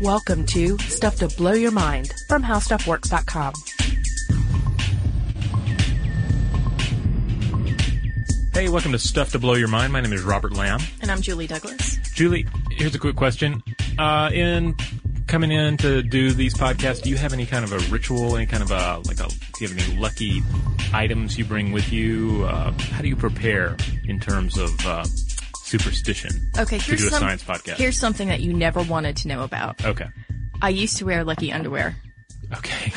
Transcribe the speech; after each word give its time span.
Welcome 0.00 0.46
to 0.46 0.78
Stuff 0.78 1.16
to 1.16 1.28
Blow 1.28 1.52
Your 1.52 1.72
Mind 1.72 2.14
from 2.26 2.42
HowStuffWorks.com. 2.42 3.52
Hey, 8.54 8.70
welcome 8.70 8.92
to 8.92 8.98
Stuff 8.98 9.32
to 9.32 9.38
Blow 9.38 9.52
Your 9.52 9.68
Mind. 9.68 9.92
My 9.92 10.00
name 10.00 10.14
is 10.14 10.22
Robert 10.22 10.54
Lamb. 10.54 10.80
And 11.02 11.10
I'm 11.10 11.20
Julie 11.20 11.46
Douglas. 11.46 11.98
Julie, 12.14 12.46
here's 12.70 12.94
a 12.94 12.98
quick 12.98 13.14
question. 13.14 13.62
Uh, 13.98 14.30
in 14.32 14.74
coming 15.26 15.52
in 15.52 15.76
to 15.76 16.02
do 16.02 16.32
these 16.32 16.54
podcasts, 16.54 17.02
do 17.02 17.10
you 17.10 17.16
have 17.16 17.34
any 17.34 17.44
kind 17.44 17.62
of 17.62 17.72
a 17.74 17.78
ritual, 17.92 18.36
any 18.36 18.46
kind 18.46 18.62
of 18.62 18.70
a, 18.70 19.02
like 19.06 19.20
a, 19.20 19.28
do 19.28 19.36
you 19.60 19.68
have 19.68 19.78
any 19.78 19.98
lucky 19.98 20.42
items 20.94 21.36
you 21.36 21.44
bring 21.44 21.72
with 21.72 21.92
you? 21.92 22.46
Uh, 22.46 22.72
how 22.72 23.02
do 23.02 23.08
you 23.08 23.16
prepare 23.16 23.76
in 24.04 24.18
terms 24.18 24.56
of, 24.56 24.86
uh, 24.86 25.04
superstition 25.70 26.50
Okay, 26.58 26.78
to 26.78 26.84
here's 26.84 27.00
do 27.00 27.06
a 27.06 27.10
some, 27.10 27.20
science 27.20 27.44
podcast? 27.44 27.76
Here's 27.76 27.98
something 27.98 28.28
that 28.28 28.40
you 28.40 28.52
never 28.52 28.82
wanted 28.82 29.16
to 29.18 29.28
know 29.28 29.42
about. 29.44 29.84
Okay. 29.84 30.06
I 30.60 30.70
used 30.70 30.96
to 30.98 31.06
wear 31.06 31.22
lucky 31.24 31.52
underwear, 31.52 31.96
Okay. 32.52 32.92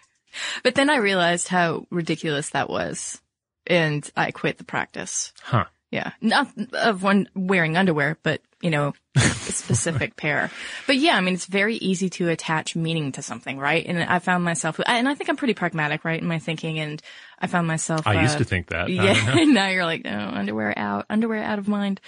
but 0.64 0.74
then 0.74 0.90
I 0.90 0.96
realized 0.96 1.48
how 1.48 1.86
ridiculous 1.90 2.50
that 2.50 2.68
was, 2.68 3.20
and 3.66 4.08
I 4.16 4.32
quit 4.32 4.58
the 4.58 4.64
practice. 4.64 5.32
Huh. 5.42 5.64
Yeah, 5.90 6.12
not 6.20 6.48
of 6.74 7.02
one 7.02 7.28
wearing 7.34 7.76
underwear, 7.76 8.18
but 8.22 8.42
you 8.60 8.70
know, 8.70 8.92
specific 9.18 10.16
pair. 10.16 10.50
But 10.86 10.96
yeah, 10.96 11.16
I 11.16 11.20
mean, 11.20 11.34
it's 11.34 11.46
very 11.46 11.76
easy 11.76 12.10
to 12.10 12.28
attach 12.28 12.76
meaning 12.76 13.12
to 13.12 13.22
something, 13.22 13.58
right? 13.58 13.84
And 13.86 14.02
I 14.02 14.18
found 14.18 14.44
myself, 14.44 14.80
and 14.84 15.08
I 15.08 15.14
think 15.14 15.30
I'm 15.30 15.36
pretty 15.36 15.54
pragmatic, 15.54 16.04
right, 16.04 16.20
in 16.20 16.26
my 16.26 16.38
thinking, 16.38 16.78
and 16.78 17.02
I 17.38 17.46
found 17.46 17.66
myself. 17.66 18.06
I 18.06 18.22
used 18.22 18.36
uh, 18.36 18.38
to 18.38 18.44
think 18.44 18.68
that. 18.68 18.88
Yeah, 18.98 19.44
now 19.44 19.68
you're 19.68 19.84
like, 19.84 20.02
oh, 20.06 20.10
underwear 20.10 20.76
out, 20.76 21.06
underwear 21.08 21.42
out 21.42 21.58
of 21.58 21.68
mind. 21.68 22.00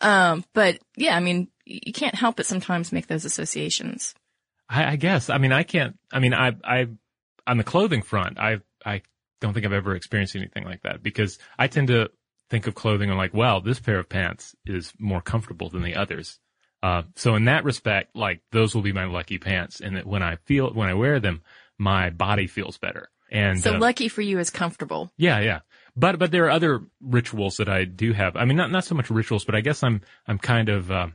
Um, 0.00 0.44
but 0.54 0.78
yeah, 0.96 1.14
I 1.16 1.20
mean, 1.20 1.48
you 1.66 1.92
can't 1.92 2.14
help 2.14 2.36
but 2.36 2.46
sometimes 2.46 2.92
make 2.92 3.06
those 3.06 3.24
associations. 3.24 4.14
I, 4.68 4.92
I 4.92 4.96
guess. 4.96 5.28
I 5.28 5.38
mean, 5.38 5.52
I 5.52 5.62
can't. 5.62 5.98
I 6.12 6.20
mean, 6.20 6.32
I, 6.32 6.52
I, 6.64 6.86
on 7.46 7.58
the 7.58 7.64
clothing 7.64 8.02
front, 8.02 8.38
I, 8.38 8.60
I 8.84 9.02
don't 9.40 9.52
think 9.52 9.66
I've 9.66 9.72
ever 9.72 9.94
experienced 9.94 10.36
anything 10.36 10.64
like 10.64 10.82
that 10.82 11.02
because 11.02 11.38
I 11.58 11.66
tend 11.66 11.88
to 11.88 12.10
think 12.50 12.66
of 12.66 12.74
clothing 12.74 13.08
and 13.08 13.18
like, 13.18 13.32
well, 13.32 13.60
this 13.60 13.80
pair 13.80 13.98
of 13.98 14.08
pants 14.08 14.54
is 14.66 14.92
more 14.98 15.20
comfortable 15.20 15.70
than 15.70 15.82
the 15.82 15.94
others. 15.94 16.39
Uh, 16.82 17.02
so 17.16 17.34
in 17.34 17.44
that 17.44 17.64
respect, 17.64 18.16
like 18.16 18.40
those 18.52 18.74
will 18.74 18.82
be 18.82 18.92
my 18.92 19.04
lucky 19.04 19.38
pants, 19.38 19.80
and 19.80 19.96
that 19.96 20.06
when 20.06 20.22
I 20.22 20.36
feel 20.36 20.72
when 20.72 20.88
I 20.88 20.94
wear 20.94 21.20
them, 21.20 21.42
my 21.78 22.10
body 22.10 22.46
feels 22.46 22.78
better. 22.78 23.08
And 23.30 23.58
So 23.58 23.72
uh, 23.72 23.78
lucky 23.78 24.08
for 24.08 24.22
you 24.22 24.38
is 24.38 24.50
comfortable. 24.50 25.12
yeah, 25.16 25.40
yeah. 25.40 25.60
But 25.96 26.18
but 26.18 26.30
there 26.30 26.46
are 26.46 26.50
other 26.50 26.80
rituals 27.00 27.58
that 27.58 27.68
I 27.68 27.84
do 27.84 28.12
have. 28.12 28.36
I 28.36 28.44
mean, 28.44 28.56
not 28.56 28.70
not 28.70 28.84
so 28.84 28.94
much 28.94 29.10
rituals, 29.10 29.44
but 29.44 29.54
I 29.54 29.60
guess 29.60 29.82
I'm 29.82 30.00
I'm 30.26 30.38
kind 30.38 30.68
of 30.68 30.90
um, 30.90 31.14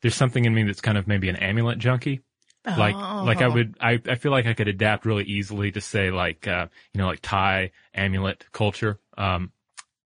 there's 0.00 0.14
something 0.14 0.44
in 0.44 0.54
me 0.54 0.64
that's 0.64 0.80
kind 0.80 0.98
of 0.98 1.06
maybe 1.06 1.28
an 1.28 1.36
amulet 1.36 1.78
junkie 1.78 2.20
like 2.78 2.94
like 3.26 3.42
I 3.42 3.48
Oh. 3.48 3.54
would 3.54 3.76
I, 3.80 4.00
I 4.08 4.14
feel 4.16 4.32
like 4.32 4.46
I 4.46 4.54
could 4.54 4.68
adapt 4.68 5.04
really 5.04 5.24
easily 5.24 5.72
to 5.72 5.80
say 5.80 6.10
like 6.10 6.46
uh 6.48 6.66
you 6.92 6.98
know 6.98 7.06
like 7.06 7.20
Thai 7.22 7.72
amulet 7.94 8.44
culture. 8.52 8.98
Um 9.18 9.52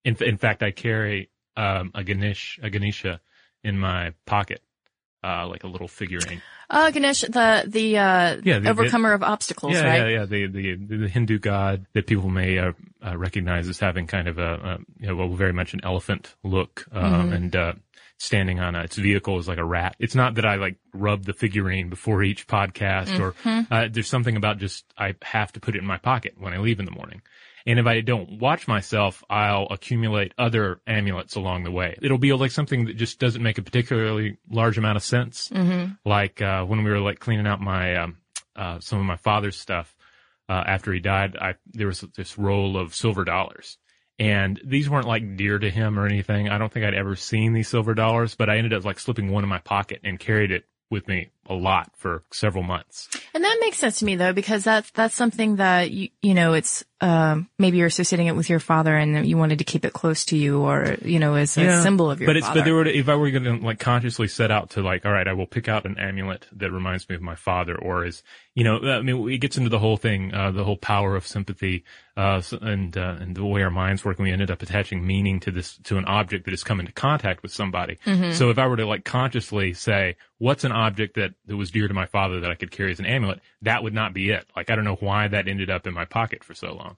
in 0.05 0.17
in 0.23 0.37
fact 0.37 0.63
I 0.63 0.71
carry 0.71 1.31
um 1.57 1.91
a 1.95 2.03
Ganesh 2.05 2.59
a 2.63 2.71
Ganesha 2.71 3.21
in 3.65 3.79
my 3.79 4.13
pocket. 4.27 4.61
Uh 5.25 5.47
like 5.49 5.65
a 5.65 5.67
little 5.69 5.89
figurine. 5.89 6.43
Uh, 6.69 6.91
Ganesh, 6.91 7.21
the, 7.23 7.65
the, 7.67 7.99
uh, 7.99 8.37
Yeah, 8.43 8.59
the- 8.59 8.71
overcomer 8.71 9.13
of 9.13 9.23
obstacles, 9.23 9.73
yeah, 9.75 9.85
right? 9.87 10.11
yeah, 10.11 10.19
yeah. 10.21 10.25
The, 10.27 10.47
the 10.47 10.97
the 10.97 11.09
Hindu 11.09 11.39
god 11.39 11.87
that 11.95 12.07
people 12.07 12.29
may 12.31 12.59
uh, 12.59 12.73
uh, 13.07 13.17
recognize 13.17 13.69
as 13.69 13.79
having 13.79 14.07
kind 14.07 14.29
of 14.29 14.39
a, 14.39 14.55
a 14.55 14.79
you 14.99 15.07
know 15.09 15.17
well, 15.17 15.29
very 15.29 15.53
much 15.53 15.73
an 15.75 15.81
elephant 15.83 16.35
look, 16.43 16.87
um, 16.93 17.03
Mm-hmm. 17.05 17.33
and 17.33 17.57
uh, 17.57 17.73
standing 18.19 18.61
on 18.61 18.75
a, 18.75 18.83
its 18.85 18.97
vehicle 18.97 19.39
is 19.39 19.49
like 19.49 19.59
a 19.59 19.65
rat. 19.65 19.97
It's 19.99 20.15
not 20.15 20.37
that 20.37 20.45
I 20.47 20.57
like 20.57 20.77
rub 20.93 21.25
the 21.25 21.33
figurine 21.33 21.91
before 21.91 22.23
each 22.23 22.47
podcast, 22.47 23.19
or 23.21 23.33
Mm-hmm. 23.33 23.73
uh, 23.73 23.89
there's 23.91 24.09
something 24.09 24.37
about 24.37 24.59
just 24.59 24.85
I 24.97 25.15
have 25.23 25.53
to 25.53 25.61
put 25.61 25.75
it 25.75 25.79
in 25.79 25.87
my 25.87 25.99
pocket 25.99 26.35
when 26.39 26.53
I 26.53 26.59
leave 26.59 26.79
in 26.79 26.85
the 26.87 26.93
morning. 26.93 27.23
And 27.67 27.79
if 27.79 27.87
I 27.87 28.03
don't 28.03 28.39
watch 28.41 28.69
myself, 28.69 29.25
I'll 29.31 29.67
accumulate 29.71 30.35
other 30.37 30.81
amulets 30.87 31.35
along 31.35 31.65
the 31.65 31.71
way. 31.71 31.97
It'll 32.03 32.19
be 32.19 32.33
like 32.35 32.51
something 32.51 32.85
that 32.87 32.97
just 32.99 33.19
doesn't 33.19 33.43
make 33.43 33.57
a 33.57 33.63
particularly 33.63 34.37
large 34.51 34.77
amount 34.77 34.97
of 34.99 35.03
sense. 35.03 35.49
Mm-hmm. 35.49 35.93
Like, 36.05 36.43
uh, 36.43 36.65
when 36.65 36.85
we 36.85 36.91
were 36.91 37.01
like 37.01 37.21
cleaning 37.21 37.47
out 37.47 37.63
my, 37.63 37.97
um, 37.97 38.19
uh, 38.55 38.81
some 38.81 38.99
of 39.01 39.07
my 39.07 39.17
father's 39.17 39.57
stuff, 39.59 39.97
uh, 40.47 40.63
after 40.67 40.93
he 40.93 41.01
died, 41.01 41.37
I, 41.41 41.55
there 41.73 41.87
was 41.87 42.03
this 42.15 42.37
roll 42.37 42.77
of 42.77 42.95
silver 42.95 43.25
dollars. 43.25 43.79
And 44.19 44.61
these 44.65 44.89
weren't 44.89 45.09
like 45.09 45.37
dear 45.37 45.59
to 45.59 45.71
him 45.71 45.99
or 45.99 46.07
anything. 46.07 46.49
I 46.49 46.59
don't 46.59 46.73
think 46.73 46.87
I'd 46.87 46.95
ever 46.95 47.17
seen 47.17 47.53
these 47.53 47.69
silver 47.69 47.95
dollars, 47.95 48.37
but 48.37 48.49
I 48.49 48.59
ended 48.59 48.73
up 48.73 48.85
like 48.85 49.01
slipping 49.01 49.31
one 49.31 49.43
in 49.43 49.51
my 49.51 49.59
pocket 49.59 50.01
and 50.05 50.19
carried 50.19 50.53
it 50.53 50.65
with 50.91 51.09
me 51.09 51.31
a 51.49 51.55
lot 51.55 51.91
for 51.97 52.23
several 52.33 52.63
months. 52.65 53.09
And 53.35 53.43
that 53.45 53.59
makes 53.61 53.79
sense 53.79 53.99
to 54.01 54.05
me 54.05 54.17
though, 54.17 54.33
because 54.33 54.65
that's, 54.65 54.91
that's 54.93 55.15
something 55.15 55.57
that 55.57 55.91
you, 55.91 56.09
you 56.23 56.35
know, 56.35 56.53
it's, 56.55 56.85
um, 57.01 57.51
maybe 57.59 57.77
you're 57.77 57.89
associating 57.89 58.29
it 58.29 58.37
with 58.37 58.49
your 58.49 58.61
father 58.61 58.97
and 58.97 59.27
you 59.27 59.37
wanted 59.37 59.59
to 59.59 59.65
keep 59.65 59.85
it 59.85 59.93
close 59.93 60.25
to 60.27 60.39
you 60.39 60.63
or, 60.63 60.97
you 61.03 61.19
know, 61.19 61.35
as 61.35 61.59
a 61.59 61.83
symbol 61.83 62.11
of 62.11 62.19
your 62.21 62.27
but 62.29 62.37
it's 62.39 62.47
father. 62.47 62.61
but 62.61 62.65
there 62.65 62.75
were 62.75 62.87
if 62.87 63.09
I 63.11 63.15
were 63.17 63.31
going 63.31 63.45
to 63.45 63.57
like 63.67 63.79
consciously 63.79 64.27
set 64.27 64.51
out 64.51 64.71
to 64.71 64.83
like 64.83 65.05
all 65.05 65.13
right 65.13 65.29
I 65.29 65.35
will 65.35 65.47
pick 65.47 65.69
out 65.69 65.85
an 65.85 65.99
amulet 65.99 66.47
that 66.53 66.71
reminds 66.73 67.07
me 67.11 67.15
of 67.17 67.21
my 67.21 67.35
father 67.35 67.77
or 67.77 68.07
is 68.07 68.23
you 68.55 68.65
know 68.65 68.79
I 68.79 69.03
mean 69.03 69.29
it 69.29 69.39
gets 69.39 69.59
into 69.59 69.69
the 69.69 69.79
whole 69.79 69.99
thing 69.99 70.33
uh, 70.33 70.51
the 70.53 70.65
whole 70.65 70.79
power 70.79 71.15
of 71.15 71.27
sympathy 71.27 71.85
uh, 72.17 72.41
and 72.63 72.97
uh, 72.97 73.17
and 73.21 73.37
the 73.37 73.45
way 73.45 73.63
our 73.63 73.71
minds 73.71 74.03
work 74.03 74.19
and 74.19 74.25
we 74.25 74.33
ended 74.33 74.51
up 74.51 74.63
attaching 74.63 75.07
meaning 75.07 75.41
to 75.41 75.51
this 75.51 75.77
to 75.85 75.99
an 75.99 76.07
object 76.07 76.47
that 76.47 76.53
has 76.53 76.65
come 76.65 76.81
into 76.81 76.93
contact 76.93 77.43
with 77.43 77.53
somebody 77.53 77.99
Mm-hmm. 78.07 78.33
so 78.33 78.49
if 78.49 78.59
I 78.59 78.67
were 78.67 78.77
to 78.77 78.87
like 78.87 79.05
consciously 79.05 79.75
say 79.75 80.17
what's 80.39 80.65
an 80.65 80.73
object 80.73 81.17
that 81.17 81.34
that 81.47 81.57
was 81.57 81.71
dear 81.71 81.89
to 81.89 81.95
my 81.95 82.07
father 82.07 82.41
that 82.41 82.51
I 82.51 82.55
could 82.55 82.71
carry 82.71 82.93
as 82.93 82.99
an 82.99 83.07
amulet 83.07 83.41
that 83.63 83.83
would 83.83 83.95
not 83.95 84.15
be 84.15 84.31
it 84.31 84.47
like 84.57 84.71
I 84.71 84.77
don't 84.77 84.85
know 84.85 84.97
why 84.97 85.29
that 85.29 85.49
ended 85.49 85.71
up 85.71 85.87
in 85.87 85.95
my 85.95 86.05
pocket 86.05 86.45
for 86.45 86.55
so 86.55 86.75
long 86.75 86.97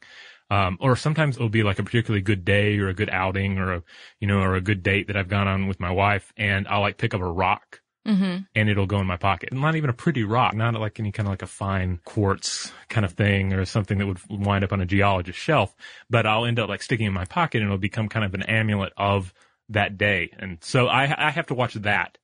um, 0.51 0.79
or 0.81 0.97
sometimes 0.97 1.37
it'll 1.37 1.49
be 1.49 1.63
like 1.63 1.79
a 1.79 1.83
particularly 1.83 2.23
good 2.23 2.45
day 2.45 2.79
or 2.79 2.89
a 2.89 2.95
good 2.95 3.11
outing 3.11 3.59
or 3.59 3.75
a, 3.75 3.83
you 4.21 4.29
know, 4.29 4.41
or 4.41 4.55
a 4.55 4.61
good 4.61 4.83
date 4.83 5.09
that 5.09 5.17
I've 5.17 5.29
gone 5.29 5.49
on 5.49 5.67
with 5.67 5.81
my 5.81 5.91
wife 5.91 6.33
and 6.37 6.69
I'll 6.69 6.81
like 6.81 6.99
pick 6.99 7.15
up 7.15 7.21
a 7.21 7.31
rock 7.31 7.81
Mm-hmm. 8.07 8.43
and 8.55 8.69
it'll 8.69 8.87
go 8.87 9.01
in 9.01 9.07
my 9.09 9.17
pocket. 9.17 9.53
Not 9.53 9.75
even 9.75 9.91
a 9.91 9.93
pretty 9.93 10.23
rock, 10.23 10.55
not 10.55 10.75
like 10.75 11.01
any 11.01 11.11
kind 11.11 11.27
of 11.27 11.33
like 11.33 11.43
a 11.43 11.49
fine 11.49 11.99
quartz 12.05 12.71
kind 12.89 13.05
of 13.05 13.15
thing 13.15 13.53
or 13.53 13.65
something 13.65 13.99
that 13.99 14.07
would 14.07 14.21
wind 14.31 14.63
up 14.63 14.73
on 14.73 14.81
a 14.81 14.87
geologist's 14.87 15.43
shelf, 15.43 15.75
but 16.09 16.25
I'll 16.25 16.45
end 16.45 16.61
up 16.61 16.69
like 16.69 16.85
sticking 16.85 17.07
in 17.07 17.13
my 17.13 17.25
pocket 17.25 17.63
and 17.63 17.67
it'll 17.67 17.79
become 17.79 18.09
kind 18.09 18.25
of 18.25 18.33
an 18.35 18.45
amulet 18.45 18.93
of 18.97 19.35
that 19.71 19.99
day. 19.99 20.31
And 20.39 20.59
so 20.63 20.87
I, 20.87 21.27
I 21.27 21.33
have 21.33 21.49
to 21.49 21.55
watch 21.55 21.75
that 21.75 22.17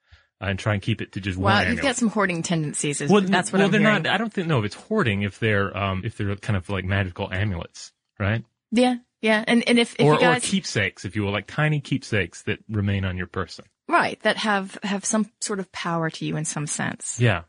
and 0.50 0.58
try 0.58 0.74
and 0.74 0.82
keep 0.82 1.00
it 1.00 1.12
to 1.12 1.20
just 1.20 1.38
one 1.38 1.52
Wow, 1.52 1.58
amulet. 1.60 1.74
you've 1.74 1.82
got 1.82 1.96
some 1.96 2.08
hoarding 2.08 2.42
tendencies. 2.42 3.00
Is, 3.00 3.10
well, 3.10 3.20
that's 3.20 3.52
what 3.52 3.58
well, 3.58 3.66
I'm 3.66 3.72
they're 3.72 3.80
hearing. 3.80 4.02
not, 4.02 4.12
I 4.12 4.18
don't 4.18 4.32
think, 4.32 4.48
no, 4.48 4.58
if 4.58 4.64
it's 4.66 4.74
hoarding, 4.74 5.22
if 5.22 5.38
they're, 5.38 5.76
um, 5.76 6.02
if 6.04 6.16
they're 6.16 6.34
kind 6.36 6.56
of 6.56 6.68
like 6.68 6.84
magical 6.84 7.32
amulets, 7.32 7.92
right? 8.18 8.44
Yeah, 8.70 8.96
yeah. 9.20 9.44
And, 9.46 9.66
and 9.68 9.78
if, 9.78 9.94
if 9.98 10.04
or, 10.04 10.14
you 10.14 10.20
guys, 10.20 10.44
or 10.44 10.46
keepsakes, 10.46 11.04
if 11.04 11.16
you 11.16 11.22
will, 11.22 11.32
like 11.32 11.46
tiny 11.46 11.80
keepsakes 11.80 12.42
that 12.42 12.58
remain 12.68 13.04
on 13.04 13.16
your 13.16 13.26
person. 13.28 13.64
right, 13.88 14.20
that 14.22 14.36
have, 14.38 14.78
have 14.82 15.04
some 15.04 15.30
sort 15.40 15.60
of 15.60 15.70
power 15.72 16.10
to 16.10 16.24
you 16.24 16.36
in 16.36 16.44
some 16.44 16.66
sense. 16.66 17.20
Yeah. 17.20 17.42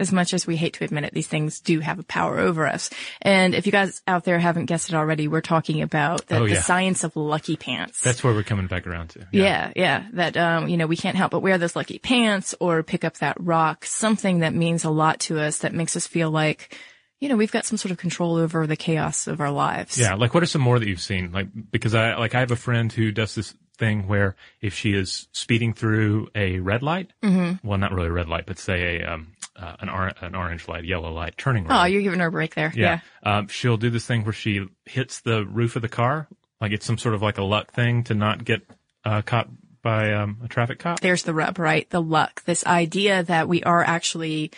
As 0.00 0.12
much 0.12 0.34
as 0.34 0.46
we 0.46 0.56
hate 0.56 0.74
to 0.74 0.84
admit 0.84 1.04
it, 1.04 1.14
these 1.14 1.28
things 1.28 1.60
do 1.60 1.78
have 1.80 1.98
a 1.98 2.02
power 2.02 2.38
over 2.38 2.66
us. 2.66 2.90
And 3.22 3.54
if 3.54 3.64
you 3.66 3.72
guys 3.72 4.02
out 4.08 4.24
there 4.24 4.38
haven't 4.38 4.66
guessed 4.66 4.88
it 4.88 4.94
already, 4.94 5.28
we're 5.28 5.40
talking 5.40 5.82
about 5.82 6.26
the, 6.26 6.38
Oh, 6.38 6.48
the 6.48 6.56
science 6.56 7.04
of 7.04 7.14
lucky 7.14 7.56
pants. 7.56 8.00
That's 8.00 8.24
where 8.24 8.34
we're 8.34 8.42
coming 8.42 8.66
back 8.66 8.86
around 8.86 9.10
to. 9.10 9.26
yeah, 9.30 9.72
yeah. 9.76 10.06
That, 10.14 10.36
um, 10.36 10.68
you 10.68 10.76
know, 10.76 10.86
we 10.86 10.96
can't 10.96 11.16
help 11.16 11.30
but 11.30 11.40
wear 11.40 11.58
those 11.58 11.76
lucky 11.76 11.98
pants 12.00 12.54
or 12.60 12.82
pick 12.82 13.04
up 13.04 13.18
that 13.18 13.36
rock, 13.38 13.84
something 13.84 14.40
that 14.40 14.52
means 14.52 14.84
a 14.84 14.90
lot 14.90 15.20
to 15.20 15.40
us 15.40 15.58
that 15.58 15.72
makes 15.72 15.94
us 15.96 16.06
feel 16.08 16.30
like, 16.30 16.76
you 17.20 17.28
know, 17.28 17.36
we've 17.36 17.52
got 17.52 17.64
some 17.64 17.78
sort 17.78 17.92
of 17.92 17.98
control 17.98 18.36
over 18.36 18.66
the 18.66 18.76
chaos 18.76 19.28
of 19.28 19.40
our 19.40 19.52
lives. 19.52 19.96
Yeah. 19.96 20.14
Like, 20.14 20.34
what 20.34 20.42
are 20.42 20.46
some 20.46 20.60
more 20.60 20.78
that 20.78 20.88
you've 20.88 21.00
seen? 21.00 21.30
Like, 21.30 21.46
because 21.70 21.94
I, 21.94 22.16
like, 22.16 22.34
I 22.34 22.40
have 22.40 22.50
a 22.50 22.56
friend 22.56 22.92
who 22.92 23.12
does 23.12 23.36
this 23.36 23.54
thing 23.78 24.06
where 24.08 24.36
if 24.60 24.74
she 24.74 24.92
is 24.92 25.28
speeding 25.32 25.72
through 25.72 26.28
a 26.34 26.58
red 26.58 26.82
light, 26.82 27.12
mm-hmm. 27.22 27.66
well, 27.66 27.78
not 27.78 27.92
really 27.92 28.08
a 28.08 28.12
red 28.12 28.28
light, 28.28 28.46
but 28.46 28.58
say 28.58 29.00
a, 29.00 29.12
um, 29.14 29.32
uh, 29.56 29.76
an, 29.80 29.88
or- 29.88 30.12
an 30.20 30.34
orange 30.34 30.66
light, 30.68 30.84
yellow 30.84 31.12
light, 31.12 31.36
turning 31.36 31.64
red. 31.66 31.80
Oh, 31.80 31.84
you're 31.84 32.02
giving 32.02 32.20
her 32.20 32.26
a 32.26 32.30
break 32.32 32.54
there. 32.54 32.72
yeah. 32.74 33.00
Um, 33.22 33.48
she'll 33.48 33.76
do 33.76 33.90
this 33.90 34.06
thing 34.06 34.24
where 34.24 34.32
she 34.32 34.66
hits 34.84 35.20
the 35.20 35.44
roof 35.46 35.76
of 35.76 35.82
the 35.82 35.88
car. 35.88 36.28
Like, 36.60 36.72
it's 36.72 36.86
some 36.86 36.98
sort 36.98 37.14
of 37.14 37.22
like 37.22 37.38
a 37.38 37.42
luck 37.44 37.72
thing 37.72 38.04
to 38.04 38.14
not 38.14 38.44
get, 38.44 38.62
uh, 39.04 39.22
caught 39.22 39.48
by, 39.82 40.12
um, 40.14 40.38
a 40.42 40.48
traffic 40.48 40.78
cop. 40.78 41.00
there's 41.00 41.24
the 41.24 41.34
rub, 41.34 41.58
right? 41.58 41.88
The 41.90 42.00
luck. 42.00 42.42
This 42.44 42.64
idea 42.66 43.22
that 43.24 43.48
we 43.48 43.62
are 43.64 43.82
actually 43.84 44.50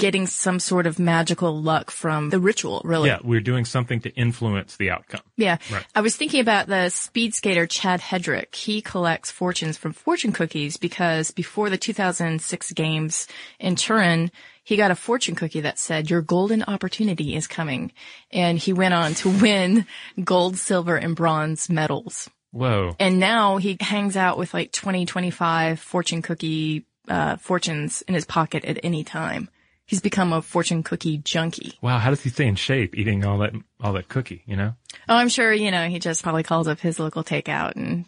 getting 0.00 0.26
some 0.26 0.58
sort 0.58 0.86
of 0.86 0.98
magical 0.98 1.60
luck 1.60 1.90
from 1.90 2.30
the 2.30 2.40
ritual, 2.40 2.80
really. 2.84 3.10
Yeah. 3.10 3.18
We're 3.22 3.42
doing 3.42 3.66
something 3.66 4.00
to 4.00 4.10
influence 4.14 4.76
the 4.78 4.90
outcome. 4.90 5.20
Yeah. 5.36 5.58
Right. 5.70 5.84
I 5.94 6.00
was 6.00 6.16
thinking 6.16 6.40
about 6.40 6.66
the 6.66 6.88
speed 6.88 7.34
skater 7.34 7.66
Chad 7.66 8.00
Hedrick. 8.00 8.54
He 8.54 8.80
collects 8.80 9.30
fortunes 9.30 9.76
from 9.76 9.92
fortune 9.92 10.32
cookies 10.32 10.78
because 10.78 11.30
before 11.30 11.68
the 11.68 11.76
2006 11.76 12.72
games 12.72 13.28
in 13.58 13.76
Turin, 13.76 14.30
he 14.64 14.76
got 14.76 14.90
a 14.90 14.96
fortune 14.96 15.34
cookie 15.34 15.60
that 15.60 15.78
said, 15.78 16.08
your 16.08 16.22
golden 16.22 16.62
opportunity 16.62 17.36
is 17.36 17.46
coming. 17.46 17.92
And 18.30 18.58
he 18.58 18.72
went 18.72 18.94
on 18.94 19.12
to 19.16 19.28
win 19.42 19.84
gold, 20.24 20.56
silver, 20.56 20.96
and 20.96 21.14
bronze 21.14 21.68
medals. 21.68 22.30
Whoa. 22.52 22.96
And 22.98 23.20
now 23.20 23.58
he 23.58 23.76
hangs 23.78 24.16
out 24.16 24.38
with 24.38 24.54
like 24.54 24.72
20, 24.72 25.04
25 25.04 25.78
fortune 25.78 26.22
cookie 26.22 26.86
uh, 27.06 27.36
fortunes 27.36 28.02
in 28.02 28.14
his 28.14 28.24
pocket 28.24 28.64
at 28.64 28.80
any 28.82 29.04
time. 29.04 29.50
He's 29.90 30.00
become 30.00 30.32
a 30.32 30.40
fortune 30.40 30.84
cookie 30.84 31.18
junkie. 31.18 31.76
Wow, 31.82 31.98
how 31.98 32.10
does 32.10 32.22
he 32.22 32.30
stay 32.30 32.46
in 32.46 32.54
shape 32.54 32.96
eating 32.96 33.24
all 33.24 33.38
that 33.38 33.52
all 33.80 33.92
that 33.94 34.08
cookie? 34.08 34.44
You 34.46 34.54
know. 34.54 34.74
Oh, 35.08 35.16
I'm 35.16 35.28
sure 35.28 35.52
you 35.52 35.72
know 35.72 35.88
he 35.88 35.98
just 35.98 36.22
probably 36.22 36.44
calls 36.44 36.68
up 36.68 36.78
his 36.78 37.00
local 37.00 37.24
takeout 37.24 37.72
and 37.74 38.06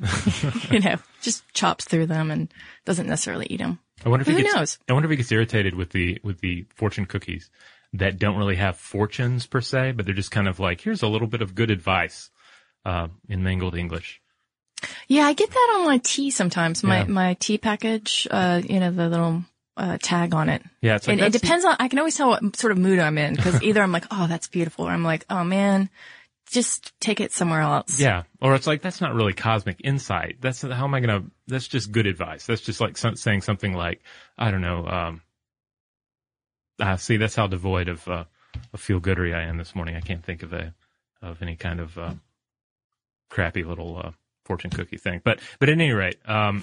you 0.70 0.78
know 0.78 0.94
just 1.22 1.42
chops 1.52 1.84
through 1.84 2.06
them 2.06 2.30
and 2.30 2.54
doesn't 2.84 3.08
necessarily 3.08 3.48
eat 3.50 3.56
them. 3.58 3.80
I 4.06 4.10
wonder 4.10 4.22
if 4.22 4.28
Who 4.28 4.36
he 4.36 4.44
gets, 4.44 4.54
knows? 4.54 4.78
I 4.88 4.92
wonder 4.92 5.08
if 5.08 5.10
he 5.10 5.16
gets 5.16 5.32
irritated 5.32 5.74
with 5.74 5.90
the 5.90 6.20
with 6.22 6.40
the 6.40 6.66
fortune 6.72 7.04
cookies 7.04 7.50
that 7.94 8.16
don't 8.16 8.36
really 8.36 8.54
have 8.56 8.76
fortunes 8.76 9.46
per 9.48 9.60
se, 9.60 9.92
but 9.92 10.06
they're 10.06 10.14
just 10.14 10.30
kind 10.30 10.46
of 10.46 10.60
like 10.60 10.82
here's 10.82 11.02
a 11.02 11.08
little 11.08 11.26
bit 11.26 11.42
of 11.42 11.56
good 11.56 11.72
advice 11.72 12.30
uh, 12.84 13.08
in 13.28 13.42
mangled 13.42 13.74
English. 13.74 14.20
Yeah, 15.08 15.24
I 15.26 15.32
get 15.32 15.50
that 15.50 15.76
on 15.80 15.84
my 15.86 15.98
tea 15.98 16.30
sometimes. 16.30 16.84
My 16.84 16.98
Yeah. 17.00 17.06
my 17.06 17.34
tea 17.34 17.58
package, 17.58 18.28
uh, 18.30 18.62
you 18.64 18.78
know, 18.78 18.92
the 18.92 19.08
little 19.08 19.44
uh, 19.76 19.98
tag 20.00 20.34
on 20.34 20.48
it. 20.48 20.62
Yeah, 20.80 20.96
it's 20.96 21.08
like 21.08 21.18
and 21.18 21.26
it 21.26 21.32
depends 21.32 21.64
on. 21.64 21.76
I 21.78 21.88
can 21.88 21.98
always 21.98 22.16
tell 22.16 22.28
what 22.28 22.56
sort 22.56 22.72
of 22.72 22.78
mood 22.78 22.98
I'm 22.98 23.18
in 23.18 23.34
because 23.34 23.62
either 23.62 23.82
I'm 23.82 23.92
like, 23.92 24.06
oh, 24.10 24.26
that's 24.26 24.48
beautiful, 24.48 24.86
or 24.86 24.90
I'm 24.90 25.04
like, 25.04 25.24
oh 25.30 25.44
man, 25.44 25.88
just 26.50 26.92
take 27.00 27.20
it 27.20 27.32
somewhere 27.32 27.60
else. 27.60 27.98
Yeah, 27.98 28.24
or 28.40 28.54
it's 28.54 28.66
like 28.66 28.82
that's 28.82 29.00
not 29.00 29.14
really 29.14 29.32
cosmic 29.32 29.80
insight. 29.82 30.36
That's 30.40 30.62
how 30.62 30.84
am 30.84 30.94
I 30.94 31.00
gonna? 31.00 31.24
That's 31.46 31.68
just 31.68 31.92
good 31.92 32.06
advice. 32.06 32.46
That's 32.46 32.60
just 32.60 32.80
like 32.80 32.96
some, 32.98 33.16
saying 33.16 33.42
something 33.42 33.72
like 33.72 34.02
I 34.38 34.50
don't 34.50 34.60
know. 34.60 34.86
Um, 34.86 35.22
uh, 36.78 36.96
see, 36.96 37.16
that's 37.16 37.34
how 37.34 37.46
devoid 37.46 37.88
of 37.88 38.06
uh, 38.08 38.24
of 38.72 38.80
feel 38.80 39.00
goodery 39.00 39.34
I 39.34 39.44
am 39.44 39.56
this 39.56 39.74
morning. 39.74 39.96
I 39.96 40.00
can't 40.00 40.24
think 40.24 40.42
of 40.42 40.52
a 40.52 40.74
of 41.22 41.40
any 41.40 41.56
kind 41.56 41.80
of 41.80 41.96
uh, 41.96 42.14
crappy 43.30 43.64
little 43.64 44.00
uh, 44.04 44.10
fortune 44.44 44.70
cookie 44.70 44.98
thing. 44.98 45.20
But 45.24 45.40
but 45.58 45.68
at 45.68 45.72
any 45.72 45.92
rate, 45.92 46.18
um, 46.26 46.62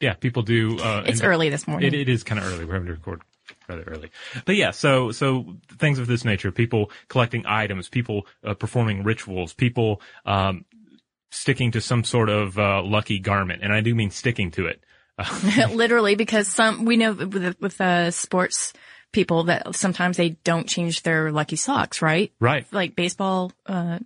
yeah, 0.00 0.14
people 0.14 0.42
do. 0.42 0.78
Uh, 0.78 1.04
It's 1.06 1.20
and- 1.20 1.28
early 1.28 1.48
this 1.48 1.66
morning. 1.66 1.86
It, 1.86 1.94
it 1.94 2.08
is 2.08 2.22
kind 2.22 2.40
of 2.40 2.46
early. 2.46 2.64
We're 2.64 2.74
having 2.74 2.88
to 2.88 2.94
record 2.94 3.22
rather 3.68 3.82
early, 3.82 4.10
but 4.44 4.56
yeah. 4.56 4.70
So 4.70 5.12
so 5.12 5.56
things 5.78 5.98
of 5.98 6.06
this 6.06 6.24
nature: 6.24 6.50
people 6.50 6.90
collecting 7.08 7.44
items, 7.46 7.88
people 7.88 8.26
uh, 8.42 8.54
performing 8.54 9.04
rituals, 9.04 9.52
people 9.52 10.00
um, 10.24 10.64
sticking 11.30 11.70
to 11.72 11.80
some 11.80 12.04
sort 12.04 12.28
of 12.28 12.58
uh, 12.58 12.82
lucky 12.82 13.18
garment, 13.18 13.62
and 13.62 13.72
I 13.72 13.80
do 13.80 13.94
mean 13.94 14.10
sticking 14.10 14.50
to 14.52 14.66
it. 14.66 14.82
Literally, 15.70 16.14
because 16.16 16.48
some 16.48 16.84
we 16.84 16.96
know 16.96 17.12
with 17.12 17.60
with 17.60 17.80
uh, 17.80 18.10
sports 18.10 18.72
people 19.12 19.44
that 19.44 19.74
sometimes 19.76 20.16
they 20.16 20.30
don't 20.44 20.68
change 20.68 21.02
their 21.02 21.30
lucky 21.30 21.56
socks, 21.56 22.02
right? 22.02 22.32
Right. 22.40 22.66
Like 22.72 22.96
baseball, 22.96 23.52
uh, 23.64 24.00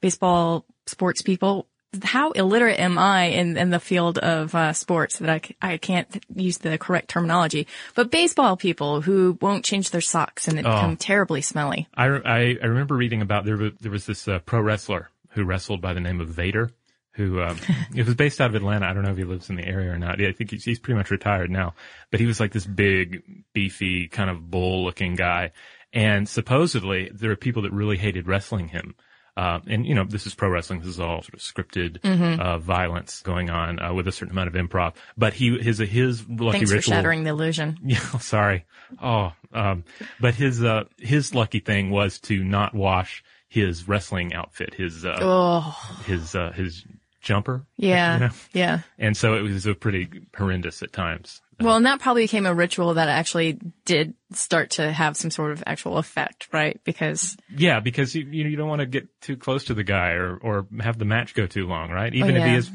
baseball 0.00 0.66
sports 0.86 1.22
people. 1.22 1.66
How 2.02 2.30
illiterate 2.32 2.80
am 2.80 2.98
I 2.98 3.24
in, 3.26 3.56
in 3.56 3.70
the 3.70 3.80
field 3.80 4.18
of 4.18 4.54
uh, 4.54 4.72
sports 4.72 5.18
that 5.18 5.28
I, 5.28 5.40
c- 5.40 5.56
I 5.60 5.76
can't 5.76 6.24
use 6.34 6.58
the 6.58 6.78
correct 6.78 7.08
terminology? 7.08 7.66
But 7.94 8.10
baseball 8.10 8.56
people 8.56 9.00
who 9.00 9.38
won't 9.40 9.64
change 9.64 9.90
their 9.90 10.00
socks 10.00 10.48
and 10.48 10.58
they 10.58 10.62
become 10.62 10.96
terribly 10.96 11.40
smelly. 11.40 11.88
I, 11.94 12.06
I, 12.06 12.56
I 12.62 12.66
remember 12.66 12.96
reading 12.96 13.22
about 13.22 13.44
there 13.44 13.56
was, 13.56 13.72
there 13.80 13.92
was 13.92 14.06
this 14.06 14.26
uh, 14.26 14.38
pro 14.40 14.60
wrestler 14.60 15.10
who 15.30 15.44
wrestled 15.44 15.80
by 15.80 15.92
the 15.92 16.00
name 16.00 16.20
of 16.20 16.28
Vader, 16.28 16.70
who 17.12 17.40
um, 17.42 17.58
it 17.94 18.06
was 18.06 18.14
based 18.14 18.40
out 18.40 18.50
of 18.50 18.54
Atlanta. 18.54 18.86
I 18.86 18.92
don't 18.92 19.02
know 19.02 19.12
if 19.12 19.18
he 19.18 19.24
lives 19.24 19.50
in 19.50 19.56
the 19.56 19.66
area 19.66 19.92
or 19.92 19.98
not. 19.98 20.18
Yeah, 20.18 20.28
I 20.28 20.32
think 20.32 20.50
he's, 20.50 20.64
he's 20.64 20.78
pretty 20.78 20.98
much 20.98 21.10
retired 21.10 21.50
now, 21.50 21.74
but 22.10 22.20
he 22.20 22.26
was 22.26 22.40
like 22.40 22.52
this 22.52 22.66
big, 22.66 23.22
beefy, 23.52 24.08
kind 24.08 24.30
of 24.30 24.50
bull-looking 24.50 25.14
guy. 25.14 25.52
And 25.92 26.28
supposedly 26.28 27.10
there 27.14 27.30
are 27.30 27.36
people 27.36 27.62
that 27.62 27.72
really 27.72 27.96
hated 27.96 28.26
wrestling 28.26 28.68
him. 28.68 28.96
Uh, 29.36 29.58
and 29.66 29.84
you 29.86 29.94
know, 29.94 30.04
this 30.04 30.26
is 30.26 30.34
pro 30.34 30.48
wrestling. 30.48 30.78
This 30.80 30.88
is 30.90 31.00
all 31.00 31.22
sort 31.22 31.34
of 31.34 31.40
scripted, 31.40 31.98
uh, 32.40 32.58
violence 32.58 33.20
going 33.22 33.50
on, 33.50 33.80
uh, 33.82 33.92
with 33.92 34.06
a 34.06 34.12
certain 34.12 34.32
amount 34.32 34.48
of 34.48 34.54
improv. 34.54 34.94
But 35.16 35.32
he, 35.34 35.58
his, 35.58 35.78
his 35.78 36.28
lucky 36.28 36.58
Thanks 36.58 36.70
for 36.70 36.76
ritual. 36.76 36.92
shattering 36.94 37.24
the 37.24 37.30
illusion. 37.30 37.78
Yeah, 37.84 37.98
sorry. 38.18 38.64
Oh, 39.02 39.32
um, 39.52 39.82
but 40.20 40.34
his, 40.34 40.62
uh, 40.62 40.84
his 40.98 41.34
lucky 41.34 41.58
thing 41.60 41.90
was 41.90 42.20
to 42.20 42.44
not 42.44 42.74
wash 42.74 43.24
his 43.48 43.88
wrestling 43.88 44.34
outfit, 44.34 44.74
his, 44.74 45.04
uh, 45.04 45.18
Oh, 45.20 46.00
his, 46.06 46.34
uh, 46.36 46.52
his 46.52 46.84
jumper. 47.20 47.64
yeah, 47.76 48.14
You 48.14 48.20
know? 48.20 48.30
yeah. 48.52 48.78
And 48.98 49.16
so 49.16 49.34
it 49.36 49.42
was 49.42 49.66
a 49.66 49.74
pretty 49.74 50.08
horrendous 50.36 50.82
at 50.82 50.92
times. 50.92 51.40
Well, 51.60 51.76
and 51.76 51.86
that 51.86 52.00
probably 52.00 52.24
became 52.24 52.46
a 52.46 52.54
ritual 52.54 52.94
that 52.94 53.08
actually 53.08 53.58
did 53.84 54.14
start 54.32 54.70
to 54.72 54.92
have 54.92 55.16
some 55.16 55.30
sort 55.30 55.52
of 55.52 55.62
actual 55.66 55.98
effect, 55.98 56.48
right? 56.52 56.80
Because 56.84 57.36
Yeah, 57.54 57.80
because 57.80 58.14
you, 58.14 58.24
you, 58.24 58.48
you 58.48 58.56
don't 58.56 58.68
want 58.68 58.80
to 58.80 58.86
get 58.86 59.08
too 59.20 59.36
close 59.36 59.64
to 59.64 59.74
the 59.74 59.84
guy 59.84 60.10
or, 60.12 60.36
or 60.36 60.66
have 60.80 60.98
the 60.98 61.04
match 61.04 61.34
go 61.34 61.46
too 61.46 61.66
long, 61.66 61.90
right? 61.90 62.12
Even 62.14 62.36
if 62.36 62.44
he 62.44 62.54
Oh, 62.54 62.58
is 62.58 62.70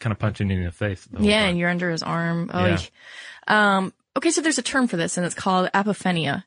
kind 0.00 0.12
of 0.12 0.18
punching 0.18 0.50
you 0.50 0.58
in 0.58 0.64
the 0.64 0.70
face. 0.72 1.04
The 1.04 1.22
yeah, 1.22 1.40
time. 1.40 1.50
and 1.50 1.58
you're 1.58 1.70
under 1.70 1.90
his 1.90 2.02
arm. 2.02 2.50
Oh, 2.52 2.66
Yeah. 2.66 2.78
um, 3.46 3.92
okay. 4.16 4.30
So 4.30 4.40
there's 4.40 4.58
a 4.58 4.62
term 4.62 4.86
for 4.88 4.96
this 4.96 5.16
and 5.16 5.26
it's 5.26 5.34
called 5.34 5.70
apophenia 5.72 6.44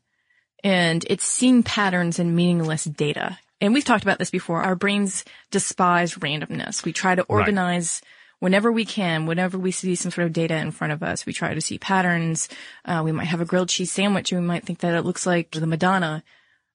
and 0.63 1.05
it's 1.09 1.25
seeing 1.25 1.63
patterns 1.63 2.19
in 2.19 2.35
meaningless 2.35 2.83
data. 2.85 3.37
And 3.59 3.73
we've 3.73 3.85
talked 3.85 4.03
about 4.03 4.19
this 4.19 4.29
before. 4.29 4.61
Our 4.61 4.75
brains 4.75 5.25
despise 5.49 6.15
randomness. 6.15 6.85
We 6.85 6.93
try 6.93 7.15
to 7.15 7.23
organize 7.23 8.01
whenever 8.39 8.71
we 8.71 8.85
can, 8.85 9.25
whenever 9.25 9.57
we 9.57 9.71
see 9.71 9.95
some 9.95 10.11
sort 10.11 10.27
of 10.27 10.33
data 10.33 10.55
in 10.55 10.71
front 10.71 10.93
of 10.93 11.03
us, 11.03 11.25
we 11.25 11.33
try 11.33 11.53
to 11.53 11.61
see 11.61 11.77
patterns. 11.77 12.49
Uh, 12.85 13.01
we 13.03 13.11
might 13.11 13.25
have 13.25 13.41
a 13.41 13.45
grilled 13.45 13.69
cheese 13.69 13.91
sandwich 13.91 14.31
and 14.31 14.41
we 14.41 14.47
might 14.47 14.65
think 14.65 14.79
that 14.79 14.95
it 14.95 15.05
looks 15.05 15.25
like 15.25 15.51
the 15.51 15.67
Madonna 15.67 16.23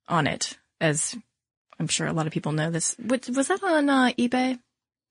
on 0.09 0.26
it, 0.26 0.59
as 0.81 1.17
I'm 1.79 1.88
sure 1.88 2.06
a 2.06 2.12
lot 2.12 2.26
of 2.26 2.32
people 2.32 2.53
know 2.53 2.70
this. 2.70 2.97
Was 2.99 3.49
that 3.49 3.62
on 3.62 3.88
uh, 3.88 4.11
eBay? 4.19 4.59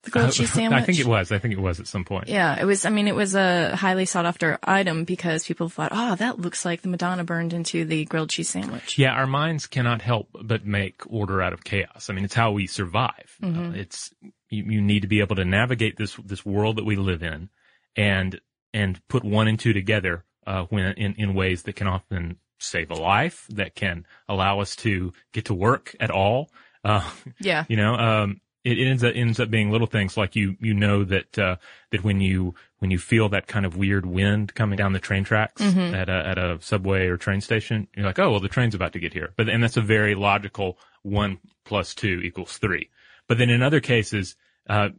The 0.02 0.10
grilled 0.10 0.28
Uh, 0.28 0.32
cheese 0.32 0.52
sandwich? 0.52 0.82
I 0.82 0.84
think 0.84 0.98
it 0.98 1.06
was. 1.06 1.30
I 1.30 1.38
think 1.38 1.54
it 1.54 1.60
was 1.60 1.78
at 1.80 1.86
some 1.86 2.04
point. 2.04 2.28
Yeah, 2.28 2.60
it 2.60 2.64
was, 2.64 2.84
I 2.84 2.90
mean, 2.90 3.06
it 3.06 3.14
was 3.14 3.34
a 3.34 3.76
highly 3.76 4.04
sought 4.04 4.26
after 4.26 4.58
item 4.64 5.04
because 5.04 5.44
people 5.46 5.68
thought, 5.68 5.92
oh, 5.94 6.16
that 6.16 6.40
looks 6.40 6.64
like 6.64 6.82
the 6.82 6.88
Madonna 6.88 7.22
burned 7.24 7.52
into 7.52 7.84
the 7.84 8.04
grilled 8.06 8.30
cheese 8.30 8.48
sandwich. 8.50 8.98
Yeah, 8.98 9.12
our 9.12 9.26
minds 9.26 9.66
cannot 9.66 10.02
help 10.02 10.28
but 10.42 10.66
make 10.66 11.02
order 11.06 11.40
out 11.40 11.52
of 11.52 11.62
chaos. 11.62 12.10
I 12.10 12.14
mean, 12.14 12.24
it's 12.24 12.34
how 12.34 12.50
we 12.52 12.66
survive. 12.66 13.36
Mm-hmm. 13.40 13.70
Uh, 13.70 13.74
it's 13.74 14.12
you, 14.50 14.64
you 14.64 14.80
need 14.82 15.02
to 15.02 15.08
be 15.08 15.20
able 15.20 15.36
to 15.36 15.44
navigate 15.44 15.96
this 15.96 16.16
this 16.24 16.44
world 16.44 16.76
that 16.76 16.84
we 16.84 16.96
live 16.96 17.22
in, 17.22 17.48
and 17.96 18.40
and 18.74 19.00
put 19.08 19.24
one 19.24 19.48
and 19.48 19.58
two 19.58 19.72
together 19.72 20.24
uh, 20.46 20.64
when 20.64 20.92
in 20.94 21.14
in 21.16 21.34
ways 21.34 21.62
that 21.62 21.76
can 21.76 21.86
often 21.86 22.38
save 22.58 22.90
a 22.90 22.94
life, 22.94 23.46
that 23.50 23.74
can 23.74 24.06
allow 24.28 24.60
us 24.60 24.76
to 24.76 25.12
get 25.32 25.46
to 25.46 25.54
work 25.54 25.94
at 26.00 26.10
all. 26.10 26.50
Uh, 26.84 27.08
Yeah. 27.40 27.64
you 27.68 27.76
know, 27.76 27.94
um, 27.94 28.40
it, 28.64 28.78
ends 28.78 29.02
up 29.04 29.12
ends 29.14 29.40
up 29.40 29.50
being 29.50 29.70
little 29.70 29.86
things 29.86 30.16
like 30.16 30.36
you 30.36 30.56
you 30.60 30.74
know 30.74 31.04
that 31.04 31.38
uh, 31.38 31.56
that 31.90 32.04
when 32.04 32.20
you 32.20 32.54
when 32.78 32.90
you 32.90 32.98
feel 32.98 33.28
that 33.30 33.46
kind 33.46 33.64
of 33.66 33.76
weird 33.76 34.06
wind 34.06 34.54
coming 34.54 34.76
down 34.76 34.92
the 34.92 34.98
train 34.98 35.24
tracks 35.24 35.60
at 35.94 36.08
a 36.08 36.26
at 36.26 36.38
a 36.38 36.58
subway 36.60 37.06
or 37.06 37.16
train 37.16 37.40
station, 37.40 37.88
you're 37.96 38.06
like, 38.06 38.18
oh 38.18 38.30
well, 38.30 38.40
the 38.40 38.48
train's 38.48 38.74
about 38.74 38.92
to 38.92 38.98
get 39.00 39.12
here. 39.12 39.32
But 39.36 39.48
and 39.48 39.62
that's 39.62 39.76
a 39.76 39.82
very 39.82 40.14
logical 40.14 40.78
one 41.02 41.38
plus 41.64 41.94
two 41.94 42.20
equals 42.24 42.58
three. 42.58 42.90
But 43.28 43.38
then 43.38 43.50
in 43.50 43.62
other 43.62 43.80
cases, 43.80 44.36
uh, 44.68 44.90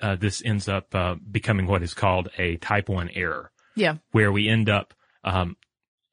uh, 0.00 0.16
this 0.16 0.42
ends 0.44 0.68
up 0.68 0.94
uh, 0.94 1.14
becoming 1.30 1.66
what 1.66 1.82
is 1.82 1.94
called 1.94 2.28
a 2.38 2.56
type 2.56 2.88
one 2.88 3.10
error 3.10 3.50
Yeah. 3.76 3.96
where 4.12 4.32
we 4.32 4.48
end 4.48 4.68
up 4.70 4.94
um, 5.24 5.56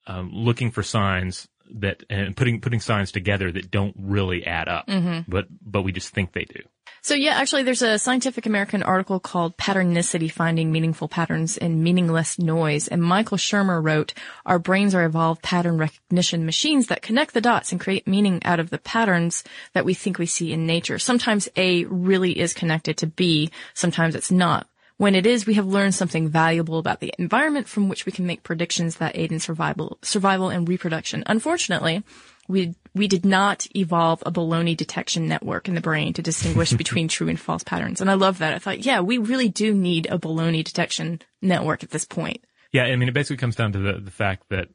um, 0.07 0.31
looking 0.33 0.71
for 0.71 0.83
signs 0.83 1.47
that 1.75 2.03
and 2.09 2.35
putting 2.35 2.61
putting 2.61 2.79
signs 2.79 3.11
together 3.11 3.51
that 3.51 3.71
don't 3.71 3.95
really 3.97 4.45
add 4.45 4.67
up, 4.67 4.87
mm-hmm. 4.87 5.29
but 5.29 5.47
but 5.61 5.83
we 5.83 5.91
just 5.91 6.13
think 6.13 6.33
they 6.33 6.45
do. 6.45 6.61
So 7.01 7.13
yeah, 7.13 7.35
actually 7.35 7.63
there's 7.63 7.81
a 7.81 7.99
Scientific 7.99 8.45
American 8.45 8.83
article 8.83 9.19
called 9.19 9.55
Patternicity 9.57 10.29
Finding 10.29 10.71
Meaningful 10.71 11.07
Patterns 11.07 11.55
in 11.55 11.81
Meaningless 11.81 12.37
Noise. 12.37 12.89
And 12.89 13.01
Michael 13.01 13.37
Shermer 13.37 13.81
wrote, 13.81 14.13
our 14.45 14.59
brains 14.59 14.93
are 14.93 15.05
evolved 15.05 15.41
pattern 15.41 15.77
recognition 15.77 16.45
machines 16.45 16.87
that 16.87 17.01
connect 17.01 17.33
the 17.33 17.39
dots 17.39 17.71
and 17.71 17.79
create 17.79 18.07
meaning 18.07 18.41
out 18.43 18.59
of 18.59 18.71
the 18.71 18.77
patterns 18.77 19.45
that 19.73 19.85
we 19.85 19.93
think 19.93 20.17
we 20.17 20.25
see 20.25 20.51
in 20.51 20.65
nature. 20.65 20.99
Sometimes 20.99 21.47
A 21.55 21.85
really 21.85 22.37
is 22.37 22.53
connected 22.53 22.97
to 22.97 23.07
B. 23.07 23.51
Sometimes 23.73 24.13
it's 24.13 24.31
not. 24.31 24.67
When 24.97 25.13
it 25.13 25.27
is, 25.27 25.45
we 25.45 25.53
have 25.53 25.67
learned 25.67 25.93
something 25.93 26.27
valuable 26.27 26.79
about 26.79 27.01
the 27.01 27.13
environment 27.19 27.67
from 27.67 27.87
which 27.87 28.05
we 28.07 28.11
can 28.11 28.25
make 28.25 28.41
predictions 28.41 28.97
that 28.97 29.15
aid 29.15 29.31
in 29.31 29.39
survival, 29.39 29.99
survival 30.01 30.49
and 30.49 30.67
reproduction. 30.67 31.23
Unfortunately, 31.27 32.03
we 32.47 32.73
we 32.95 33.07
did 33.07 33.23
not 33.23 33.67
evolve 33.75 34.23
a 34.25 34.31
baloney 34.31 34.75
detection 34.75 35.27
network 35.27 35.67
in 35.67 35.75
the 35.75 35.81
brain 35.81 36.13
to 36.13 36.23
distinguish 36.23 36.73
between 36.83 37.07
true 37.07 37.29
and 37.29 37.39
false 37.39 37.63
patterns. 37.63 38.01
And 38.01 38.09
I 38.09 38.15
love 38.15 38.39
that. 38.39 38.55
I 38.55 38.59
thought, 38.59 38.79
yeah, 38.79 39.01
we 39.01 39.19
really 39.19 39.49
do 39.49 39.73
need 39.73 40.07
a 40.09 40.17
baloney 40.17 40.63
detection 40.63 41.21
network 41.43 41.83
at 41.83 41.91
this 41.91 42.05
point. 42.05 42.43
Yeah, 42.71 42.85
I 42.85 42.95
mean, 42.95 43.07
it 43.07 43.13
basically 43.13 43.37
comes 43.37 43.55
down 43.55 43.73
to 43.73 43.79
the 43.79 43.93
the 43.99 44.11
fact 44.11 44.49
that 44.49 44.69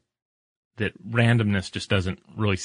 that 0.77 0.93
randomness 1.05 1.71
just 1.71 1.89
doesn't 1.89 2.19
really 2.37 2.57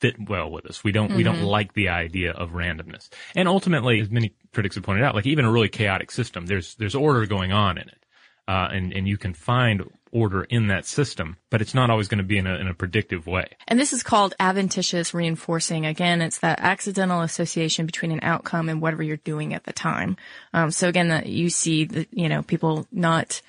fit 0.00 0.28
well 0.28 0.50
with 0.50 0.66
us. 0.66 0.84
We 0.84 0.92
don't 0.92 1.14
we 1.14 1.22
don't 1.22 1.42
like 1.42 1.74
the 1.74 1.88
idea 1.88 2.32
of 2.32 2.50
randomness. 2.50 3.08
And 3.34 3.48
ultimately, 3.48 4.00
as 4.00 4.10
many 4.10 4.34
critics 4.52 4.76
have 4.76 4.84
pointed 4.84 5.04
out, 5.04 5.14
like 5.14 5.26
even 5.26 5.44
a 5.44 5.52
really 5.52 5.68
chaotic 5.68 6.10
system, 6.10 6.46
there's 6.46 6.74
there's 6.76 6.94
order 6.94 7.26
going 7.26 7.52
on 7.52 7.78
in 7.78 7.88
it, 7.88 8.06
uh, 8.46 8.68
and 8.72 8.92
and 8.92 9.08
you 9.08 9.16
can 9.16 9.34
find 9.34 9.84
order 10.10 10.44
in 10.44 10.68
that 10.68 10.86
system, 10.86 11.36
but 11.50 11.60
it's 11.60 11.74
not 11.74 11.90
always 11.90 12.08
going 12.08 12.18
to 12.18 12.24
be 12.24 12.38
in 12.38 12.46
a 12.46 12.54
in 12.56 12.68
a 12.68 12.74
predictive 12.74 13.26
way. 13.26 13.56
And 13.66 13.78
this 13.78 13.92
is 13.92 14.02
called 14.02 14.34
adventitious 14.40 15.12
reinforcing. 15.12 15.86
Again, 15.86 16.22
it's 16.22 16.38
that 16.38 16.60
accidental 16.60 17.22
association 17.22 17.86
between 17.86 18.12
an 18.12 18.20
outcome 18.22 18.68
and 18.68 18.80
whatever 18.80 19.02
you're 19.02 19.16
doing 19.18 19.54
at 19.54 19.64
the 19.64 19.72
time. 19.72 20.16
Um, 20.54 20.70
so 20.70 20.88
again, 20.88 21.08
that 21.08 21.26
you 21.26 21.50
see 21.50 21.84
the, 21.84 22.06
you 22.10 22.28
know, 22.28 22.42
people 22.42 22.86
not 22.90 23.42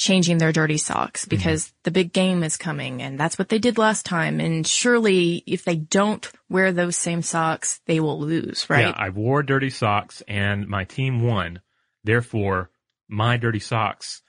changing 0.00 0.38
their 0.38 0.50
dirty 0.50 0.78
socks 0.78 1.26
because 1.26 1.66
mm-hmm. 1.66 1.74
the 1.84 1.90
big 1.90 2.12
game 2.12 2.42
is 2.42 2.56
coming 2.56 3.02
and 3.02 3.20
that's 3.20 3.38
what 3.38 3.50
they 3.50 3.58
did 3.58 3.76
last 3.76 4.06
time. 4.06 4.40
And 4.40 4.66
surely 4.66 5.44
if 5.46 5.64
they 5.64 5.76
don't 5.76 6.28
wear 6.48 6.72
those 6.72 6.96
same 6.96 7.20
socks, 7.20 7.80
they 7.84 8.00
will 8.00 8.18
lose, 8.18 8.68
right? 8.70 8.86
Yeah, 8.86 8.94
I 8.96 9.10
wore 9.10 9.42
dirty 9.42 9.68
socks 9.68 10.22
and 10.26 10.66
my 10.66 10.84
team 10.84 11.22
won. 11.22 11.60
Therefore, 12.02 12.70
my 13.08 13.36
dirty 13.36 13.60
socks 13.60 14.22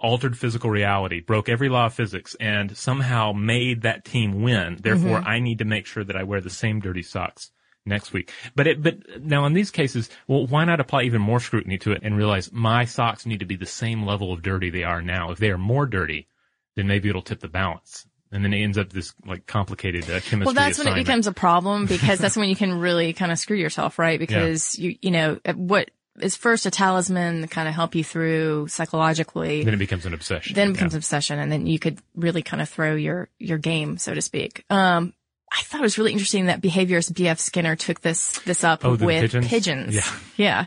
altered 0.00 0.38
physical 0.38 0.70
reality, 0.70 1.20
broke 1.20 1.48
every 1.48 1.68
law 1.68 1.86
of 1.86 1.94
physics, 1.94 2.34
and 2.40 2.76
somehow 2.76 3.32
made 3.32 3.82
that 3.82 4.04
team 4.04 4.42
win. 4.42 4.78
Therefore, 4.80 5.18
mm-hmm. 5.18 5.28
I 5.28 5.40
need 5.40 5.58
to 5.58 5.64
make 5.64 5.86
sure 5.86 6.04
that 6.04 6.16
I 6.16 6.24
wear 6.24 6.40
the 6.40 6.50
same 6.50 6.80
dirty 6.80 7.02
socks 7.02 7.50
next 7.86 8.12
week. 8.12 8.32
But 8.54 8.66
it, 8.66 8.82
but 8.82 9.22
now 9.22 9.46
in 9.46 9.52
these 9.52 9.70
cases, 9.70 10.08
well, 10.26 10.46
why 10.46 10.64
not 10.64 10.80
apply 10.80 11.02
even 11.02 11.20
more 11.20 11.40
scrutiny 11.40 11.78
to 11.78 11.92
it 11.92 12.00
and 12.02 12.16
realize 12.16 12.52
my 12.52 12.84
socks 12.84 13.26
need 13.26 13.40
to 13.40 13.46
be 13.46 13.56
the 13.56 13.66
same 13.66 14.04
level 14.04 14.32
of 14.32 14.42
dirty 14.42 14.70
they 14.70 14.84
are 14.84 15.02
now. 15.02 15.30
If 15.30 15.38
they 15.38 15.50
are 15.50 15.58
more 15.58 15.86
dirty, 15.86 16.28
then 16.76 16.86
maybe 16.86 17.08
it'll 17.08 17.22
tip 17.22 17.40
the 17.40 17.48
balance. 17.48 18.06
And 18.32 18.44
then 18.44 18.52
it 18.52 18.62
ends 18.62 18.78
up 18.78 18.92
this 18.92 19.14
like 19.24 19.46
complicated 19.46 20.04
uh, 20.04 20.20
chemistry. 20.20 20.44
Well, 20.44 20.54
that's 20.54 20.78
assignment. 20.78 20.94
when 20.94 21.00
it 21.00 21.04
becomes 21.04 21.26
a 21.26 21.32
problem 21.32 21.86
because 21.86 22.18
that's 22.18 22.36
when 22.36 22.48
you 22.48 22.56
can 22.56 22.80
really 22.80 23.12
kind 23.12 23.30
of 23.30 23.38
screw 23.38 23.56
yourself, 23.56 23.98
right? 23.98 24.18
Because 24.18 24.78
yeah. 24.78 24.90
you, 24.90 24.98
you 25.02 25.10
know, 25.10 25.38
what 25.54 25.90
is 26.20 26.36
first 26.36 26.66
a 26.66 26.70
talisman 26.70 27.42
to 27.42 27.48
kind 27.48 27.68
of 27.68 27.74
help 27.74 27.94
you 27.94 28.04
through 28.04 28.68
psychologically. 28.68 29.64
Then 29.64 29.74
it 29.74 29.78
becomes 29.78 30.06
an 30.06 30.14
obsession. 30.14 30.54
Then 30.54 30.70
it 30.70 30.72
becomes 30.74 30.94
yeah. 30.94 30.98
obsession 30.98 31.38
and 31.38 31.50
then 31.50 31.66
you 31.66 31.78
could 31.78 31.98
really 32.14 32.42
kind 32.42 32.62
of 32.62 32.68
throw 32.68 32.94
your, 32.94 33.28
your 33.38 33.58
game, 33.58 33.98
so 33.98 34.14
to 34.14 34.22
speak. 34.22 34.64
Um, 34.70 35.12
I 35.54 35.62
thought 35.62 35.80
it 35.80 35.84
was 35.84 35.98
really 35.98 36.12
interesting 36.12 36.46
that 36.46 36.60
behaviorist 36.60 37.14
B.F. 37.14 37.38
Skinner 37.38 37.76
took 37.76 38.00
this, 38.00 38.38
this 38.40 38.64
up 38.64 38.84
oh, 38.84 38.96
with 38.96 39.20
pigeons? 39.20 39.46
pigeons. 39.46 39.94
Yeah. 39.94 40.18
Yeah. 40.36 40.66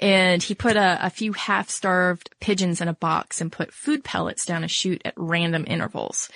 And 0.00 0.42
he 0.42 0.54
put 0.54 0.76
a, 0.76 1.06
a 1.06 1.10
few 1.10 1.32
half-starved 1.32 2.30
pigeons 2.40 2.80
in 2.80 2.88
a 2.88 2.92
box 2.92 3.40
and 3.40 3.50
put 3.50 3.72
food 3.72 4.04
pellets 4.04 4.44
down 4.44 4.64
a 4.64 4.68
chute 4.68 5.02
at 5.04 5.14
random 5.16 5.64
intervals. 5.66 6.28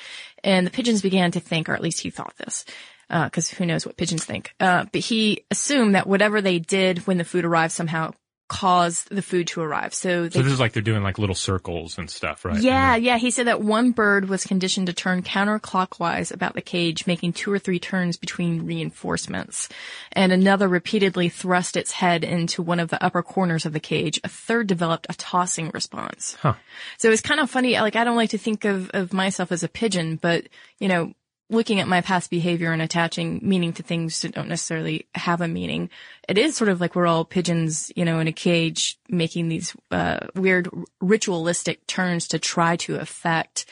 And 0.42 0.66
the 0.66 0.70
pigeons 0.70 1.02
began 1.02 1.30
to 1.32 1.40
think, 1.40 1.68
or 1.68 1.75
at 1.75 1.82
least 1.82 2.00
he 2.00 2.11
thought 2.11 2.34
this, 2.38 2.64
because 3.08 3.52
uh, 3.52 3.56
who 3.56 3.66
knows 3.66 3.87
what 3.87 3.96
pigeons 3.96 4.25
think. 4.25 4.54
Uh, 4.58 4.87
but 4.90 5.02
he 5.02 5.44
assumed 5.50 5.94
that 5.94 6.06
whatever 6.06 6.40
they 6.40 6.58
did 6.58 7.06
when 7.06 7.18
the 7.18 7.25
food 7.25 7.44
arrived 7.44 7.72
somehow 7.72 8.12
caused 8.52 9.09
the 9.09 9.23
food 9.23 9.47
to 9.47 9.62
arrive. 9.62 9.94
So, 9.94 10.25
they, 10.25 10.38
so 10.38 10.42
this 10.42 10.52
is 10.52 10.61
like 10.61 10.75
they're 10.75 10.82
doing 10.82 11.02
like 11.02 11.18
little 11.18 11.35
circles 11.35 11.97
and 11.97 12.11
stuff, 12.11 12.44
right? 12.44 12.61
Yeah, 12.61 12.97
yeah. 12.97 13.16
He 13.16 13.30
said 13.30 13.47
that 13.47 13.62
one 13.62 13.92
bird 13.92 14.28
was 14.28 14.44
conditioned 14.44 14.88
to 14.88 14.92
turn 14.92 15.23
counterclockwise 15.23 16.30
about 16.30 16.54
the 16.54 16.61
cage, 16.61 17.06
making 17.06 17.32
two 17.32 17.50
or 17.50 17.59
three 17.59 17.78
turns 17.78 18.18
between 18.18 18.66
reinforcements. 18.66 19.71
And 20.12 20.32
another 20.32 20.68
repeatedly 20.68 21.30
thrust 21.30 21.78
its 21.78 21.92
head 21.92 22.25
into 22.25 22.61
one 22.62 22.78
of 22.78 22.90
the 22.90 23.02
upper 23.02 23.23
corners 23.23 23.64
of 23.64 23.73
the 23.73 23.80
cage. 23.80 24.21
A 24.23 24.28
third 24.28 24.66
developed 24.66 25.06
a 25.09 25.14
tossing 25.14 25.71
response. 25.73 26.37
Huh. 26.42 26.52
So 26.99 27.11
it's 27.11 27.23
kind 27.23 27.40
of 27.40 27.49
funny. 27.49 27.80
Like 27.80 27.97
I 27.97 28.04
don't 28.04 28.16
like 28.16 28.30
to 28.30 28.38
think 28.38 28.66
of, 28.66 28.90
of 28.92 29.14
myself 29.14 29.50
as 29.50 29.62
a 29.62 29.68
pigeon, 29.68 30.16
but 30.16 30.47
you 30.78 30.88
know, 30.88 31.14
looking 31.52 31.80
at 31.80 31.87
my 31.87 32.00
past 32.00 32.30
behavior 32.30 32.73
and 32.73 32.80
attaching 32.80 33.38
meaning 33.42 33.75
to 33.75 33.82
things 33.82 34.23
that 34.23 34.35
don't 34.35 34.49
necessarily 34.49 35.06
have 35.14 35.42
a 35.42 35.47
meaning. 35.47 35.90
It 36.28 36.38
is 36.38 36.56
sort 36.56 36.71
of 36.71 36.80
like 36.80 36.97
we're 36.97 37.06
all 37.06 37.26
pigeons, 37.26 37.92
you 37.94 38.06
know, 38.06 38.18
in 38.21 38.26
a 38.26 38.32
cage 38.32 38.99
making 39.09 39.49
these 39.49 39.76
uh, 39.90 40.26
weird 40.35 40.71
ritualistic 41.00 41.87
turns 41.87 42.28
to 42.28 42.38
try 42.38 42.76
to 42.76 42.97
affect 42.97 43.66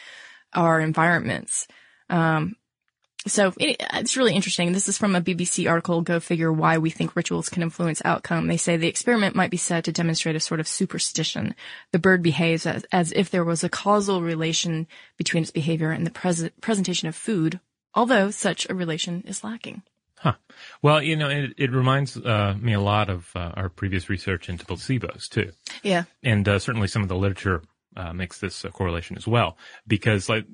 our 0.52 0.78
environments. 0.78 1.66
Um, 2.10 2.56
so 3.26 3.52
it, 3.58 3.76
it's 3.94 4.16
really 4.16 4.34
interesting. 4.34 4.72
This 4.72 4.88
is 4.88 4.98
from 4.98 5.14
a 5.14 5.20
BBC 5.20 5.68
article, 5.68 6.00
Go 6.02 6.20
Figure 6.20 6.52
Why 6.52 6.78
We 6.78 6.90
Think 6.90 7.16
Rituals 7.16 7.48
Can 7.48 7.62
Influence 7.62 8.00
Outcome. 8.04 8.46
They 8.46 8.56
say 8.56 8.76
the 8.76 8.88
experiment 8.88 9.36
might 9.36 9.50
be 9.50 9.58
said 9.58 9.84
to 9.84 9.92
demonstrate 9.92 10.36
a 10.36 10.40
sort 10.40 10.60
of 10.60 10.68
superstition. 10.68 11.54
The 11.92 11.98
bird 11.98 12.22
behaves 12.22 12.66
as, 12.66 12.84
as 12.92 13.12
if 13.12 13.30
there 13.30 13.44
was 13.44 13.62
a 13.62 13.68
causal 13.68 14.22
relation 14.22 14.86
between 15.18 15.42
its 15.42 15.52
behavior 15.52 15.90
and 15.90 16.06
the 16.06 16.10
pres- 16.10 16.50
presentation 16.60 17.08
of 17.08 17.16
food 17.16 17.60
although 17.94 18.30
such 18.30 18.68
a 18.68 18.74
relation 18.74 19.22
is 19.26 19.44
lacking. 19.44 19.82
Huh. 20.16 20.34
Well, 20.82 21.02
you 21.02 21.16
know, 21.16 21.30
it, 21.30 21.54
it 21.56 21.72
reminds 21.72 22.16
uh, 22.16 22.54
me 22.60 22.74
a 22.74 22.80
lot 22.80 23.08
of 23.08 23.30
uh, 23.34 23.52
our 23.54 23.70
previous 23.70 24.10
research 24.10 24.50
into 24.50 24.66
placebos 24.66 25.28
too. 25.28 25.52
Yeah. 25.82 26.04
And 26.22 26.46
uh, 26.46 26.58
certainly 26.58 26.88
some 26.88 27.02
of 27.02 27.08
the 27.08 27.16
literature 27.16 27.62
uh, 27.96 28.12
makes 28.12 28.38
this 28.38 28.64
correlation 28.72 29.16
as 29.16 29.26
well, 29.26 29.56
because 29.86 30.28
like 30.28 30.44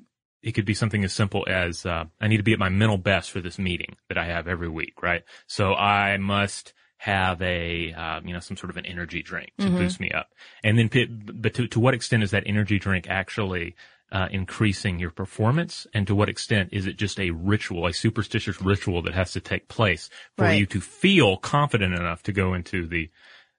it 0.41 0.53
could 0.53 0.65
be 0.65 0.73
something 0.73 1.03
as 1.03 1.11
simple 1.11 1.45
as 1.49 1.85
uh, 1.85 2.05
I 2.21 2.27
need 2.29 2.37
to 2.37 2.43
be 2.43 2.53
at 2.53 2.59
my 2.59 2.69
mental 2.69 2.97
best 2.97 3.31
for 3.31 3.41
this 3.41 3.59
meeting 3.59 3.97
that 4.07 4.17
I 4.17 4.25
have 4.25 4.47
every 4.47 4.69
week, 4.69 5.01
right? 5.01 5.23
So 5.47 5.73
I 5.73 6.17
must 6.17 6.73
have 6.99 7.41
a 7.41 7.93
um, 7.93 8.25
you 8.25 8.33
know 8.33 8.39
some 8.39 8.57
sort 8.57 8.69
of 8.69 8.77
an 8.77 8.85
energy 8.85 9.21
drink 9.21 9.51
to 9.59 9.65
mm-hmm. 9.65 9.77
boost 9.77 9.99
me 9.99 10.11
up, 10.11 10.29
and 10.63 10.79
then 10.79 10.89
but 11.19 11.53
to 11.55 11.67
to 11.67 11.79
what 11.79 11.93
extent 11.93 12.23
is 12.23 12.31
that 12.31 12.43
energy 12.45 12.79
drink 12.79 13.07
actually 13.09 13.75
uh, 14.11 14.27
increasing 14.31 14.99
your 14.99 15.11
performance 15.11 15.85
and 15.93 16.07
to 16.07 16.15
what 16.15 16.29
extent 16.29 16.69
is 16.71 16.87
it 16.87 16.97
just 16.97 17.19
a 17.19 17.31
ritual, 17.31 17.85
a 17.87 17.93
superstitious 17.93 18.61
ritual 18.61 19.01
that 19.01 19.13
has 19.13 19.33
to 19.33 19.41
take 19.41 19.67
place 19.67 20.09
for 20.37 20.45
right. 20.45 20.59
you 20.59 20.65
to 20.65 20.79
feel 20.79 21.37
confident 21.37 21.93
enough 21.93 22.23
to 22.23 22.31
go 22.31 22.53
into 22.53 22.87
the, 22.87 23.09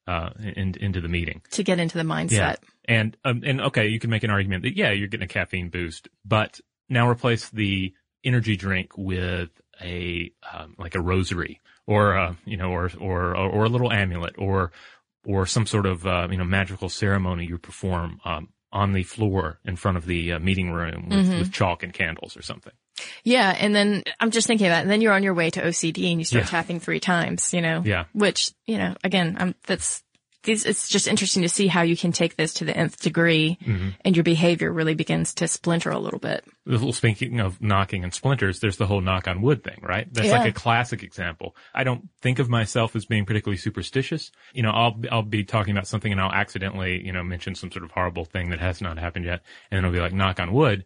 uh, 0.07 0.31
in, 0.39 0.75
into 0.81 1.01
the 1.01 1.09
meeting. 1.09 1.43
To 1.51 1.63
get 1.63 1.79
into 1.79 1.99
the 1.99 2.05
mindset. 2.05 2.31
Yeah. 2.31 2.55
And, 2.87 3.17
um, 3.25 3.43
and 3.45 3.61
okay, 3.61 3.89
you 3.89 4.01
can 4.01 4.09
make 4.09 4.25
an 4.25 4.31
argument 4.31 4.63
that, 4.63 4.75
yeah, 4.75 4.91
you're 4.91 5.09
getting 5.09 5.25
a 5.25 5.29
caffeine 5.29 5.69
boost, 5.69 6.09
but 6.25 6.61
now 6.89 7.11
replace 7.11 7.51
the 7.51 7.93
energy 8.25 8.57
drink 8.57 8.97
with 8.97 9.51
a, 9.83 10.33
um, 10.51 10.75
like 10.79 10.95
a 10.95 11.01
rosary 11.01 11.61
or, 11.87 12.17
uh, 12.17 12.35
you 12.47 12.57
know, 12.57 12.71
or, 12.71 12.91
or, 12.99 13.37
or 13.37 13.65
a 13.65 13.69
little 13.69 13.93
amulet 13.93 14.37
or, 14.39 14.73
or 15.27 15.45
some 15.45 15.67
sort 15.67 15.85
of, 15.85 16.07
uh, 16.07 16.27
you 16.31 16.39
know, 16.39 16.45
magical 16.45 16.89
ceremony 16.89 17.45
you 17.45 17.59
perform, 17.59 18.19
um, 18.25 18.49
on 18.73 18.93
the 18.93 19.03
floor 19.03 19.59
in 19.65 19.77
front 19.77 19.97
of 19.97 20.07
the 20.07 20.33
uh, 20.33 20.39
meeting 20.39 20.71
room 20.73 21.09
with, 21.09 21.19
mm-hmm. 21.19 21.39
with, 21.39 21.53
chalk 21.53 21.83
and 21.83 21.93
candles 21.93 22.37
or 22.37 22.43
something. 22.43 22.73
Yeah, 23.25 23.55
and 23.59 23.75
then 23.75 24.03
I'm 24.21 24.31
just 24.31 24.47
thinking 24.47 24.67
about, 24.67 24.79
it, 24.79 24.83
and 24.83 24.91
then 24.91 25.01
you're 25.01 25.13
on 25.13 25.23
your 25.23 25.35
way 25.35 25.51
to 25.51 25.63
OCD 25.63 26.11
and 26.11 26.21
you 26.21 26.25
start 26.25 26.45
yeah. 26.45 26.51
tapping 26.51 26.81
three 26.81 27.01
times, 27.01 27.55
you 27.55 27.63
know. 27.63 27.83
Yeah. 27.85 28.05
Which 28.13 28.51
you 28.67 28.79
know, 28.79 28.97
again, 29.05 29.37
I'm 29.39 29.55
that's 29.67 30.03
it's 30.49 30.89
just 30.89 31.07
interesting 31.07 31.43
to 31.43 31.49
see 31.49 31.67
how 31.67 31.83
you 31.83 31.97
can 31.97 32.13
take 32.13 32.37
this 32.37 32.55
to 32.55 32.65
the 32.65 32.77
nth 32.77 33.01
degree 33.01 33.59
mm-hmm. 33.63 33.91
and 34.05 34.17
your 34.17 34.25
behavior 34.25 34.73
really 34.73 34.95
begins 34.95 35.35
to 35.35 35.49
splinter 35.49 35.91
a 35.91 35.99
little 35.99 36.19
bit. 36.19 36.45
Speaking 36.93 37.41
of 37.41 37.61
knocking 37.63 38.05
and 38.05 38.13
splinters, 38.13 38.61
there's 38.61 38.77
the 38.77 38.87
whole 38.87 39.01
knock 39.01 39.29
on 39.29 39.41
wood 39.43 39.65
thing, 39.65 39.81
right? 39.83 40.13
That's 40.13 40.29
yeah. 40.29 40.39
like 40.39 40.51
a 40.51 40.53
classic 40.53 41.03
example. 41.03 41.57
I 41.75 41.85
don't 41.85 42.09
think 42.21 42.39
of 42.39 42.49
myself 42.49 42.95
as 42.97 43.05
being 43.07 43.25
particularly 43.25 43.59
superstitious. 43.59 44.31
You 44.53 44.63
know, 44.63 44.71
I'll, 44.71 45.01
I'll 45.11 45.23
be 45.23 45.45
talking 45.45 45.73
about 45.73 45.87
something 45.87 46.13
and 46.13 46.21
I'll 46.21 46.33
accidentally, 46.33 47.05
you 47.05 47.13
know, 47.13 47.23
mention 47.23 47.55
some 47.55 47.71
sort 47.71 47.85
of 47.85 47.91
horrible 47.91 48.25
thing 48.25 48.51
that 48.51 48.61
has 48.61 48.81
not 48.81 48.99
happened 48.99 49.25
yet. 49.25 49.43
And 49.71 49.79
then 49.79 49.85
it'll 49.85 49.95
be 49.95 50.01
like 50.01 50.13
knock 50.13 50.41
on 50.41 50.53
wood. 50.53 50.85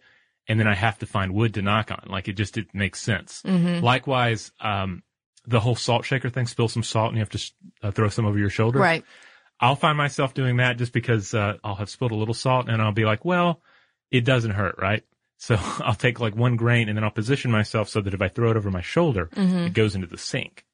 And 0.48 0.58
then 0.58 0.66
I 0.66 0.74
have 0.74 0.98
to 0.98 1.06
find 1.06 1.34
wood 1.34 1.54
to 1.54 1.62
knock 1.62 1.90
on. 1.90 2.08
Like 2.08 2.28
it 2.28 2.34
just, 2.34 2.58
it 2.58 2.74
makes 2.74 3.00
sense. 3.00 3.42
Mm-hmm. 3.42 3.84
Likewise, 3.84 4.50
um, 4.60 5.02
the 5.46 5.60
whole 5.60 5.74
salt 5.74 6.04
shaker 6.04 6.30
thing, 6.30 6.46
spill 6.46 6.68
some 6.68 6.82
salt 6.82 7.08
and 7.08 7.16
you 7.16 7.20
have 7.20 7.30
to 7.30 7.52
uh, 7.82 7.90
throw 7.90 8.08
some 8.08 8.26
over 8.26 8.38
your 8.38 8.50
shoulder. 8.50 8.78
Right. 8.78 9.04
I'll 9.62 9.76
find 9.76 9.96
myself 9.96 10.34
doing 10.34 10.56
that 10.56 10.76
just 10.76 10.92
because 10.92 11.32
uh, 11.32 11.56
I'll 11.62 11.76
have 11.76 11.88
spilled 11.88 12.10
a 12.10 12.16
little 12.16 12.34
salt 12.34 12.68
and 12.68 12.82
I'll 12.82 12.92
be 12.92 13.04
like, 13.04 13.24
well, 13.24 13.62
it 14.10 14.24
doesn't 14.24 14.50
hurt, 14.50 14.76
right? 14.78 15.04
So 15.42 15.56
I'll 15.58 15.96
take 15.96 16.20
like 16.20 16.36
one 16.36 16.54
grain 16.54 16.88
and 16.88 16.96
then 16.96 17.02
I'll 17.02 17.10
position 17.10 17.50
myself 17.50 17.88
so 17.88 18.00
that 18.00 18.14
if 18.14 18.22
I 18.22 18.28
throw 18.28 18.52
it 18.52 18.56
over 18.56 18.70
my 18.70 18.80
shoulder, 18.80 19.26
mm-hmm. 19.26 19.66
it 19.66 19.72
goes 19.72 19.96
into 19.96 20.06
the 20.06 20.16
sink. 20.16 20.64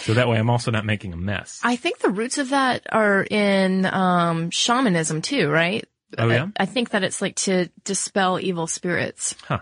So 0.00 0.14
that 0.14 0.26
way 0.28 0.38
I'm 0.38 0.48
also 0.48 0.70
not 0.70 0.86
making 0.86 1.12
a 1.12 1.16
mess. 1.18 1.60
I 1.62 1.76
think 1.76 1.98
the 1.98 2.08
roots 2.08 2.38
of 2.38 2.48
that 2.48 2.86
are 2.90 3.22
in 3.22 3.84
um, 3.84 4.48
shamanism 4.48 5.20
too, 5.20 5.50
right? 5.50 5.84
Oh 6.16 6.28
yeah. 6.28 6.46
I, 6.58 6.62
I, 6.62 6.64
think 6.64 6.88
that 6.90 7.04
it's 7.04 7.20
like 7.20 7.36
to 7.36 7.68
dispel 7.84 8.40
evil 8.40 8.66
spirits. 8.66 9.34
Huh. 9.42 9.58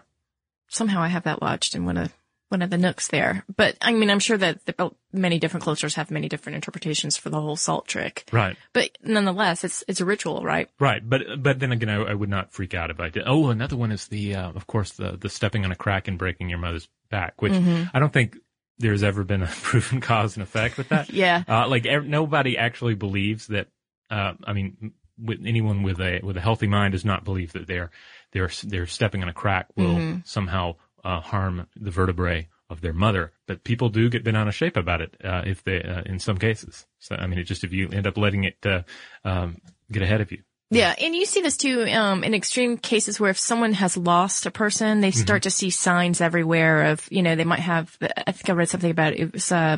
Somehow 0.69 1.03
I 1.03 1.09
have 1.09 1.25
that 1.25 1.43
lodged 1.43 1.75
in 1.75 1.85
one 1.85 1.97
of 1.97 2.13
one 2.49 2.63
of 2.63 2.71
the 2.71 2.79
nooks 2.79 3.09
there. 3.09 3.45
But 3.55 3.77
I 3.83 3.93
mean, 3.93 4.11
I'm 4.11 4.19
sure 4.19 4.39
that 4.39 4.65
the, 4.65 4.91
many 5.13 5.39
different 5.39 5.65
cultures 5.65 5.95
have 5.97 6.11
many 6.11 6.29
different 6.29 6.57
interpretations 6.57 7.17
for 7.17 7.31
the 7.31 7.41
whole 7.41 7.57
salt 7.57 7.89
trick. 7.89 8.25
Right. 8.33 8.57
But 8.73 8.91
nonetheless, 9.03 9.65
it's 9.65 9.83
it's 9.89 10.01
a 10.01 10.05
ritual, 10.05 10.43
right? 10.43 10.69
Right. 10.79 11.09
But 11.09 11.43
but 11.43 11.59
then 11.59 11.73
again, 11.73 11.89
I, 11.89 11.97
I 12.03 12.15
would 12.15 12.29
not 12.29 12.53
freak 12.53 12.75
out 12.75 12.91
if 12.91 13.01
I 13.01 13.09
did. 13.09 13.25
Oh, 13.27 13.49
another 13.49 13.77
one 13.77 13.93
is 13.93 14.09
the 14.09 14.37
uh, 14.37 14.51
of 14.51 14.67
course 14.67 14.93
the 14.93 15.17
the 15.17 15.29
stepping 15.29 15.65
on 15.65 15.73
a 15.73 15.77
crack 15.77 16.09
and 16.09 16.19
breaking 16.19 16.49
your 16.49 16.59
mother's 16.59 16.89
back, 17.11 17.41
which 17.43 17.53
mm-hmm. 17.53 17.85
I 17.93 17.99
don't 17.99 18.13
think 18.13 18.37
there's 18.79 19.03
ever 19.03 19.25
been 19.25 19.43
a 19.43 19.47
proven 19.63 20.01
cause 20.01 20.37
and 20.37 20.43
effect 20.43 20.77
with 20.77 20.89
that. 20.91 21.11
yeah. 21.13 21.43
Uh, 21.49 21.69
like 21.69 21.85
nobody 22.05 22.57
actually 22.59 22.95
believes 22.95 23.49
that. 23.49 23.69
Uh, 24.09 24.35
I 24.45 24.53
mean, 24.53 24.93
with 25.19 25.41
anyone 25.45 25.83
with 25.83 26.01
a 26.01 26.21
with 26.23 26.37
a 26.37 26.41
healthy 26.41 26.69
mind 26.69 26.93
does 26.93 27.05
not 27.05 27.25
believe 27.25 27.53
that 27.55 27.67
they're 27.67 27.91
they're 28.33 28.51
they're 28.65 28.87
stepping 28.87 29.23
on 29.23 29.29
a 29.29 29.33
crack 29.33 29.67
will 29.77 29.97
mm-hmm. 29.97 30.19
somehow 30.25 30.77
uh, 31.07 31.21
harm 31.21 31.67
the 31.77 31.91
vertebrae 31.91 32.49
of 32.69 32.81
their 32.81 32.93
mother. 32.93 33.33
But 33.47 33.65
people 33.65 33.89
do 33.89 34.11
get 34.11 34.25
bent 34.25 34.37
out 34.37 34.49
of 34.49 34.55
shape 34.55 34.77
about 34.77 35.01
it 35.01 35.17
uh, 35.25 35.43
if 35.47 35.63
they, 35.63 35.83
uh, 35.83 36.03
in 36.05 36.19
some 36.19 36.37
cases. 36.37 36.87
So 36.99 37.17
I 37.17 37.27
mean, 37.27 37.39
it 37.39 37.45
just 37.45 37.65
if 37.65 37.73
you 37.73 37.89
end 37.91 38.07
up 38.07 38.19
letting 38.19 38.45
it 38.45 38.57
uh, 38.67 38.83
um, 39.25 39.59
get 39.91 40.03
ahead 40.03 40.21
of 40.21 40.33
you. 40.33 40.43
Yeah, 40.69 40.97
and 41.01 41.15
you 41.15 41.27
see 41.27 41.43
this 41.43 41.57
too 41.57 41.85
um, 41.85 42.25
in 42.25 42.35
extreme 42.35 42.77
cases 42.77 43.21
where 43.21 43.31
if 43.31 43.39
someone 43.39 43.73
has 43.75 43.97
lost 43.97 44.47
a 44.47 44.51
person, 44.51 45.01
they 45.01 45.13
start 45.13 45.43
mm-hmm. 45.43 45.47
to 45.47 45.51
see 45.51 45.71
signs 45.71 46.21
everywhere 46.21 46.87
of 46.91 47.07
you 47.11 47.23
know 47.23 47.37
they 47.37 47.45
might 47.45 47.61
have. 47.61 47.97
I 48.03 48.33
think 48.33 48.51
I 48.51 48.53
read 48.55 48.69
something 48.69 48.91
about 48.91 49.13
it. 49.13 49.21
It 49.21 49.33
was 49.33 49.53
uh, 49.53 49.77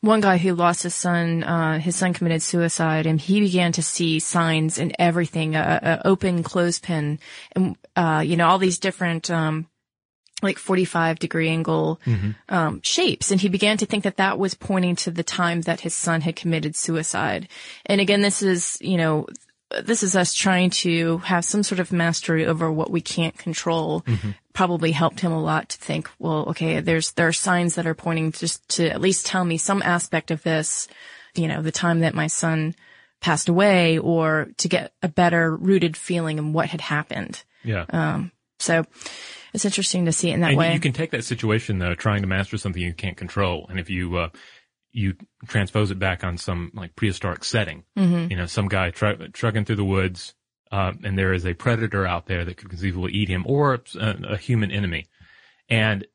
one 0.00 0.20
guy 0.20 0.36
who 0.36 0.54
lost 0.54 0.84
his 0.84 0.94
son, 0.94 1.42
uh, 1.42 1.78
his 1.78 1.96
son 1.96 2.12
committed 2.12 2.42
suicide 2.42 3.06
and 3.06 3.20
he 3.20 3.40
began 3.40 3.72
to 3.72 3.82
see 3.82 4.20
signs 4.20 4.78
in 4.78 4.92
everything, 4.98 5.56
a, 5.56 6.00
a 6.04 6.06
open 6.06 6.42
clothespin 6.42 7.18
and, 7.52 7.76
uh, 7.96 8.22
you 8.24 8.36
know, 8.36 8.46
all 8.46 8.58
these 8.58 8.78
different, 8.78 9.30
um, 9.30 9.66
like 10.42 10.58
45 10.58 11.18
degree 11.18 11.48
angle, 11.48 12.00
mm-hmm. 12.04 12.30
um, 12.48 12.80
shapes. 12.82 13.30
And 13.30 13.40
he 13.40 13.48
began 13.48 13.78
to 13.78 13.86
think 13.86 14.04
that 14.04 14.18
that 14.18 14.38
was 14.38 14.54
pointing 14.54 14.96
to 14.96 15.10
the 15.10 15.22
time 15.22 15.62
that 15.62 15.80
his 15.80 15.94
son 15.94 16.20
had 16.20 16.36
committed 16.36 16.76
suicide. 16.76 17.48
And 17.86 18.00
again, 18.00 18.20
this 18.20 18.42
is, 18.42 18.76
you 18.80 18.98
know, 18.98 19.26
this 19.82 20.02
is 20.02 20.14
us 20.14 20.34
trying 20.34 20.70
to 20.70 21.18
have 21.18 21.44
some 21.44 21.62
sort 21.62 21.80
of 21.80 21.92
mastery 21.92 22.46
over 22.46 22.70
what 22.70 22.90
we 22.90 23.00
can't 23.00 23.36
control. 23.36 24.02
Mm-hmm. 24.02 24.30
Probably 24.52 24.92
helped 24.92 25.20
him 25.20 25.32
a 25.32 25.42
lot 25.42 25.70
to 25.70 25.78
think, 25.78 26.08
well, 26.18 26.46
okay, 26.50 26.80
there's, 26.80 27.12
there 27.12 27.28
are 27.28 27.32
signs 27.32 27.74
that 27.74 27.86
are 27.86 27.94
pointing 27.94 28.32
just 28.32 28.68
to 28.76 28.88
at 28.88 29.00
least 29.00 29.26
tell 29.26 29.44
me 29.44 29.56
some 29.56 29.82
aspect 29.82 30.30
of 30.30 30.42
this, 30.42 30.86
you 31.34 31.48
know, 31.48 31.62
the 31.62 31.72
time 31.72 32.00
that 32.00 32.14
my 32.14 32.26
son 32.26 32.74
passed 33.20 33.48
away 33.48 33.98
or 33.98 34.48
to 34.58 34.68
get 34.68 34.92
a 35.02 35.08
better 35.08 35.56
rooted 35.56 35.96
feeling 35.96 36.38
in 36.38 36.52
what 36.52 36.68
had 36.68 36.80
happened. 36.80 37.42
Yeah. 37.64 37.86
Um, 37.88 38.32
so 38.58 38.84
it's 39.56 39.64
interesting 39.64 40.04
to 40.04 40.12
see 40.12 40.30
it 40.30 40.34
in 40.34 40.40
that 40.42 40.50
and 40.50 40.58
way. 40.58 40.72
you 40.72 40.78
can 40.80 40.92
take 40.92 41.10
that 41.10 41.24
situation 41.24 41.78
though, 41.80 41.94
trying 41.94 42.20
to 42.20 42.28
master 42.28 42.56
something 42.58 42.80
you 42.80 42.94
can't 42.94 43.16
control, 43.16 43.66
and 43.68 43.80
if 43.80 43.90
you 43.90 44.16
uh, 44.16 44.28
you 44.92 45.14
transpose 45.48 45.90
it 45.90 45.98
back 45.98 46.22
on 46.22 46.38
some 46.38 46.70
like 46.74 46.94
prehistoric 46.94 47.42
setting, 47.42 47.82
Mm-hmm. 47.98 48.30
you 48.30 48.36
know, 48.36 48.46
some 48.46 48.68
guy 48.68 48.90
tru- 48.90 49.28
trucking 49.28 49.64
through 49.64 49.76
the 49.76 49.84
woods, 49.84 50.34
uh, 50.70 50.92
and 51.02 51.18
there 51.18 51.32
is 51.32 51.44
a 51.44 51.54
predator 51.54 52.06
out 52.06 52.26
there 52.26 52.44
that 52.44 52.56
could 52.56 52.68
conceivably 52.70 53.12
eat 53.12 53.28
him, 53.28 53.44
or 53.48 53.74
a, 53.74 54.16
a 54.30 54.36
human 54.36 54.70
enemy, 54.70 55.06
and 55.68 56.06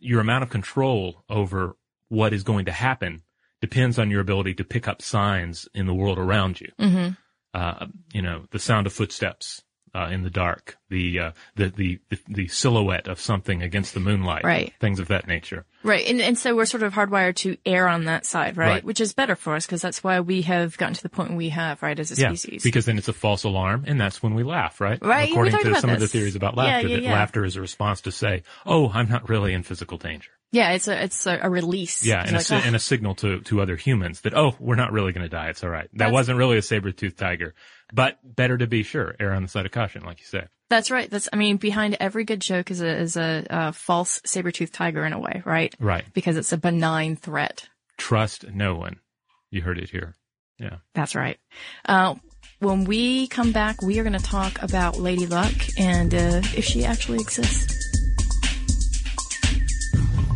your 0.00 0.20
amount 0.20 0.44
of 0.44 0.50
control 0.50 1.24
over 1.28 1.76
what 2.08 2.32
is 2.32 2.42
going 2.44 2.64
to 2.66 2.72
happen 2.72 3.22
depends 3.60 3.98
on 3.98 4.10
your 4.10 4.20
ability 4.20 4.54
to 4.54 4.64
pick 4.64 4.86
up 4.88 5.02
signs 5.02 5.68
in 5.74 5.86
the 5.86 5.94
world 5.94 6.18
around 6.18 6.60
you. 6.60 6.70
Mm-hmm. 6.80 7.08
Uh, 7.52 7.86
you 8.12 8.22
know, 8.22 8.44
the 8.50 8.58
sound 8.58 8.86
of 8.86 8.92
footsteps. 8.92 9.62
Uh, 9.94 10.08
in 10.10 10.22
the 10.24 10.30
dark, 10.30 10.76
the, 10.88 11.20
uh, 11.20 11.30
the, 11.54 11.68
the, 11.68 12.00
the, 12.26 12.48
silhouette 12.48 13.06
of 13.06 13.20
something 13.20 13.62
against 13.62 13.94
the 13.94 14.00
moonlight, 14.00 14.42
Right. 14.42 14.72
Things 14.80 14.98
of 14.98 15.06
that 15.06 15.28
nature. 15.28 15.64
Right. 15.84 16.04
And, 16.08 16.20
and 16.20 16.36
so 16.36 16.56
we're 16.56 16.64
sort 16.64 16.82
of 16.82 16.92
hardwired 16.92 17.36
to 17.36 17.56
err 17.64 17.86
on 17.86 18.06
that 18.06 18.26
side, 18.26 18.56
right? 18.56 18.68
Right. 18.68 18.84
Which 18.84 19.00
is 19.00 19.12
better 19.12 19.36
for 19.36 19.54
us 19.54 19.66
because 19.66 19.82
that's 19.82 20.02
why 20.02 20.18
we 20.18 20.42
have 20.42 20.76
gotten 20.78 20.94
to 20.94 21.02
the 21.02 21.08
point 21.08 21.34
we 21.34 21.50
have, 21.50 21.80
right, 21.80 21.96
as 21.96 22.10
a 22.10 22.20
Yeah, 22.20 22.30
species. 22.30 22.64
because 22.64 22.86
then 22.86 22.98
it's 22.98 23.06
a 23.06 23.12
false 23.12 23.44
alarm, 23.44 23.84
and 23.86 24.00
that's 24.00 24.20
when 24.20 24.34
we 24.34 24.42
laugh, 24.42 24.80
right? 24.80 24.98
Right, 25.00 25.30
According 25.30 25.58
to 25.58 25.68
about 25.68 25.80
some 25.80 25.90
of 25.90 26.00
the 26.00 26.08
theories 26.08 26.34
about 26.34 26.56
Yeah, 26.56 26.64
laughter, 26.64 26.88
yeah, 26.88 26.96
that 26.96 27.12
laughter 27.12 27.44
is 27.44 27.54
a 27.54 27.60
response 27.60 28.00
to 28.02 28.10
say, 28.10 28.42
"Oh, 28.66 28.90
I'm 28.92 29.08
not 29.08 29.28
really 29.28 29.52
in 29.52 29.62
physical 29.62 29.98
danger." 29.98 30.30
Yeah, 30.54 30.70
it's 30.72 30.88
a, 30.88 31.04
it's 31.04 31.26
a, 31.26 31.38
a 31.42 31.50
release. 31.50 32.04
Yeah, 32.06 32.20
and, 32.20 32.30
a, 32.30 32.34
like, 32.34 32.42
si- 32.46 32.54
"Ah." 32.54 32.62
and 32.64 32.76
a 32.76 32.78
signal 32.78 33.14
to 33.16 33.40
to 33.40 33.60
other 33.60 33.76
humans 33.76 34.20
that, 34.22 34.34
"Oh, 34.34 34.54
we're 34.60 34.76
not 34.76 34.92
really 34.92 35.12
going 35.12 35.24
to 35.24 35.28
die. 35.28 35.48
It's 35.48 35.62
all 35.64 35.70
right." 35.70 35.88
That 35.92 35.98
That's- 35.98 36.12
wasn't 36.12 36.38
really 36.38 36.56
a 36.56 36.62
saber-toothed 36.62 37.18
tiger, 37.18 37.54
but 37.92 38.18
better 38.24 38.56
to 38.56 38.66
be 38.66 38.82
sure. 38.84 39.14
Err 39.20 39.32
on 39.34 39.42
the 39.42 39.48
side 39.48 39.66
of 39.66 39.72
caution, 39.72 40.04
like 40.04 40.20
you 40.20 40.26
say. 40.26 40.46
That's 40.70 40.90
right. 40.90 41.10
That's, 41.10 41.28
I 41.32 41.36
mean, 41.36 41.58
behind 41.58 41.96
every 42.00 42.24
good 42.24 42.40
joke 42.40 42.70
is 42.70 42.80
a, 42.80 42.88
is 42.96 43.16
a, 43.16 43.44
uh 43.50 43.72
false 43.72 44.20
saber-toothed 44.24 44.72
tiger 44.72 45.04
in 45.04 45.12
a 45.12 45.18
way, 45.18 45.42
right? 45.44 45.74
Right. 45.78 46.04
Because 46.14 46.36
it's 46.38 46.52
a 46.52 46.56
benign 46.56 47.16
threat. 47.16 47.68
Trust 47.98 48.46
no 48.52 48.74
one. 48.74 49.00
You 49.50 49.60
heard 49.62 49.78
it 49.78 49.90
here. 49.90 50.14
Yeah. 50.58 50.76
That's 50.94 51.14
right. 51.14 51.38
Uh, 51.84 52.14
when 52.60 52.84
we 52.84 53.26
come 53.26 53.52
back, 53.52 53.82
we 53.82 53.98
are 53.98 54.04
going 54.04 54.18
to 54.18 54.24
talk 54.24 54.62
about 54.62 54.96
Lady 54.98 55.26
Luck 55.26 55.52
and, 55.78 56.14
uh, 56.14 56.40
if 56.56 56.64
she 56.64 56.84
actually 56.84 57.18
exists. 57.18 57.73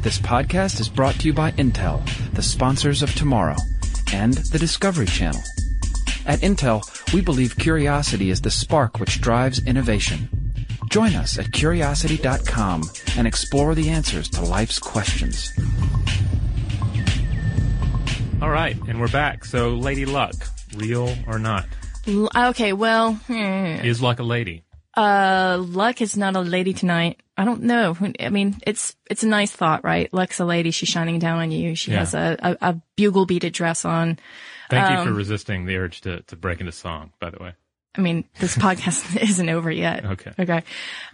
This 0.03 0.19
podcast 0.19 0.81
is 0.81 0.89
brought 0.89 1.17
to 1.17 1.27
you 1.27 1.33
by 1.33 1.51
Intel, 1.53 2.03
the 2.33 2.43
sponsors 2.43 3.03
of 3.03 3.15
tomorrow, 3.15 3.57
and 4.13 4.35
the 4.35 4.59
Discovery 4.59 5.07
Channel. 5.07 5.41
At 6.25 6.41
Intel, 6.41 6.83
we 7.13 7.21
believe 7.21 7.57
curiosity 7.57 8.31
is 8.31 8.41
the 8.41 8.51
spark 8.51 9.01
which 9.01 9.21
drives 9.21 9.65
innovation. 9.67 10.29
Join 10.91 11.15
us 11.15 11.39
at 11.39 11.53
curiosity.com 11.53 12.83
and 13.17 13.27
explore 13.27 13.75
the 13.75 13.91
answers 13.91 14.29
to 14.31 14.43
life's 14.43 14.79
questions. 14.79 15.53
All 18.41 18.51
right, 18.51 18.77
and 18.87 19.01
we're 19.01 19.09
back. 19.09 19.45
So, 19.45 19.71
Lady 19.71 20.07
Luck, 20.07 20.35
real 20.77 21.15
or 21.27 21.39
not? 21.39 21.67
L- 22.07 22.31
okay, 22.51 22.73
well, 22.73 23.15
hmm. 23.15 23.35
Is 23.35 24.01
Luck 24.01 24.21
a 24.21 24.23
lady? 24.23 24.65
Uh, 24.97 25.59
Luck 25.61 26.01
is 26.01 26.17
not 26.17 26.37
a 26.37 26.41
lady 26.41 26.73
tonight. 26.73 27.21
I 27.39 27.45
don't 27.45 27.63
know. 27.63 27.97
I 28.21 28.29
mean, 28.31 28.57
it's 28.67 28.97
it's 29.09 29.23
a 29.23 29.29
nice 29.29 29.53
thought, 29.53 29.85
right? 29.85 30.13
Luck's 30.13 30.41
a 30.41 30.45
lady. 30.45 30.73
She's 30.73 30.89
shining 30.89 31.19
down 31.21 31.39
on 31.39 31.51
you. 31.53 31.75
She 31.77 31.93
Yeah. 31.93 32.01
has 32.01 32.13
a, 32.15 32.37
a, 32.41 32.57
a 32.71 32.83
bugle 32.97 33.27
beaded 33.27 33.53
dress 33.53 33.85
on. 33.85 34.19
Thank 34.71 34.91
you 34.91 34.97
Um, 34.99 35.07
for 35.07 35.15
resisting 35.15 35.65
the 35.65 35.77
urge 35.77 36.01
to, 36.03 36.21
to 36.23 36.37
break 36.37 36.59
into 36.61 36.73
song, 36.73 37.13
by 37.21 37.31
the 37.31 37.39
way. 37.43 37.53
I 37.95 38.01
mean, 38.01 38.25
this 38.39 38.55
podcast 38.67 39.21
isn't 39.23 39.49
over 39.49 39.71
yet. 39.71 40.05
Okay. 40.05 40.33
Okay. 40.39 40.63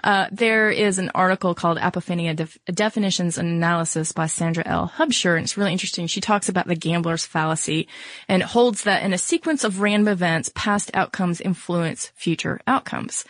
Uh, 0.02 0.26
there 0.32 0.70
is 0.70 0.98
an 0.98 1.10
article 1.14 1.54
called 1.54 1.78
Apophenia 1.78 2.34
Def- 2.34 2.58
Definitions 2.66 3.38
and 3.38 3.48
Analysis 3.48 4.12
by 4.12 4.26
Sandra 4.26 4.64
L. 4.66 4.92
Hubscher, 4.96 5.36
and 5.36 5.44
it's 5.44 5.56
really 5.56 5.72
interesting. 5.72 6.06
She 6.08 6.20
talks 6.20 6.48
about 6.48 6.66
the 6.66 6.74
gambler's 6.74 7.24
fallacy 7.26 7.86
and 8.28 8.42
holds 8.42 8.82
that 8.84 9.02
in 9.02 9.12
a 9.12 9.18
sequence 9.18 9.62
of 9.62 9.80
random 9.80 10.08
events, 10.12 10.50
past 10.54 10.90
outcomes 10.94 11.40
influence 11.40 12.10
future 12.16 12.60
outcomes. 12.66 13.24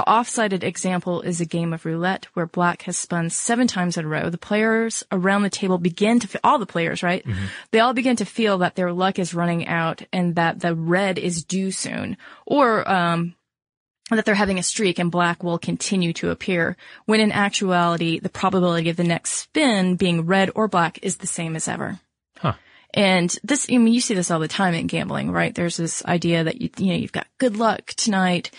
The 0.00 0.10
off-sided 0.10 0.64
example 0.64 1.20
is 1.20 1.42
a 1.42 1.44
game 1.44 1.74
of 1.74 1.84
roulette 1.84 2.24
where 2.32 2.46
black 2.46 2.80
has 2.84 2.96
spun 2.96 3.28
seven 3.28 3.66
times 3.66 3.98
in 3.98 4.06
a 4.06 4.08
row. 4.08 4.30
The 4.30 4.38
players 4.38 5.04
around 5.12 5.42
the 5.42 5.50
table 5.50 5.76
begin 5.76 6.20
to, 6.20 6.40
all 6.42 6.58
the 6.58 6.64
players, 6.64 7.02
right? 7.02 7.22
They 7.70 7.80
all 7.80 7.92
begin 7.92 8.16
to 8.16 8.24
feel 8.24 8.56
that 8.58 8.76
their 8.76 8.94
luck 8.94 9.18
is 9.18 9.34
running 9.34 9.66
out 9.66 10.02
and 10.10 10.36
that 10.36 10.60
the 10.60 10.74
red 10.74 11.18
is 11.18 11.44
due 11.44 11.70
soon. 11.70 12.16
Or, 12.46 12.90
um, 12.90 13.34
that 14.10 14.24
they're 14.24 14.34
having 14.34 14.58
a 14.58 14.62
streak 14.62 14.98
and 14.98 15.10
black 15.10 15.44
will 15.44 15.58
continue 15.58 16.14
to 16.14 16.30
appear, 16.30 16.78
when 17.04 17.20
in 17.20 17.30
actuality, 17.30 18.20
the 18.20 18.30
probability 18.30 18.88
of 18.88 18.96
the 18.96 19.04
next 19.04 19.32
spin 19.32 19.96
being 19.96 20.24
red 20.24 20.50
or 20.54 20.66
black 20.66 20.98
is 21.02 21.18
the 21.18 21.26
same 21.26 21.56
as 21.56 21.68
ever. 21.68 22.00
Huh. 22.38 22.54
And 22.94 23.38
this, 23.44 23.66
I 23.68 23.76
mean, 23.76 23.92
you 23.92 24.00
see 24.00 24.14
this 24.14 24.30
all 24.30 24.40
the 24.40 24.48
time 24.48 24.72
in 24.72 24.86
gambling, 24.86 25.30
right? 25.30 25.54
There's 25.54 25.76
this 25.76 26.02
idea 26.06 26.44
that 26.44 26.62
you, 26.62 26.70
you 26.78 26.86
know, 26.86 26.94
you've 26.94 27.12
got 27.12 27.26
good 27.36 27.58
luck 27.58 27.88
tonight. 27.88 28.50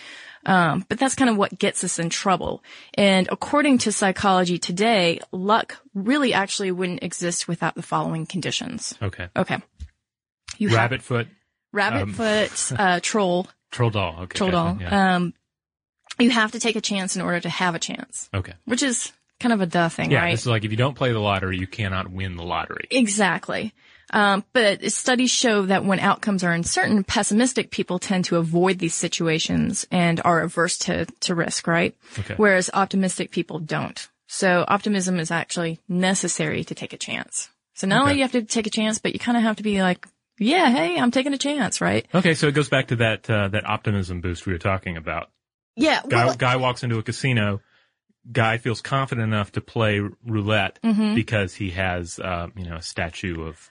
Um, 0.44 0.84
but 0.88 0.98
that's 0.98 1.14
kind 1.14 1.30
of 1.30 1.36
what 1.36 1.58
gets 1.58 1.84
us 1.84 1.98
in 1.98 2.10
trouble. 2.10 2.64
And 2.94 3.28
according 3.30 3.78
to 3.78 3.92
psychology 3.92 4.58
today, 4.58 5.20
luck 5.30 5.76
really 5.94 6.34
actually 6.34 6.72
wouldn't 6.72 7.02
exist 7.02 7.46
without 7.46 7.74
the 7.74 7.82
following 7.82 8.26
conditions. 8.26 8.94
Okay. 9.00 9.28
Okay. 9.36 9.58
You 10.58 10.68
have 10.68 10.76
Rabbit 10.78 11.02
foot, 11.02 11.28
rabbit 11.72 12.02
um, 12.02 12.12
foot, 12.12 12.72
uh, 12.78 13.00
troll, 13.00 13.46
troll 13.70 13.90
doll. 13.90 14.20
Okay. 14.22 14.36
troll 14.36 14.50
doll. 14.50 14.78
Yeah. 14.80 15.16
Um, 15.16 15.34
you 16.18 16.30
have 16.30 16.52
to 16.52 16.60
take 16.60 16.76
a 16.76 16.80
chance 16.80 17.16
in 17.16 17.22
order 17.22 17.40
to 17.40 17.48
have 17.48 17.74
a 17.74 17.78
chance, 17.78 18.28
okay. 18.34 18.52
which 18.64 18.82
is 18.82 19.12
kind 19.40 19.52
of 19.52 19.60
a 19.60 19.66
duh 19.66 19.88
thing, 19.88 20.10
Yeah. 20.10 20.20
right? 20.22 20.32
This 20.32 20.42
is 20.42 20.46
like 20.46 20.64
if 20.64 20.70
you 20.70 20.76
don't 20.76 20.94
play 20.94 21.12
the 21.12 21.18
lottery, 21.18 21.56
you 21.58 21.66
cannot 21.66 22.10
win 22.10 22.36
the 22.36 22.44
lottery. 22.44 22.86
Exactly. 22.90 23.72
Um, 24.12 24.44
but 24.52 24.90
studies 24.92 25.30
show 25.30 25.62
that 25.66 25.84
when 25.84 25.98
outcomes 26.00 26.44
are 26.44 26.52
uncertain, 26.52 27.02
pessimistic 27.04 27.70
people 27.70 27.98
tend 27.98 28.26
to 28.26 28.36
avoid 28.36 28.78
these 28.78 28.94
situations 28.94 29.86
and 29.90 30.20
are 30.24 30.40
averse 30.42 30.78
to, 30.80 31.06
to 31.20 31.34
risk, 31.34 31.66
right? 31.66 31.96
Okay. 32.18 32.34
Whereas 32.36 32.68
optimistic 32.74 33.30
people 33.30 33.58
don't. 33.58 34.08
So 34.26 34.64
optimism 34.68 35.18
is 35.18 35.30
actually 35.30 35.78
necessary 35.88 36.64
to 36.64 36.74
take 36.74 36.92
a 36.92 36.98
chance. 36.98 37.48
So 37.74 37.86
not 37.86 38.00
only 38.00 38.10
Okay. 38.10 38.14
do 38.14 38.18
you 38.18 38.22
have 38.24 38.32
to 38.32 38.42
take 38.42 38.66
a 38.66 38.70
chance, 38.70 38.98
but 38.98 39.12
you 39.14 39.18
kind 39.18 39.36
of 39.36 39.42
have 39.44 39.56
to 39.56 39.62
be 39.62 39.82
like, 39.82 40.06
yeah, 40.38 40.70
hey, 40.70 40.98
I'm 40.98 41.10
taking 41.10 41.32
a 41.34 41.38
chance, 41.38 41.80
right? 41.80 42.06
Okay. 42.14 42.34
So 42.34 42.48
it 42.48 42.52
goes 42.52 42.68
back 42.68 42.88
to 42.88 42.96
that, 42.96 43.28
uh, 43.30 43.48
that 43.48 43.66
optimism 43.68 44.20
boost 44.20 44.46
we 44.46 44.52
were 44.52 44.58
talking 44.58 44.96
about. 44.96 45.30
Yeah. 45.76 46.02
Guy, 46.08 46.24
well, 46.26 46.34
guy 46.34 46.56
walks 46.56 46.82
into 46.82 46.98
a 46.98 47.02
casino. 47.02 47.60
Guy 48.30 48.58
feels 48.58 48.80
confident 48.80 49.26
enough 49.26 49.52
to 49.52 49.60
play 49.60 50.00
roulette 50.26 50.78
Mm-hmm. 50.84 51.14
because 51.14 51.54
he 51.54 51.70
has, 51.70 52.18
uh, 52.18 52.48
you 52.56 52.64
know, 52.64 52.76
a 52.76 52.82
statue 52.82 53.44
of 53.46 53.70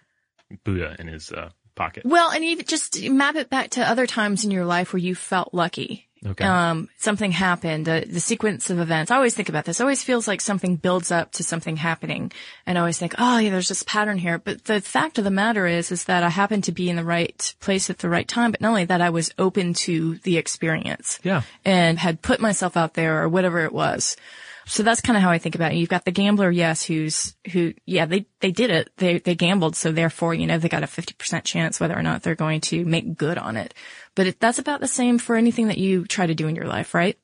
Buddha 0.63 0.95
in 0.99 1.07
his 1.07 1.31
uh, 1.31 1.49
pocket. 1.75 2.05
well, 2.05 2.31
and 2.31 2.43
even 2.43 2.65
just 2.65 3.01
map 3.09 3.35
it 3.35 3.49
back 3.49 3.71
to 3.71 3.87
other 3.87 4.07
times 4.07 4.43
in 4.45 4.51
your 4.51 4.65
life 4.65 4.93
where 4.93 4.99
you 4.99 5.15
felt 5.15 5.53
lucky. 5.53 6.07
Okay. 6.23 6.45
um, 6.45 6.87
something 6.99 7.31
happened, 7.31 7.89
uh, 7.89 8.01
the 8.07 8.19
sequence 8.19 8.69
of 8.69 8.79
events. 8.79 9.09
I 9.09 9.15
always 9.15 9.33
think 9.33 9.49
about 9.49 9.65
this. 9.65 9.79
It 9.79 9.83
always 9.83 10.03
feels 10.03 10.27
like 10.27 10.39
something 10.39 10.75
builds 10.75 11.09
up 11.09 11.31
to 11.33 11.43
something 11.43 11.77
happening. 11.77 12.31
And 12.67 12.77
I 12.77 12.81
always 12.81 12.99
think, 12.99 13.15
oh 13.17 13.39
yeah, 13.39 13.49
there's 13.49 13.69
this 13.69 13.81
pattern 13.81 14.19
here. 14.19 14.37
But 14.37 14.65
the 14.65 14.81
fact 14.81 15.17
of 15.17 15.23
the 15.23 15.31
matter 15.31 15.65
is, 15.65 15.91
is 15.91 16.03
that 16.03 16.21
I 16.21 16.29
happened 16.29 16.65
to 16.65 16.71
be 16.71 16.91
in 16.91 16.95
the 16.95 17.03
right 17.03 17.55
place 17.59 17.89
at 17.89 17.97
the 17.97 18.09
right 18.09 18.27
time. 18.27 18.51
But 18.51 18.61
not 18.61 18.69
only 18.69 18.85
that, 18.85 19.01
I 19.01 19.09
was 19.09 19.33
open 19.39 19.73
to 19.73 20.17
the 20.19 20.37
experience 20.37 21.19
yeah. 21.23 21.41
and 21.65 21.97
had 21.97 22.21
put 22.21 22.39
myself 22.39 22.77
out 22.77 22.93
there 22.93 23.23
or 23.23 23.27
whatever 23.27 23.65
it 23.65 23.73
was. 23.73 24.15
So 24.71 24.83
that's 24.83 25.01
kind 25.01 25.17
of 25.17 25.21
how 25.21 25.31
I 25.31 25.37
think 25.37 25.55
about 25.55 25.73
it. 25.73 25.79
You've 25.79 25.89
got 25.89 26.05
the 26.05 26.11
gambler, 26.11 26.49
yes, 26.49 26.81
who's, 26.81 27.35
who, 27.51 27.73
yeah, 27.85 28.05
they, 28.05 28.25
they 28.39 28.51
did 28.51 28.71
it. 28.71 28.89
They, 28.95 29.19
they 29.19 29.35
gambled. 29.35 29.75
So 29.75 29.91
therefore, 29.91 30.33
you 30.33 30.47
know, 30.47 30.57
they 30.57 30.69
got 30.69 30.81
a 30.81 30.87
50% 30.87 31.43
chance 31.43 31.77
whether 31.77 31.93
or 31.93 32.01
not 32.01 32.23
they're 32.23 32.35
going 32.35 32.61
to 32.61 32.85
make 32.85 33.17
good 33.17 33.37
on 33.37 33.57
it. 33.57 33.73
But 34.15 34.27
it, 34.27 34.39
that's 34.39 34.59
about 34.59 34.79
the 34.79 34.87
same 34.87 35.17
for 35.17 35.35
anything 35.35 35.67
that 35.67 35.77
you 35.77 36.05
try 36.05 36.25
to 36.25 36.33
do 36.33 36.47
in 36.47 36.55
your 36.55 36.67
life, 36.67 36.93
right? 36.93 37.19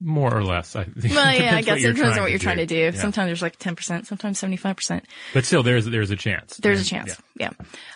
More 0.00 0.32
or 0.32 0.44
less. 0.44 0.76
I, 0.76 0.86
Well, 0.96 1.04
yeah, 1.34 1.56
I 1.56 1.62
guess 1.62 1.82
it 1.82 1.94
depends 1.94 2.16
on 2.16 2.22
what 2.22 2.30
you're 2.30 2.38
trying 2.38 2.58
to 2.58 2.66
do. 2.66 2.76
Yeah. 2.76 2.90
Sometimes 2.92 3.28
there's 3.28 3.42
like 3.42 3.58
10%, 3.58 4.06
sometimes 4.06 4.40
75%. 4.40 5.02
But 5.34 5.44
still, 5.44 5.64
there's 5.64 5.86
there's 5.86 6.10
a 6.10 6.16
chance. 6.16 6.56
There's 6.56 6.78
a 6.78 6.96
And, 6.96 7.08
chance. 7.08 7.20
Yeah. 7.34 7.50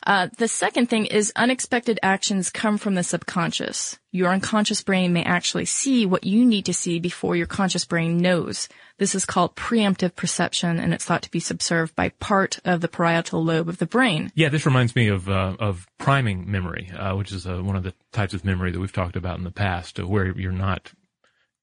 Uh, 0.04 0.28
the 0.36 0.48
second 0.48 0.90
thing 0.90 1.06
is 1.06 1.32
unexpected 1.36 2.00
actions 2.02 2.50
come 2.50 2.78
from 2.78 2.96
the 2.96 3.04
subconscious. 3.04 3.98
Your 4.10 4.30
unconscious 4.32 4.82
brain 4.82 5.12
may 5.12 5.22
actually 5.22 5.64
see 5.64 6.04
what 6.04 6.24
you 6.24 6.44
need 6.44 6.66
to 6.66 6.74
see 6.74 6.98
before 6.98 7.36
your 7.36 7.46
conscious 7.46 7.84
brain 7.84 8.18
knows. 8.18 8.68
This 8.98 9.14
is 9.14 9.24
called 9.24 9.56
preemptive 9.56 10.14
perception 10.14 10.78
and 10.78 10.92
it's 10.92 11.04
thought 11.04 11.22
to 11.22 11.30
be 11.30 11.40
subserved 11.40 11.96
by 11.96 12.10
part 12.10 12.58
of 12.64 12.80
the 12.80 12.88
parietal 12.88 13.42
lobe 13.42 13.68
of 13.68 13.78
the 13.78 13.86
brain. 13.86 14.30
Yeah, 14.34 14.48
this 14.48 14.66
reminds 14.66 14.94
me 14.94 15.08
of 15.08 15.28
uh, 15.28 15.56
of 15.58 15.86
priming 15.98 16.50
memory, 16.50 16.90
uh, 16.96 17.14
which 17.14 17.32
is 17.32 17.46
uh, 17.46 17.60
one 17.62 17.76
of 17.76 17.84
the 17.84 17.94
types 18.12 18.34
of 18.34 18.44
memory 18.44 18.70
that 18.70 18.80
we've 18.80 18.92
talked 18.92 19.16
about 19.16 19.38
in 19.38 19.44
the 19.44 19.50
past, 19.50 19.98
uh, 19.98 20.06
where 20.06 20.36
you're 20.38 20.52
not 20.52 20.92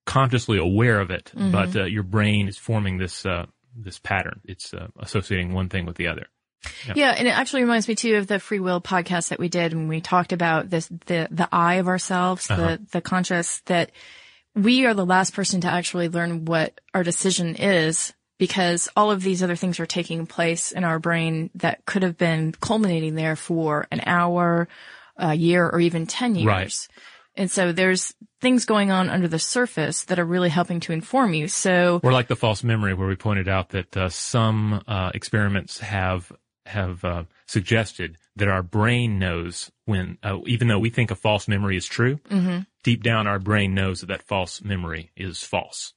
consciously 0.05 0.57
aware 0.57 0.99
of 0.99 1.11
it, 1.11 1.31
Mm-hmm. 1.35 1.51
but 1.51 1.75
uh, 1.75 1.85
your 1.85 2.03
brain 2.03 2.47
is 2.47 2.57
forming 2.57 2.97
this 2.97 3.25
uh, 3.25 3.45
this 3.75 3.99
pattern. 3.99 4.41
It's 4.45 4.73
uh, 4.73 4.87
associating 4.99 5.53
one 5.53 5.69
thing 5.69 5.85
with 5.85 5.95
the 5.97 6.07
other. 6.07 6.27
Yeah. 6.93 7.11
and 7.17 7.25
it 7.25 7.31
actually 7.31 7.61
reminds 7.61 7.87
me 7.87 7.95
too 7.95 8.15
of 8.17 8.27
the 8.27 8.37
free 8.37 8.59
will 8.59 8.81
podcast 8.81 9.29
that 9.29 9.39
we 9.39 9.47
did 9.47 9.73
when 9.73 9.87
we 9.87 10.01
talked 10.01 10.33
about 10.33 10.69
this, 10.69 10.87
the, 11.05 11.29
the 11.31 11.47
I 11.53 11.75
of 11.75 11.87
ourselves, 11.87 12.47
the, 12.47 12.81
the 12.91 12.99
conscious 12.99 13.61
that 13.67 13.91
we 14.55 14.85
are 14.85 14.93
the 14.93 15.05
last 15.05 15.33
person 15.33 15.61
to 15.61 15.69
actually 15.69 16.09
learn 16.09 16.43
what 16.43 16.81
our 16.93 17.01
decision 17.03 17.55
is 17.55 18.13
because 18.37 18.89
all 18.97 19.09
of 19.09 19.23
these 19.23 19.41
other 19.41 19.55
things 19.55 19.79
are 19.79 19.85
taking 19.85 20.25
place 20.25 20.73
in 20.73 20.83
our 20.83 20.99
brain 20.99 21.49
that 21.55 21.85
could 21.85 22.03
have 22.03 22.17
been 22.17 22.51
culminating 22.59 23.15
there 23.15 23.37
for 23.37 23.87
an 23.89 24.01
hour, 24.05 24.67
a 25.15 25.33
year, 25.33 25.65
or 25.69 25.79
even 25.79 26.07
10 26.07 26.35
years. 26.35 26.45
Right. 26.45 26.87
And 27.35 27.49
so 27.49 27.71
there's 27.71 28.13
things 28.41 28.65
going 28.65 28.91
on 28.91 29.09
under 29.09 29.27
the 29.27 29.39
surface 29.39 30.05
that 30.05 30.19
are 30.19 30.25
really 30.25 30.49
helping 30.49 30.79
to 30.81 30.91
inform 30.93 31.33
you. 31.33 31.47
So 31.47 31.99
Or 32.03 32.11
like 32.11 32.27
the 32.27 32.35
false 32.35 32.63
memory, 32.63 32.93
where 32.93 33.07
we 33.07 33.15
pointed 33.15 33.47
out 33.47 33.69
that 33.69 33.95
uh, 33.95 34.09
some 34.09 34.83
uh, 34.87 35.11
experiments 35.13 35.79
have 35.79 36.31
have 36.65 37.03
uh, 37.03 37.23
suggested 37.47 38.17
that 38.35 38.47
our 38.47 38.61
brain 38.61 39.17
knows 39.17 39.71
when, 39.85 40.17
uh, 40.21 40.37
even 40.45 40.67
though 40.67 40.77
we 40.77 40.91
think 40.91 41.09
a 41.09 41.15
false 41.15 41.47
memory 41.47 41.75
is 41.75 41.87
true, 41.87 42.17
Mm-hmm. 42.29 42.59
deep 42.83 43.01
down 43.01 43.25
our 43.25 43.39
brain 43.39 43.73
knows 43.73 44.01
that 44.01 44.07
that 44.07 44.21
false 44.23 44.61
memory 44.61 45.09
is 45.15 45.41
false. 45.41 45.93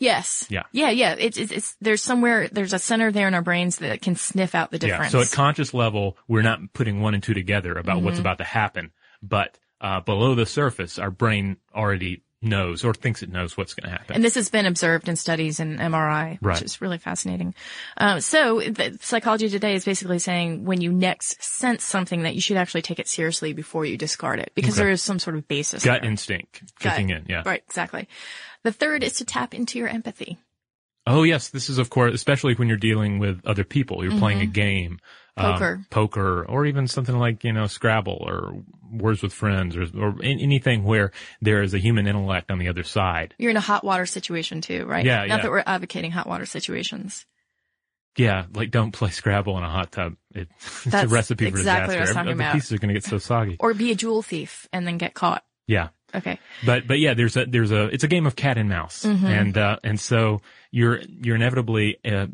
Yes. 0.00 0.44
Yeah. 0.50 0.64
Yeah. 0.72 0.90
Yeah. 0.90 1.14
It's, 1.16 1.38
it's, 1.38 1.52
it's, 1.52 1.76
there's 1.80 2.02
somewhere, 2.02 2.48
there's 2.50 2.72
a 2.72 2.80
center 2.80 3.12
there 3.12 3.28
in 3.28 3.34
our 3.34 3.42
brains 3.42 3.76
that 3.76 4.02
can 4.02 4.16
sniff 4.16 4.56
out 4.56 4.72
the 4.72 4.78
difference. 4.80 5.12
Yeah. 5.14 5.20
So 5.20 5.24
at 5.24 5.30
conscious 5.30 5.72
level, 5.72 6.16
we're 6.26 6.42
not 6.42 6.72
putting 6.72 7.00
one 7.00 7.14
and 7.14 7.22
two 7.22 7.34
together 7.34 7.74
about 7.74 8.02
what's 8.02 8.18
about 8.18 8.38
to 8.38 8.44
happen, 8.44 8.90
but 9.22 9.56
uh, 9.80 10.00
below 10.00 10.34
the 10.34 10.46
surface, 10.46 10.98
our 10.98 11.10
brain 11.10 11.56
already 11.74 12.22
knows 12.42 12.84
or 12.84 12.94
thinks 12.94 13.22
it 13.22 13.30
knows 13.30 13.54
what's 13.56 13.74
going 13.74 13.84
to 13.84 13.98
happen. 13.98 14.14
and 14.14 14.24
this 14.24 14.34
has 14.34 14.48
been 14.48 14.64
observed 14.64 15.10
in 15.10 15.16
studies 15.16 15.60
in 15.60 15.76
MRI, 15.76 16.40
which 16.40 16.62
is 16.62 16.80
really 16.80 16.96
fascinating. 16.96 17.54
Um, 17.98 18.22
so 18.22 18.60
the, 18.60 18.96
psychology 19.02 19.50
today 19.50 19.74
is 19.74 19.84
basically 19.84 20.18
saying 20.18 20.64
when 20.64 20.80
you 20.80 20.90
next 20.90 21.42
sense 21.42 21.84
something 21.84 22.22
that 22.22 22.34
you 22.34 22.40
should 22.40 22.56
actually 22.56 22.80
take 22.80 22.98
it 22.98 23.08
seriously 23.08 23.52
before 23.52 23.84
you 23.84 23.98
discard 23.98 24.38
it 24.40 24.52
because 24.54 24.72
Okay. 24.74 24.84
there 24.84 24.90
is 24.90 25.02
some 25.02 25.18
sort 25.18 25.36
of 25.36 25.46
basis. 25.48 25.84
Gut 25.84 26.00
there. 26.00 26.10
instinct 26.10 26.62
Gut. 26.80 26.92
kicking 26.94 27.10
in. 27.10 27.26
Yeah. 27.28 27.42
Right. 27.44 27.62
Exactly. 27.66 28.08
The 28.64 28.72
third 28.72 29.02
is 29.02 29.14
to 29.14 29.26
tap 29.26 29.52
into 29.54 29.78
your 29.78 29.88
empathy. 29.88 30.38
Oh 31.06 31.24
yes, 31.24 31.48
this 31.48 31.68
is 31.68 31.76
of 31.78 31.90
course, 31.90 32.14
especially 32.14 32.54
when 32.54 32.68
you're 32.68 32.76
dealing 32.78 33.18
with 33.18 33.44
other 33.46 33.64
people. 33.64 34.02
You're 34.04 34.18
playing 34.18 34.40
a 34.40 34.46
game, 34.46 34.98
um. 35.40 35.52
Poker. 35.52 35.80
poker, 35.90 36.44
or 36.44 36.66
even 36.66 36.86
something 36.86 37.18
like 37.18 37.44
you 37.44 37.52
know 37.52 37.66
Scrabble 37.66 38.18
or 38.26 38.62
Words 38.92 39.22
with 39.22 39.32
Friends, 39.32 39.76
or 39.76 39.86
or 39.98 40.14
anything 40.22 40.84
where 40.84 41.12
there 41.40 41.62
is 41.62 41.74
a 41.74 41.78
human 41.78 42.06
intellect 42.06 42.50
on 42.50 42.58
the 42.58 42.68
other 42.68 42.82
side. 42.82 43.34
You're 43.38 43.50
in 43.50 43.56
a 43.56 43.60
hot 43.60 43.84
water 43.84 44.06
situation 44.06 44.60
too, 44.60 44.84
right? 44.86 45.04
Yeah, 45.04 45.18
Not 45.18 45.28
yeah. 45.28 45.36
that 45.42 45.50
we're 45.50 45.62
advocating 45.66 46.10
hot 46.10 46.26
water 46.26 46.46
situations. 46.46 47.26
Yeah, 48.16 48.46
like 48.54 48.70
don't 48.72 48.90
play 48.90 49.10
Scrabble 49.10 49.56
in 49.58 49.62
a 49.64 49.70
hot 49.70 49.92
tub. 49.92 50.16
It, 50.34 50.48
it's 50.58 50.86
a 50.86 50.90
That's 50.90 51.12
recipe 51.12 51.46
exactly 51.46 51.94
for 51.94 52.00
what 52.00 52.16
I 52.16 52.22
was 52.22 52.26
disaster. 52.26 52.34
the 52.34 52.52
pieces 52.52 52.72
are 52.72 52.78
going 52.78 52.88
to 52.88 52.94
get 52.94 53.04
so 53.04 53.18
soggy. 53.18 53.56
Or 53.60 53.72
be 53.72 53.92
a 53.92 53.94
jewel 53.94 54.22
thief 54.22 54.68
and 54.72 54.86
then 54.86 54.98
get 54.98 55.14
caught. 55.14 55.44
Yeah. 55.66 55.88
Okay. 56.12 56.40
But 56.66 56.88
but 56.88 56.98
yeah, 56.98 57.14
there's 57.14 57.36
a 57.36 57.46
there's 57.46 57.70
a 57.70 57.84
it's 57.86 58.02
a 58.02 58.08
game 58.08 58.26
of 58.26 58.34
cat 58.34 58.58
and 58.58 58.68
mouse, 58.68 59.04
Mm-hmm. 59.04 59.26
and 59.26 59.56
uh, 59.56 59.76
and 59.84 60.00
so 60.00 60.40
you're 60.72 61.00
you're 61.06 61.36
inevitably 61.36 61.98
uh, 62.04 62.26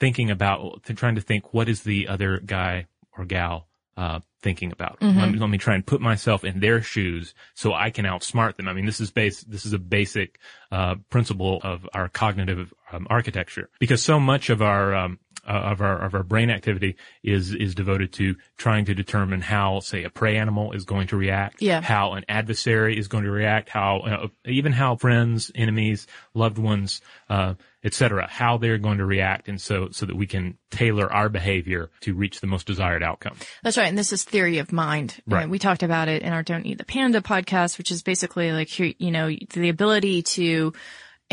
thinking 0.00 0.30
about 0.30 0.82
trying 0.96 1.14
to 1.14 1.20
think 1.20 1.52
what 1.52 1.68
is 1.68 1.82
the 1.82 2.08
other 2.08 2.40
guy 2.40 2.86
or 3.16 3.24
gal 3.24 3.68
uh, 3.96 4.20
thinking 4.42 4.72
about. 4.72 5.00
Mm-hmm. 5.00 5.18
Let, 5.18 5.30
me, 5.30 5.38
let 5.38 5.50
me 5.50 5.58
try 5.58 5.74
and 5.74 5.86
put 5.86 6.00
myself 6.00 6.44
in 6.44 6.60
their 6.60 6.82
shoes 6.82 7.34
so 7.54 7.72
I 7.72 7.90
can 7.90 8.04
outsmart 8.04 8.56
them. 8.56 8.68
I 8.68 8.72
mean, 8.72 8.86
this 8.86 9.00
is 9.00 9.10
base 9.10 9.42
this 9.42 9.64
is 9.64 9.72
a 9.72 9.78
basic 9.78 10.38
uh, 10.72 10.96
principle 11.10 11.60
of 11.62 11.88
our 11.94 12.08
cognitive 12.08 12.74
um, 12.94 13.06
architecture 13.10 13.68
because 13.78 14.02
so 14.02 14.20
much 14.20 14.50
of 14.50 14.62
our 14.62 14.94
um, 14.94 15.18
uh, 15.46 15.50
of 15.52 15.80
our 15.82 16.02
of 16.02 16.14
our 16.14 16.22
brain 16.22 16.50
activity 16.50 16.96
is 17.22 17.54
is 17.54 17.74
devoted 17.74 18.12
to 18.14 18.34
trying 18.56 18.86
to 18.86 18.94
determine 18.94 19.40
how, 19.42 19.80
say, 19.80 20.04
a 20.04 20.10
prey 20.10 20.36
animal 20.36 20.72
is 20.72 20.84
going 20.84 21.06
to 21.08 21.16
react, 21.16 21.60
Yeah. 21.60 21.82
how 21.82 22.12
an 22.14 22.24
adversary 22.28 22.98
is 22.98 23.08
going 23.08 23.24
to 23.24 23.30
react, 23.30 23.68
how 23.68 23.98
uh, 23.98 24.26
even 24.46 24.72
how 24.72 24.96
friends, 24.96 25.50
enemies, 25.54 26.06
loved 26.32 26.56
ones, 26.56 27.02
uh, 27.28 27.54
etc., 27.82 28.26
how 28.26 28.56
they're 28.56 28.78
going 28.78 28.98
to 28.98 29.04
react, 29.04 29.48
and 29.48 29.60
so 29.60 29.88
so 29.90 30.06
that 30.06 30.16
we 30.16 30.26
can 30.26 30.56
tailor 30.70 31.12
our 31.12 31.28
behavior 31.28 31.90
to 32.00 32.14
reach 32.14 32.40
the 32.40 32.46
most 32.46 32.66
desired 32.66 33.02
outcome. 33.02 33.36
That's 33.62 33.76
right. 33.76 33.88
And 33.88 33.98
this 33.98 34.12
is 34.14 34.24
theory 34.24 34.58
of 34.58 34.72
mind. 34.72 35.20
Right. 35.26 35.42
And 35.42 35.50
we 35.50 35.58
talked 35.58 35.82
about 35.82 36.08
it 36.08 36.22
in 36.22 36.32
our 36.32 36.42
Don't 36.42 36.64
Eat 36.64 36.78
the 36.78 36.86
Panda 36.86 37.20
podcast, 37.20 37.76
which 37.76 37.90
is 37.90 38.02
basically 38.02 38.50
like, 38.52 38.78
you 38.78 38.94
you 38.98 39.10
know, 39.10 39.28
the 39.28 39.68
ability 39.68 40.22
to 40.22 40.72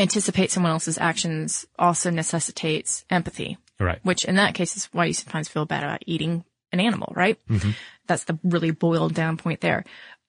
anticipate 0.01 0.51
someone 0.51 0.71
else's 0.71 0.97
actions 0.97 1.65
also 1.79 2.09
necessitates 2.09 3.05
empathy, 3.09 3.57
Right. 3.79 3.99
which 4.03 4.25
in 4.25 4.35
that 4.35 4.53
case 4.53 4.75
is 4.77 4.85
why 4.91 5.05
you 5.05 5.13
sometimes 5.13 5.47
feel 5.47 5.65
bad 5.65 5.83
about 5.83 6.03
eating 6.05 6.43
an 6.71 6.79
animal, 6.79 7.11
right? 7.15 7.37
That's 8.07 8.25
the 8.25 8.39
really 8.43 8.71
boiled 8.71 9.13
down 9.13 9.37
point 9.37 9.61
there. 9.61 9.83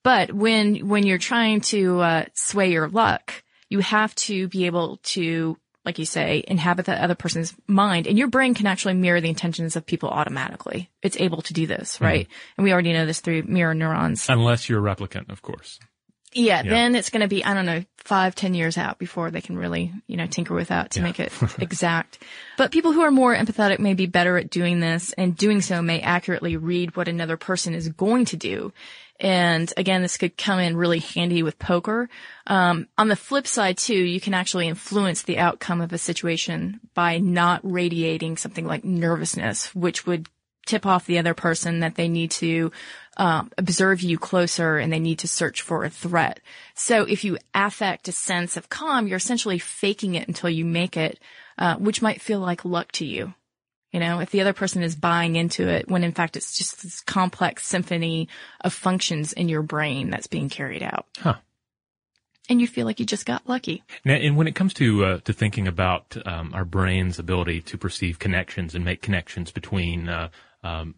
But 0.04 0.32
when, 0.32 0.88
when 0.88 1.04
you're 1.06 1.18
trying 1.18 1.60
to, 1.72 2.00
uh, 2.00 2.24
sway 2.34 2.72
your 2.72 2.88
luck, 2.88 3.42
you 3.68 3.78
have 3.80 4.14
to 4.16 4.48
be 4.48 4.66
able 4.66 4.98
to, 5.14 5.56
like 5.84 5.98
you 6.00 6.04
say, 6.04 6.42
inhabit 6.46 6.86
that 6.86 7.00
other 7.00 7.14
person's 7.14 7.54
mind 7.68 8.06
and 8.08 8.18
your 8.18 8.28
brain 8.28 8.54
can 8.54 8.66
actually 8.66 8.94
mirror 8.94 9.20
the 9.20 9.28
intentions 9.28 9.76
of 9.76 9.86
people 9.86 10.08
automatically. 10.08 10.90
It's 11.02 11.16
able 11.20 11.42
to 11.42 11.52
do 11.52 11.66
this, 11.66 12.00
right? 12.00 12.26
And 12.56 12.64
we 12.64 12.72
already 12.72 12.92
know 12.92 13.06
this 13.06 13.20
through 13.20 13.44
mirror 13.44 13.74
neurons. 13.74 14.28
Unless 14.28 14.68
you're 14.68 14.86
a 14.86 14.94
replicant, 14.94 15.30
of 15.30 15.40
course. 15.42 15.78
Yeah, 16.34 16.62
then 16.62 16.94
it's 16.94 17.10
going 17.10 17.20
to 17.20 17.28
be, 17.28 17.44
I 17.44 17.54
don't 17.54 17.66
know, 17.66 17.84
five, 17.98 18.34
ten 18.34 18.54
years 18.54 18.78
out 18.78 18.98
before 18.98 19.30
they 19.30 19.40
can 19.40 19.56
really, 19.56 19.92
you 20.06 20.16
know, 20.16 20.26
tinker 20.26 20.54
with 20.54 20.68
that 20.68 20.92
to 20.92 21.02
make 21.02 21.20
it 21.20 21.32
exact. 21.58 22.18
But 22.56 22.72
people 22.72 22.92
who 22.92 23.02
are 23.02 23.10
more 23.10 23.34
empathetic 23.34 23.78
may 23.78 23.94
be 23.94 24.06
better 24.06 24.36
at 24.38 24.50
doing 24.50 24.80
this 24.80 25.12
and 25.12 25.36
doing 25.36 25.60
so 25.60 25.82
may 25.82 26.00
accurately 26.00 26.56
read 26.56 26.96
what 26.96 27.08
another 27.08 27.36
person 27.36 27.74
is 27.74 27.88
going 27.88 28.24
to 28.26 28.36
do. 28.36 28.72
And 29.20 29.72
again, 29.76 30.02
this 30.02 30.16
could 30.16 30.36
come 30.36 30.58
in 30.58 30.76
really 30.76 30.98
handy 30.98 31.44
with 31.44 31.58
poker. 31.58 32.08
Um, 32.48 32.88
on 32.98 33.06
the 33.06 33.16
flip 33.16 33.46
side 33.46 33.78
too, 33.78 33.94
you 33.94 34.20
can 34.20 34.34
actually 34.34 34.66
influence 34.66 35.22
the 35.22 35.38
outcome 35.38 35.80
of 35.80 35.92
a 35.92 35.98
situation 35.98 36.80
by 36.94 37.18
not 37.18 37.60
radiating 37.62 38.36
something 38.36 38.66
like 38.66 38.84
nervousness, 38.84 39.72
which 39.76 40.06
would 40.06 40.28
tip 40.66 40.86
off 40.86 41.06
the 41.06 41.18
other 41.18 41.34
person 41.34 41.80
that 41.80 41.94
they 41.94 42.08
need 42.08 42.30
to 42.30 42.70
um, 43.16 43.50
observe 43.58 44.00
you 44.00 44.18
closer 44.18 44.78
and 44.78 44.92
they 44.92 44.98
need 44.98 45.18
to 45.20 45.28
search 45.28 45.62
for 45.62 45.84
a 45.84 45.90
threat. 45.90 46.40
So 46.74 47.02
if 47.02 47.24
you 47.24 47.38
affect 47.54 48.08
a 48.08 48.12
sense 48.12 48.56
of 48.56 48.68
calm, 48.68 49.06
you're 49.06 49.16
essentially 49.16 49.58
faking 49.58 50.14
it 50.14 50.28
until 50.28 50.50
you 50.50 50.64
make 50.64 50.96
it, 50.96 51.20
uh, 51.58 51.76
which 51.76 52.02
might 52.02 52.22
feel 52.22 52.40
like 52.40 52.64
luck 52.64 52.90
to 52.92 53.04
you. 53.04 53.34
You 53.90 54.00
know, 54.00 54.20
if 54.20 54.30
the 54.30 54.40
other 54.40 54.54
person 54.54 54.82
is 54.82 54.96
buying 54.96 55.36
into 55.36 55.68
it 55.68 55.88
when 55.88 56.02
in 56.02 56.12
fact 56.12 56.36
it's 56.36 56.56
just 56.56 56.82
this 56.82 57.00
complex 57.02 57.66
symphony 57.66 58.28
of 58.62 58.72
functions 58.72 59.34
in 59.34 59.50
your 59.50 59.62
brain 59.62 60.08
that's 60.08 60.26
being 60.26 60.48
carried 60.48 60.82
out. 60.82 61.06
Huh. 61.18 61.36
And 62.48 62.60
you 62.60 62.66
feel 62.66 62.86
like 62.86 62.98
you 62.98 63.06
just 63.06 63.26
got 63.26 63.48
lucky. 63.48 63.84
Now, 64.04 64.14
and 64.14 64.36
when 64.36 64.48
it 64.48 64.54
comes 64.54 64.74
to 64.74 65.04
uh, 65.04 65.18
to 65.20 65.32
thinking 65.32 65.68
about 65.68 66.16
um, 66.26 66.52
our 66.54 66.64
brain's 66.64 67.18
ability 67.18 67.60
to 67.62 67.78
perceive 67.78 68.18
connections 68.18 68.74
and 68.74 68.84
make 68.84 69.00
connections 69.00 69.52
between 69.52 70.08
uh, 70.08 70.30
um, 70.62 70.94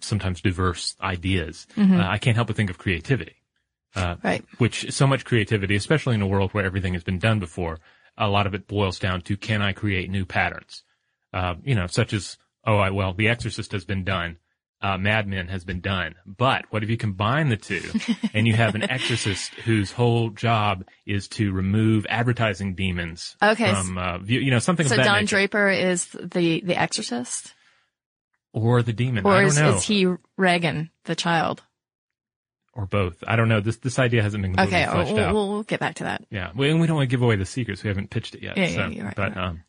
sometimes 0.00 0.40
diverse 0.40 0.96
ideas, 1.00 1.66
uh, 1.78 1.82
I 1.96 2.18
can't 2.18 2.36
help 2.36 2.48
but 2.48 2.56
think 2.56 2.70
of 2.70 2.78
creativity. 2.78 3.36
Uh, 3.94 4.16
Right. 4.24 4.44
Which 4.58 4.92
so 4.92 5.06
much 5.06 5.24
creativity, 5.24 5.76
especially 5.76 6.16
in 6.16 6.22
a 6.22 6.26
world 6.26 6.52
where 6.52 6.64
everything 6.64 6.94
has 6.94 7.04
been 7.04 7.18
done 7.20 7.38
before, 7.38 7.78
a 8.18 8.28
lot 8.28 8.46
of 8.46 8.54
it 8.54 8.66
boils 8.66 8.98
down 8.98 9.20
to 9.22 9.36
can 9.36 9.62
I 9.62 9.72
create 9.72 10.10
new 10.10 10.24
patterns? 10.24 10.82
Uh, 11.32 11.54
you 11.64 11.74
know, 11.74 11.86
such 11.86 12.12
as 12.12 12.36
oh, 12.66 12.76
I, 12.78 12.90
well, 12.90 13.12
The 13.14 13.28
Exorcist 13.28 13.72
has 13.72 13.84
been 13.84 14.04
done. 14.04 14.38
Uh, 14.82 14.98
Mad 14.98 15.26
Men 15.26 15.48
has 15.48 15.64
been 15.64 15.80
done. 15.80 16.14
But 16.26 16.66
what 16.70 16.82
if 16.82 16.90
you 16.90 16.96
combine 16.98 17.48
the 17.48 17.56
two 17.56 17.80
and 18.34 18.46
you 18.46 18.52
have 18.54 18.74
an 18.74 18.82
exorcist 18.90 19.54
whose 19.64 19.92
whole 19.92 20.28
job 20.30 20.84
is 21.06 21.28
to 21.28 21.52
remove 21.52 22.04
advertising 22.10 22.74
demons 22.74 23.36
Okay. 23.42 23.70
from, 23.70 23.96
uh, 23.96 24.18
you 24.24 24.50
know, 24.50 24.58
something 24.58 24.86
So 24.86 24.94
of 24.94 24.98
that 24.98 25.04
Don 25.04 25.20
nature. 25.20 25.36
Draper 25.36 25.70
is 25.70 26.06
the, 26.08 26.60
the 26.60 26.76
exorcist? 26.76 27.53
Or 28.54 28.82
the 28.82 28.92
demon. 28.92 29.26
Or 29.26 29.32
I 29.32 29.40
don't 29.40 29.48
is, 29.48 29.58
know. 29.58 29.74
is 29.74 29.84
he 29.84 30.06
Regan, 30.38 30.90
the 31.04 31.14
child? 31.14 31.62
or 32.76 32.86
both. 32.86 33.22
I 33.26 33.36
don't 33.36 33.48
know. 33.48 33.60
This 33.60 33.76
this 33.78 33.98
idea 33.98 34.22
hasn't 34.22 34.42
been 34.42 34.54
completely 34.54 34.82
Okay, 34.82 34.90
fleshed 34.90 35.12
we'll, 35.12 35.22
out. 35.22 35.34
we'll, 35.34 35.48
we'll 35.48 35.62
get 35.62 35.80
back 35.80 35.96
to 35.96 36.04
that. 36.04 36.24
Yeah, 36.30 36.50
we, 36.54 36.70
and 36.70 36.80
we 36.80 36.86
don't 36.86 36.96
want 36.96 37.08
to 37.08 37.14
give 37.14 37.22
away 37.22 37.36
the 37.36 37.46
secrets. 37.46 37.82
We 37.82 37.88
haven't 37.88 38.10
pitched 38.10 38.34
it 38.34 38.42
yet. 38.42 38.56
Yeah, 38.56 38.66
so, 38.68 38.74
yeah, 38.74 38.88
you're 38.88 39.04
right, 39.06 39.16
but 39.16 39.36
right. 39.36 39.46
um, 39.46 39.62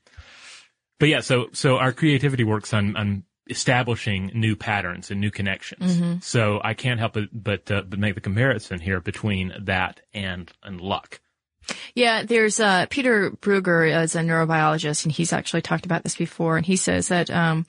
but 0.99 1.09
yeah. 1.09 1.21
So 1.21 1.47
so 1.53 1.77
our 1.77 1.91
creativity 1.91 2.43
works 2.43 2.73
on 2.73 2.95
on 2.95 3.23
establishing 3.47 4.31
new 4.33 4.55
patterns 4.55 5.11
and 5.11 5.21
new 5.21 5.29
connections. 5.29 5.97
Mm-hmm. 5.97 6.19
So 6.21 6.59
I 6.63 6.73
can't 6.73 6.99
help 6.99 7.13
but 7.13 7.29
but 7.31 7.71
uh, 7.71 7.83
but 7.83 7.99
make 7.99 8.15
the 8.15 8.21
comparison 8.21 8.79
here 8.79 8.99
between 8.99 9.53
that 9.61 10.01
and 10.13 10.51
and 10.63 10.81
luck. 10.81 11.19
Yeah, 11.95 12.23
there's 12.23 12.59
uh, 12.59 12.85
Peter 12.89 13.31
Brugger 13.31 14.03
is 14.03 14.15
a 14.15 14.19
neurobiologist, 14.19 15.03
and 15.05 15.11
he's 15.11 15.33
actually 15.33 15.63
talked 15.63 15.85
about 15.85 16.03
this 16.03 16.15
before. 16.15 16.57
And 16.57 16.65
he 16.65 16.75
says 16.75 17.07
that 17.07 17.31
um, 17.31 17.65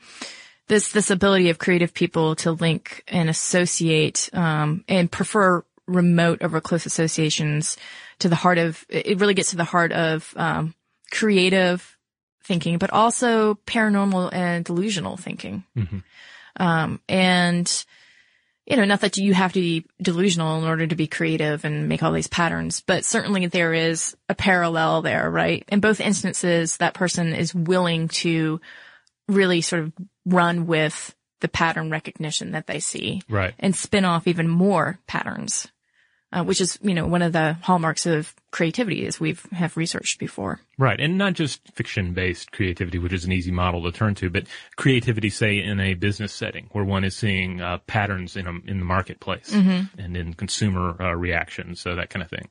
this 0.69 0.93
this 0.93 1.11
ability 1.11 1.51
of 1.51 1.59
creative 1.59 1.95
people 1.95 2.35
to 2.37 2.53
link 2.53 3.05
and 3.09 3.29
associate 3.29 4.29
um, 4.33 4.85
and 4.89 5.11
prefer 5.11 5.65
remote 5.87 6.43
over 6.43 6.61
close 6.61 6.87
associations 6.87 7.77
to 8.19 8.29
the 8.29 8.37
heart 8.37 8.59
of 8.59 8.85
it 8.89 9.21
really 9.21 9.35
gets 9.35 9.51
to 9.51 9.57
the 9.57 9.65
heart 9.65 9.93
of 9.93 10.33
um, 10.37 10.75
creative 11.11 11.97
thinking, 12.45 12.79
but 12.79 12.91
also 12.93 13.55
paranormal 13.67 14.33
and 14.33 14.65
delusional 14.65 15.17
thinking. 15.17 15.65
Mhm. 15.77 16.03
Um, 16.59 17.01
and 17.09 17.85
you 18.67 18.77
know, 18.77 18.85
not 18.85 19.03
that 19.03 19.17
you 19.17 19.33
have 19.33 19.53
to 19.53 19.61
be 19.61 19.87
delusional 20.03 20.59
in 20.59 20.65
order 20.65 20.89
to 20.89 20.97
be 20.97 21.07
creative 21.07 21.65
and 21.65 21.89
make 21.89 22.03
all 22.03 22.11
these 22.11 22.27
patterns, 22.27 22.83
but 22.85 23.05
certainly 23.05 23.47
there 23.47 23.73
is 23.73 24.17
a 24.29 24.35
parallel 24.35 25.03
there, 25.03 25.31
right? 25.31 25.65
In 25.69 25.79
both 25.79 26.01
instances, 26.01 26.77
that 26.79 26.93
person 26.93 27.33
is 27.33 27.55
willing 27.55 28.09
to 28.09 28.61
really 29.29 29.61
sort 29.61 29.85
of 29.85 29.93
run 30.27 30.67
with 30.67 31.15
the 31.41 31.49
pattern 31.49 31.91
recognition 31.91 32.51
that 32.53 32.67
they 32.67 32.81
see 32.81 33.23
Right. 33.29 33.55
and 33.59 33.75
spin 33.75 34.05
off 34.05 34.27
even 34.27 34.49
more 34.49 34.99
patterns, 35.07 35.69
uh, 36.33 36.43
which 36.43 36.61
is, 36.61 36.79
you 36.83 36.95
know, 36.95 37.07
one 37.07 37.23
of 37.23 37.33
the 37.33 37.55
hallmarks 37.63 38.07
of 38.07 38.35
creativity 38.51 39.07
as 39.07 39.21
we've 39.21 39.45
have 39.53 39.77
researched 39.77 40.19
before. 40.19 40.61
Right. 40.79 40.99
And 40.99 41.17
not 41.19 41.35
just 41.35 41.61
fiction 41.75 42.15
based 42.15 42.53
creativity, 42.53 42.99
which 42.99 43.13
is 43.13 43.25
an 43.27 43.33
easy 43.33 43.51
model 43.53 43.83
to 43.85 43.93
turn 43.93 44.15
to, 44.17 44.31
but 44.31 44.47
creativity, 44.77 45.29
say, 45.31 45.59
in 45.63 45.79
a 45.79 45.95
business 45.95 46.33
setting 46.33 46.69
where 46.73 46.85
one 46.85 47.05
is 47.05 47.15
seeing 47.15 47.61
uh, 47.61 47.79
patterns 47.87 48.35
in, 48.37 48.47
a, 48.47 48.53
in 48.67 48.79
the 48.79 48.85
marketplace 48.85 49.51
Mm-hmm. 49.53 50.01
and 50.01 50.17
in 50.17 50.35
consumer 50.35 50.97
uh, 51.01 51.15
reactions, 51.15 51.81
so 51.81 51.95
that 51.97 52.11
kind 52.11 52.23
of 52.23 52.31
thing. 52.31 52.49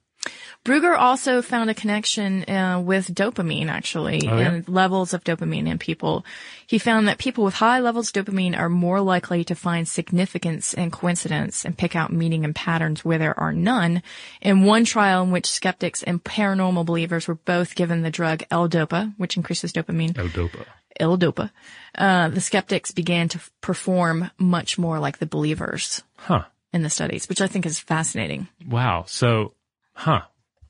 Brugger 0.63 0.97
also 0.97 1.43
found 1.43 1.69
a 1.69 1.75
connection 1.75 2.43
uh, 2.49 2.81
with 2.83 3.13
dopamine, 3.13 3.67
actually, 3.67 4.27
Oh, 4.27 4.37
yeah? 4.37 4.51
and 4.51 4.67
levels 4.67 5.13
of 5.13 5.23
dopamine 5.23 5.67
in 5.69 5.77
people. 5.77 6.25
He 6.65 6.79
found 6.79 7.07
that 7.07 7.19
people 7.19 7.43
with 7.43 7.53
high 7.53 7.79
levels 7.81 8.09
of 8.09 8.25
dopamine 8.25 8.57
are 8.57 8.69
more 8.69 8.99
likely 8.99 9.43
to 9.43 9.53
find 9.55 9.87
significance 9.87 10.73
and 10.73 10.91
coincidence 10.91 11.65
and 11.65 11.77
pick 11.77 11.95
out 11.95 12.11
meaning 12.11 12.43
and 12.43 12.55
patterns 12.55 13.05
where 13.05 13.19
there 13.19 13.39
are 13.39 13.53
none. 13.53 14.01
In 14.41 14.63
one 14.63 14.85
trial 14.85 15.23
in 15.23 15.29
which 15.31 15.45
skeptics 15.45 16.01
and 16.01 16.23
paranormal 16.23 16.85
believers 16.85 17.27
were 17.27 17.35
both 17.35 17.75
given 17.75 18.01
the 18.01 18.09
drug 18.09 18.41
L-Dopa, 18.49 19.13
which 19.17 19.37
increases 19.37 19.71
dopamine, 19.71 20.17
L-Dopa. 20.17 20.65
L-Dopa, 20.99 21.51
uh, 21.95 22.29
the 22.29 22.41
skeptics 22.41 22.91
began 22.91 23.27
to 23.29 23.39
perform 23.61 24.31
much 24.39 24.79
more 24.79 24.97
like 24.97 25.19
the 25.19 25.25
believers 25.27 26.01
Huh. 26.15 26.45
in 26.73 26.81
the 26.81 26.89
studies, 26.89 27.29
which 27.29 27.41
I 27.41 27.47
think 27.47 27.65
is 27.67 27.77
fascinating. 27.79 28.47
Wow. 28.67 29.03
So, 29.07 29.53
huh. 29.95 30.21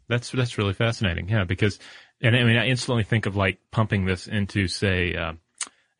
That's, 0.07 0.29
that's 0.31 0.57
really 0.57 0.73
fascinating. 0.73 1.27
Yeah. 1.27 1.45
Because, 1.45 1.79
and 2.21 2.35
I 2.35 2.43
mean, 2.43 2.57
I 2.57 2.67
instantly 2.67 3.03
think 3.03 3.25
of 3.25 3.35
like 3.35 3.57
pumping 3.71 4.05
this 4.05 4.27
into, 4.27 4.67
say, 4.67 5.15
uh, 5.15 5.33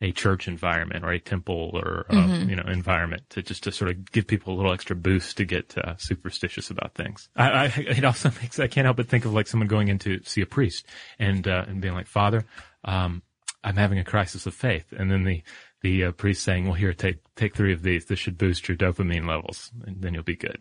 a 0.00 0.12
church 0.12 0.46
environment 0.46 1.04
or 1.04 1.10
a 1.10 1.18
temple 1.18 1.70
or, 1.72 2.06
uh, 2.10 2.14
Mm-hmm. 2.14 2.50
you 2.50 2.56
know, 2.56 2.64
environment 2.68 3.22
to 3.30 3.42
just 3.42 3.64
to 3.64 3.72
sort 3.72 3.90
of 3.90 4.12
give 4.12 4.26
people 4.26 4.54
a 4.54 4.56
little 4.56 4.72
extra 4.72 4.94
boost 4.94 5.38
to 5.38 5.44
get, 5.44 5.76
uh, 5.78 5.96
superstitious 5.96 6.70
about 6.70 6.94
things. 6.94 7.28
I, 7.34 7.48
I, 7.50 7.64
it 7.76 8.04
also 8.04 8.30
makes, 8.42 8.60
I 8.60 8.68
can't 8.68 8.84
help 8.84 8.98
but 8.98 9.08
think 9.08 9.24
of 9.24 9.32
like 9.32 9.46
someone 9.46 9.68
going 9.68 9.88
in 9.88 9.98
to 10.00 10.20
see 10.24 10.42
a 10.42 10.46
priest 10.46 10.86
and, 11.18 11.48
uh, 11.48 11.64
and 11.66 11.80
being 11.80 11.94
like, 11.94 12.06
Father, 12.06 12.44
um, 12.84 13.22
I'm 13.64 13.76
having 13.76 13.98
a 13.98 14.04
crisis 14.04 14.46
of 14.46 14.54
faith. 14.54 14.92
And 14.96 15.10
then 15.10 15.24
the, 15.24 15.42
the 15.80 16.04
uh, 16.04 16.12
priest 16.12 16.44
saying, 16.44 16.66
well, 16.66 16.74
here, 16.74 16.92
take, 16.92 17.16
take 17.34 17.56
three 17.56 17.72
of 17.72 17.82
these. 17.82 18.04
This 18.04 18.18
should 18.20 18.38
boost 18.38 18.68
your 18.68 18.76
dopamine 18.76 19.26
levels 19.26 19.72
and 19.84 20.00
then 20.00 20.14
you'll 20.14 20.22
be 20.22 20.36
good, 20.36 20.58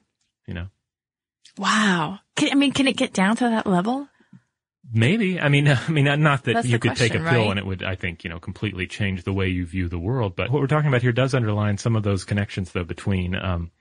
you 0.48 0.54
know? 0.56 0.68
Wow. 1.58 2.20
Can, 2.36 2.52
I 2.52 2.56
mean, 2.56 2.72
can 2.72 2.88
it 2.88 2.98
get 2.98 3.14
down 3.14 3.36
to 3.38 3.46
that 3.46 3.68
level? 3.68 4.08
Maybe. 4.94 5.40
I 5.40 5.50
mean, 5.50 5.68
I 5.88 5.90
mean, 5.90 6.06
not 6.22 6.44
that 6.44 6.54
That's 6.54 6.68
you 6.68 6.80
could 6.80 6.96
take 6.96 7.16
a 7.16 7.20
pill 7.20 7.24
right? 7.24 7.50
and 7.50 7.60
it 7.60 7.66
would, 7.66 7.84
I 7.84 7.96
think, 7.96 8.24
you 8.24 8.30
know, 8.30 8.40
completely 8.40 8.88
change 8.88 9.24
the 9.24 9.34
way 9.34 9.48
you 9.48 9.66
view 9.66 9.88
the 9.90 10.00
world. 10.00 10.36
But 10.36 10.52
what 10.52 10.62
we're 10.62 10.68
talking 10.68 10.88
about 10.88 11.02
here 11.02 11.12
does 11.12 11.34
underline 11.34 11.78
some 11.78 11.96
of 11.96 12.04
those 12.04 12.24
connections, 12.24 12.72
though, 12.72 12.84
between, 12.84 13.36
um, 13.36 13.72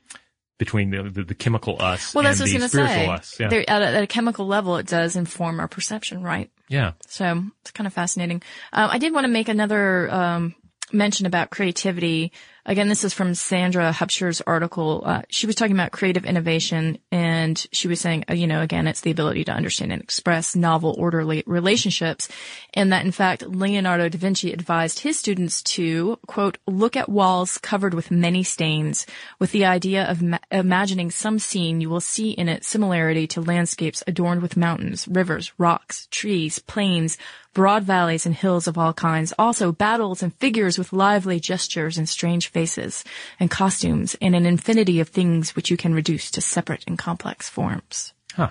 between 0.59 0.90
the, 0.90 1.03
the, 1.03 1.24
the 1.24 1.35
chemical 1.35 1.81
us 1.83 2.14
Well, 2.14 2.24
and 2.24 2.31
that's 2.31 2.40
what 2.40 2.48
I 2.48 2.53
the 2.53 2.62
was 2.62 2.70
spiritual 2.70 2.96
say. 2.96 3.07
us. 3.09 3.40
Yeah. 3.40 3.46
At, 3.46 3.83
a, 3.83 3.87
at 3.87 4.03
a 4.05 4.07
chemical 4.07 4.46
level, 4.46 4.77
it 4.77 4.87
does 4.87 5.16
inform 5.16 5.61
our 5.61 5.68
perception, 5.68 6.22
right? 6.22 6.50
yeah. 6.68 6.92
So 7.09 7.44
it's 7.61 7.72
kind 7.72 7.87
of 7.87 7.92
fascinating. 7.92 8.42
Um, 8.72 8.88
I 8.90 8.98
did 8.98 9.12
want 9.12 9.24
to 9.24 9.33
make 9.33 9.48
another 9.48 10.11
um, 10.12 10.55
mention 10.92 11.27
about 11.27 11.50
creativity. 11.50 12.33
Again, 12.66 12.88
this 12.88 13.05
is 13.05 13.12
from 13.12 13.35
Sandra 13.35 13.92
Hubscher's 13.92 14.40
article. 14.40 15.03
Uh, 15.05 15.22
she 15.29 15.46
was 15.46 15.55
talking 15.55 15.77
about 15.77 15.92
creative 15.92 16.24
innovation, 16.24 16.96
and 17.12 17.59
she 17.72 17.88
was 17.88 18.00
saying, 18.00 18.24
uh, 18.31 18.33
you 18.33 18.46
know, 18.46 18.62
again, 18.62 18.87
it's 18.87 19.03
the 19.03 19.11
ability 19.11 19.44
to 19.44 19.53
understand 19.53 19.92
and 19.92 20.00
express 20.00 20.57
novel, 20.57 20.94
orderly 20.98 21.42
relationships, 21.46 22.27
and 22.72 22.90
that 22.90 23.05
in 23.05 23.12
fact, 23.12 23.42
Leonardo 23.42 24.09
da 24.09 24.16
Vinci 24.16 24.50
advised 24.50 25.00
his 25.00 25.18
students 25.18 25.62
to 25.62 26.18
quote 26.27 26.57
look 26.66 26.96
at 26.96 27.11
walls 27.11 27.59
covered 27.59 27.92
with 27.92 28.11
many 28.11 28.42
stains, 28.42 29.07
with 29.38 29.53
the 29.53 29.66
idea 29.66 30.11
of 30.11 30.22
ma- 30.22 30.38
imagining 30.50 31.11
some 31.11 31.38
scene 31.38 31.83
you 31.83 31.90
will 31.90 32.00
see 32.00 32.31
in 32.31 32.48
it 32.48 32.64
similarity 32.64 33.27
to 33.27 33.42
landscapes 33.42 34.03
adorned 34.07 34.40
with 34.40 34.57
mountains, 34.57 35.07
rivers, 35.07 35.53
rocks, 35.59 36.09
trees, 36.11 36.61
plains, 36.61 37.18
broad 37.55 37.85
valleys 37.85 38.27
and 38.27 38.35
hills 38.35 38.67
of 38.67 38.77
all 38.77 38.93
kinds, 38.93 39.33
also 39.38 39.73
battles 39.73 40.23
and 40.23 40.35
figures 40.35 40.77
with 40.77 40.93
lively 40.93 41.40
gestures 41.40 41.97
and 41.97 42.09
strange 42.09 42.49
faces 42.49 43.05
and 43.40 43.51
costumes 43.51 44.17
and 44.21 44.35
an 44.35 44.45
infinity 44.45 45.01
of 45.01 45.09
things 45.09 45.57
which 45.57 45.71
you 45.71 45.77
can 45.77 45.95
reduce 45.95 46.31
to 46.33 46.40
separate 46.40 46.85
and 46.87 46.99
complex 46.99 47.49
forms. 47.49 48.12
Huh. 48.35 48.51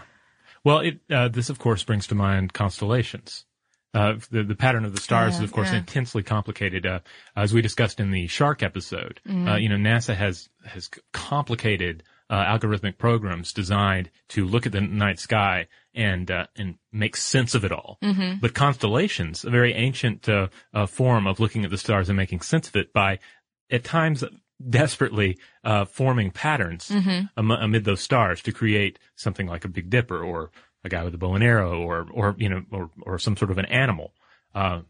Well, 0.63 0.79
it, 0.79 0.99
uh, 1.11 1.27
this 1.27 1.49
of 1.49 1.59
course 1.59 1.83
brings 1.83 2.07
to 2.07 2.15
mind 2.15 2.53
constellations. 2.53 3.45
Uh, 3.93 4.15
the, 4.31 4.41
the 4.43 4.55
pattern 4.55 4.85
of 4.85 4.95
the 4.95 5.01
stars 5.01 5.33
Yeah, 5.35 5.39
is 5.39 5.43
of 5.43 5.51
course 5.51 5.71
yeah. 5.71 5.77
intensely 5.77 6.23
complicated. 6.23 6.85
Uh, 6.85 7.01
as 7.35 7.53
we 7.53 7.61
discussed 7.61 7.99
in 7.99 8.09
the 8.09 8.25
shark 8.27 8.63
episode, 8.63 9.19
Mm-hmm. 9.27 9.47
uh, 9.47 9.57
you 9.57 9.69
know, 9.69 9.75
NASA 9.75 10.15
has, 10.15 10.49
has 10.65 10.89
complicated, 11.11 12.01
uh, 12.29 12.43
algorithmic 12.45 12.97
programs 12.97 13.53
designed 13.53 14.09
to 14.29 14.47
look 14.47 14.65
at 14.65 14.71
the 14.71 14.81
night 14.81 15.19
sky 15.19 15.67
and, 15.95 16.29
uh, 16.31 16.47
and 16.55 16.75
make 16.91 17.15
sense 17.15 17.55
of 17.55 17.63
it 17.63 17.71
all. 17.71 17.97
Mm-hmm. 18.03 18.39
But 18.41 18.53
constellations, 18.53 19.43
a 19.43 19.49
very 19.49 19.73
ancient, 19.73 20.27
uh, 20.27 20.47
uh, 20.73 20.85
form 20.85 21.27
of 21.27 21.39
looking 21.39 21.63
at 21.65 21.71
the 21.71 21.77
stars 21.77 22.09
and 22.09 22.17
making 22.17 22.41
sense 22.41 22.67
of 22.67 22.75
it 22.75 22.93
by, 22.93 23.19
at 23.69 23.83
times, 23.83 24.23
desperately 24.69 25.37
uh, 25.63 25.85
forming 25.85 26.31
patterns 26.31 26.89
Mm-hmm. 26.89 27.25
am- 27.37 27.51
amid 27.51 27.83
those 27.83 28.01
stars 28.01 28.41
to 28.43 28.51
create 28.51 28.99
something 29.15 29.47
like 29.47 29.65
a 29.65 29.67
Big 29.67 29.89
Dipper 29.89 30.23
or 30.23 30.51
a 30.83 30.89
guy 30.89 31.03
with 31.03 31.13
a 31.13 31.17
bow 31.17 31.33
and 31.35 31.43
arrow 31.43 31.81
or 31.81 32.07
or 32.11 32.35
you 32.37 32.49
know 32.49 32.63
or 32.71 32.89
or 33.01 33.19
some 33.19 33.37
sort 33.37 33.51
of 33.51 33.57
an 33.57 33.65
animal. 33.65 34.13
Uh, 34.53 34.81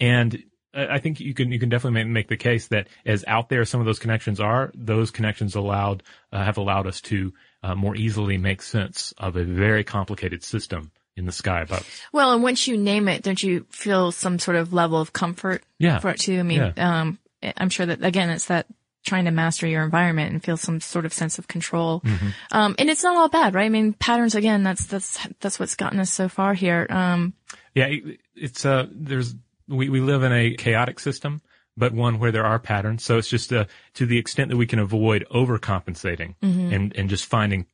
and 0.00 0.42
I 0.74 0.96
I 0.96 0.98
think 0.98 1.20
you 1.20 1.34
can 1.34 1.50
you 1.52 1.58
can 1.58 1.68
definitely 1.68 2.04
make, 2.04 2.12
make 2.12 2.28
the 2.28 2.36
case 2.36 2.68
that 2.68 2.88
as 3.04 3.24
out 3.26 3.48
there 3.48 3.64
some 3.64 3.80
of 3.80 3.86
those 3.86 3.98
connections 3.98 4.40
are, 4.40 4.70
those 4.74 5.10
connections 5.10 5.54
allowed 5.54 6.02
uh, 6.32 6.44
have 6.44 6.58
allowed 6.58 6.86
us 6.86 7.00
to 7.02 7.32
uh, 7.66 7.74
more 7.74 7.96
easily 7.96 8.38
make 8.38 8.62
sense 8.62 9.12
of 9.18 9.36
a 9.36 9.44
very 9.44 9.84
complicated 9.84 10.42
system 10.44 10.90
in 11.16 11.24
the 11.26 11.32
sky 11.32 11.62
above. 11.62 11.84
Well, 12.12 12.32
and 12.32 12.42
once 12.42 12.66
you 12.68 12.76
name 12.76 13.08
it, 13.08 13.22
don't 13.22 13.42
you 13.42 13.66
feel 13.70 14.12
some 14.12 14.38
sort 14.38 14.56
of 14.56 14.72
level 14.72 15.00
of 15.00 15.12
comfort 15.12 15.62
Yeah. 15.78 15.98
for 15.98 16.10
it 16.10 16.20
too? 16.20 16.38
I 16.38 16.42
mean, 16.42 16.72
um, 16.76 17.18
I'm 17.56 17.70
sure 17.70 17.86
that 17.86 18.04
again, 18.04 18.30
it's 18.30 18.46
that 18.46 18.66
trying 19.04 19.24
to 19.24 19.30
master 19.30 19.66
your 19.66 19.82
environment 19.84 20.32
and 20.32 20.42
feel 20.44 20.56
some 20.56 20.80
sort 20.80 21.06
of 21.06 21.12
sense 21.12 21.38
of 21.38 21.46
control. 21.48 22.00
Mm-hmm. 22.00 22.28
Um, 22.52 22.74
and 22.78 22.90
it's 22.90 23.04
not 23.04 23.16
all 23.16 23.28
bad, 23.28 23.54
right? 23.54 23.66
I 23.66 23.68
mean, 23.68 23.92
patterns 23.94 24.34
again, 24.34 24.62
that's, 24.64 24.86
that's, 24.86 25.18
that's 25.40 25.58
what's 25.60 25.76
gotten 25.76 26.00
us 26.00 26.10
so 26.12 26.28
far 26.28 26.54
here. 26.54 26.86
Um, 26.90 27.32
Yeah, 27.74 27.86
it- 27.86 28.20
it's 28.34 28.66
uh 28.66 28.86
there's 28.92 29.34
we 29.68 29.88
we 29.88 30.00
live 30.00 30.22
in 30.22 30.32
a 30.32 30.54
chaotic 30.56 31.00
system, 31.00 31.40
but 31.76 31.92
one 31.92 32.18
where 32.18 32.32
there 32.32 32.44
are 32.46 32.58
patterns. 32.58 33.04
So 33.04 33.18
it's 33.18 33.28
just 33.28 33.52
uh, 33.52 33.66
to 33.94 34.06
the 34.06 34.18
extent 34.18 34.50
that 34.50 34.56
we 34.56 34.66
can 34.66 34.78
avoid 34.78 35.26
overcompensating 35.30 36.34
and 36.42 36.94
and 36.96 37.08
just 37.08 37.26
finding 37.26 37.66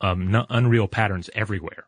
um 0.00 0.30
not 0.30 0.46
unreal 0.50 0.88
patterns 0.88 1.30
everywhere. 1.34 1.84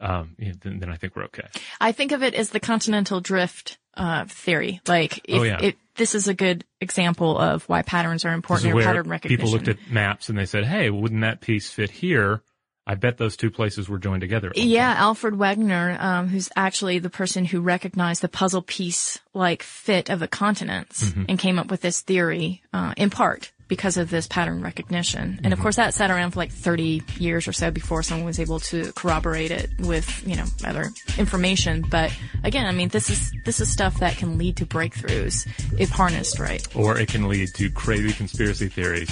Um, 0.00 0.34
yeah, 0.38 0.52
then, 0.60 0.80
then 0.80 0.90
I 0.90 0.96
think 0.96 1.16
we're 1.16 1.24
okay. 1.24 1.46
I 1.80 1.92
think 1.92 2.12
of 2.12 2.22
it 2.22 2.34
as 2.34 2.50
the 2.50 2.60
continental 2.60 3.20
drift, 3.20 3.78
uh, 3.96 4.24
theory. 4.26 4.80
Like, 4.88 5.18
if, 5.24 5.40
Oh, 5.40 5.44
yeah. 5.44 5.58
it, 5.62 5.76
this 5.94 6.14
is 6.16 6.26
a 6.28 6.34
good 6.34 6.64
example 6.80 7.38
of 7.38 7.66
why 7.68 7.82
patterns 7.82 8.24
are 8.24 8.32
important 8.32 8.74
or 8.74 8.82
pattern 8.82 9.08
recognition. 9.08 9.36
people 9.46 9.52
looked 9.52 9.68
at 9.68 9.78
maps 9.90 10.28
and 10.28 10.36
they 10.36 10.46
said, 10.46 10.64
"Hey, 10.66 10.90
wouldn't 10.90 11.20
that 11.22 11.40
piece 11.40 11.70
fit 11.70 11.90
here?" 11.90 12.42
I 12.86 12.94
bet 12.96 13.16
those 13.16 13.36
two 13.36 13.50
places 13.50 13.88
were 13.88 13.98
joined 13.98 14.20
together. 14.20 14.52
Yeah. 14.54 14.94
Alfred 14.98 15.34
Wegener, 15.34 15.98
um, 16.00 16.28
who's 16.28 16.50
actually 16.54 16.98
the 16.98 17.08
person 17.10 17.44
who 17.46 17.60
recognized 17.62 18.20
the 18.22 18.28
puzzle 18.28 18.60
piece 18.62 19.18
like 19.32 19.62
fit 19.62 20.10
of 20.10 20.20
the 20.20 20.28
continents 20.28 21.02
Mm-hmm. 21.04 21.24
and 21.28 21.38
came 21.38 21.58
up 21.58 21.70
with 21.70 21.80
this 21.80 22.00
theory, 22.02 22.62
uh, 22.72 22.92
in 22.96 23.08
part. 23.10 23.50
because 23.66 23.96
of 23.96 24.10
this 24.10 24.26
pattern 24.26 24.60
recognition. 24.62 25.40
And 25.42 25.54
of 25.54 25.58
course 25.58 25.76
that 25.76 25.94
sat 25.94 26.10
around 26.10 26.32
for 26.32 26.38
like 26.40 26.52
30 26.52 27.02
years 27.18 27.48
or 27.48 27.52
so 27.54 27.70
before 27.70 28.02
someone 28.02 28.26
was 28.26 28.38
able 28.38 28.60
to 28.60 28.92
corroborate 28.92 29.50
it 29.50 29.70
with, 29.80 30.22
you 30.28 30.36
know, 30.36 30.44
other 30.66 30.90
information. 31.16 31.82
But 31.90 32.12
again, 32.44 32.66
I 32.66 32.72
mean, 32.72 32.90
this 32.90 33.08
is, 33.08 33.32
this 33.46 33.60
is 33.62 33.72
stuff 33.72 33.98
that 34.00 34.18
can 34.18 34.36
lead 34.36 34.58
to 34.58 34.66
breakthroughs 34.66 35.48
if 35.80 35.88
harnessed 35.88 36.38
right. 36.38 36.62
Or 36.76 36.98
it 36.98 37.08
can 37.08 37.26
lead 37.26 37.48
to 37.54 37.70
crazy 37.70 38.12
conspiracy 38.12 38.68
theories 38.68 39.10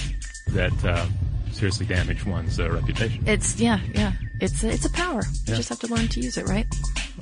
that 0.48 0.72
uh, 0.84 1.06
seriously 1.52 1.86
damage 1.86 2.24
one's 2.26 2.58
uh, 2.58 2.70
reputation. 2.70 3.22
It's, 3.26 3.58
yeah, 3.60 3.80
yeah. 3.94 4.12
It's 4.40 4.64
a, 4.64 4.70
it's 4.70 4.84
a 4.84 4.90
power. 4.90 5.22
You 5.46 5.54
just 5.54 5.68
have 5.68 5.78
to 5.80 5.86
learn 5.86 6.08
to 6.08 6.20
use 6.20 6.36
it, 6.36 6.48
right? 6.48 6.66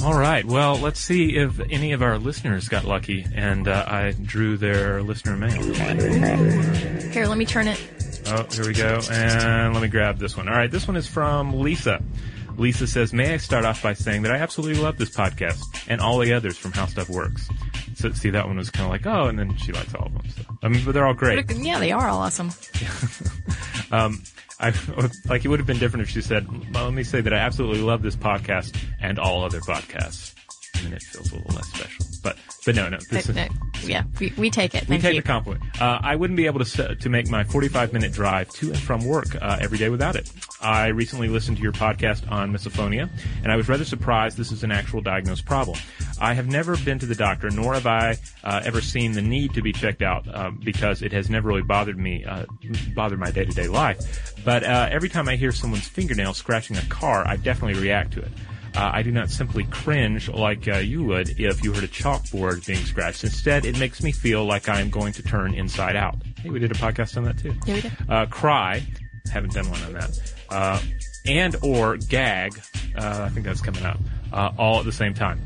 All 0.03 0.19
right. 0.19 0.45
Well, 0.45 0.77
let's 0.77 1.01
see 1.01 1.37
if 1.37 1.61
any 1.71 1.93
of 1.93 2.03
our 2.03 2.19
listeners 2.19 2.69
got 2.69 2.85
lucky 2.85 3.27
and 3.35 3.69
uh, 3.69 3.85
I 3.87 4.13
drew 4.23 4.57
their 4.57 5.03
listener 5.03 5.37
mail. 5.37 5.63
Here, 7.11 7.27
let 7.27 7.37
me 7.37 7.45
turn 7.45 7.69
it. 7.69 7.83
Oh, 8.27 8.47
here 8.51 8.67
we 8.67 8.73
go. 8.73 9.01
And 9.11 9.75
let 9.75 9.83
me 9.83 9.89
grab 9.89 10.19
this 10.19 10.37
one. 10.37 10.49
All 10.49 10.55
right. 10.55 10.71
This 10.71 10.87
one 10.87 10.97
is 10.97 11.07
from 11.07 11.61
Lisa. 11.61 12.03
Lisa 12.57 12.87
says, 12.87 13.13
May 13.13 13.35
I 13.35 13.37
start 13.39 13.65
off 13.65 13.83
by 13.83 13.93
saying 13.95 14.23
that 14.23 14.33
I 14.33 14.37
absolutely 14.37 14.83
love 14.83 14.99
this 14.99 15.11
podcast 15.11 15.63
and 15.89 16.01
all 16.01 16.19
the 16.19 16.33
others 16.33 16.57
from 16.57 16.73
How 16.73 16.87
Stuff 16.87 17.09
Works. 17.09 17.49
So, 18.01 18.11
see, 18.13 18.31
that 18.31 18.47
one 18.47 18.57
was 18.57 18.71
kind 18.71 18.87
of 18.87 18.91
like, 18.91 19.07
oh, 19.07 19.29
and 19.29 19.39
then 19.39 19.57
she 19.57 19.73
likes 19.73 19.95
all 19.95 20.07
of 20.07 20.13
them. 20.13 20.23
So. 20.31 20.43
I 20.63 20.69
mean, 20.69 20.85
but 20.85 20.93
they're 20.93 21.07
all 21.07 21.15
great. 21.15 21.51
Yeah, 21.55 21.79
they 21.79 21.93
are 21.93 22.09
all 22.09 22.19
awesome. 22.19 22.51
Um, 23.93 24.23
I 24.61 24.73
like 25.27 25.45
it 25.45 25.49
would 25.49 25.59
have 25.59 25.67
been 25.67 25.79
different 25.79 26.03
if 26.05 26.11
she 26.11 26.21
said, 26.23 26.47
well, 26.73 26.85
"Let 26.85 26.95
me 26.95 27.03
say 27.03 27.21
that 27.21 27.33
I 27.33 27.39
absolutely 27.39 27.83
love 27.83 28.03
this 28.03 28.15
podcast 28.15 28.77
and 29.01 29.19
all 29.19 29.43
other 29.43 29.59
podcasts." 29.61 30.33
And 30.77 30.87
then 30.87 30.93
it 30.93 31.03
feels 31.03 31.33
a 31.33 31.37
little 31.37 31.53
less 31.57 31.67
special. 31.67 32.07
But 32.23 32.37
but 32.67 32.75
no, 32.75 32.89
no, 32.89 32.99
this 33.11 33.29
is, 33.29 33.37
Uh, 33.37 33.49
yeah, 33.85 34.05
we, 34.19 34.33
we 34.37 34.51
take 34.51 34.75
it. 34.75 34.83
we 34.83 34.87
Thank 34.89 35.03
take 35.03 35.15
you. 35.15 35.23
the 35.23 35.27
compliment. 35.27 35.65
Uh, 35.81 35.99
I 36.03 36.17
wouldn't 36.17 36.37
be 36.37 36.47
able 36.47 36.65
to 36.65 36.95
to 36.95 37.09
make 37.09 37.29
my 37.29 37.45
45 37.45 37.93
minute 37.93 38.13
drive 38.13 38.51
to 38.51 38.69
and 38.69 38.79
from 38.79 39.05
work 39.05 39.35
uh, 39.41 39.57
every 39.61 39.79
day 39.79 39.89
without 39.89 40.17
it. 40.17 40.31
I 40.61 40.89
recently 40.89 41.29
listened 41.29 41.57
to 41.57 41.63
your 41.63 41.73
podcast 41.73 42.31
on 42.31 42.53
misophonia, 42.53 43.09
and 43.43 43.51
I 43.51 43.57
was 43.57 43.69
rather 43.69 43.85
surprised 43.85 44.37
this 44.37 44.53
is 44.53 44.63
an 44.63 44.73
actual 44.73 45.01
diagnosed 45.01 45.47
problem. 45.47 45.79
I 46.21 46.35
have 46.35 46.49
never 46.49 46.77
been 46.77 46.99
to 46.99 47.07
the 47.07 47.15
doctor, 47.15 47.49
nor 47.51 47.75
have 47.75 47.87
I 47.87 48.17
uh, 48.45 48.61
ever 48.65 48.81
seen 48.83 49.13
the 49.13 49.23
need 49.23 49.55
to 49.55 49.63
be 49.63 49.73
checked 49.73 50.03
out 50.03 50.29
uh, 50.29 50.51
because 50.51 51.01
it 51.03 51.13
has 51.13 51.31
never 51.31 51.49
really 51.49 51.63
bothered 51.63 51.99
me, 51.99 52.25
uh, 52.25 52.45
bothered 52.95 53.19
my 53.19 53.31
day 53.31 53.45
to 53.47 53.53
day 53.53 53.69
life. 53.69 54.35
But 54.45 54.65
uh, 54.65 54.89
every 54.91 55.09
time 55.09 55.29
I 55.29 55.37
hear 55.37 55.53
someone's 55.53 55.89
fingernail 55.89 56.35
scratching 56.35 56.77
a 56.77 56.83
car, 56.83 57.27
I 57.27 57.37
definitely 57.37 57.81
react 57.81 58.13
to 58.15 58.21
it. 58.21 58.31
Uh, 58.75 58.91
I 58.95 59.03
do 59.03 59.11
not 59.11 59.31
simply 59.31 59.65
cringe 59.65 60.29
like 60.29 60.69
uh, 60.69 60.79
you 60.79 61.03
would 61.05 61.41
if 61.41 61.65
you 61.65 61.73
heard 61.73 61.85
a 61.85 61.89
chalkboard 61.89 62.67
being 62.67 62.85
scratched. 62.85 63.25
Instead, 63.25 63.65
it 63.65 63.79
makes 63.79 64.03
me 64.03 64.13
feel 64.13 64.45
like 64.45 64.69
I 64.69 64.81
am 64.81 64.91
going 64.91 65.13
to 65.15 65.23
turn 65.23 65.55
inside 65.55 65.97
out. 65.97 66.17
Hey, 66.39 66.51
we 66.51 66.59
did 66.59 66.71
a 66.71 66.75
podcast 66.75 67.17
on 67.17 67.25
that 67.25 67.39
too. 67.39 67.55
Yeah, 67.67 67.75
we 67.75 67.81
did. 67.81 67.93
Uh, 68.09 68.27
cry. 68.27 68.83
Haven't 69.33 69.53
done 69.53 69.71
one 69.71 69.83
on 69.83 69.93
that. 69.95 70.35
Uh, 70.49 70.81
and 71.27 71.57
or 71.63 71.97
gag. 71.97 72.61
Uh, 72.97 73.23
I 73.27 73.29
think 73.31 73.45
that's 73.45 73.61
coming 73.61 73.85
up. 73.85 73.99
Uh, 74.33 74.53
all 74.59 74.79
at 74.79 74.85
the 74.85 74.93
same 74.93 75.15
time. 75.15 75.41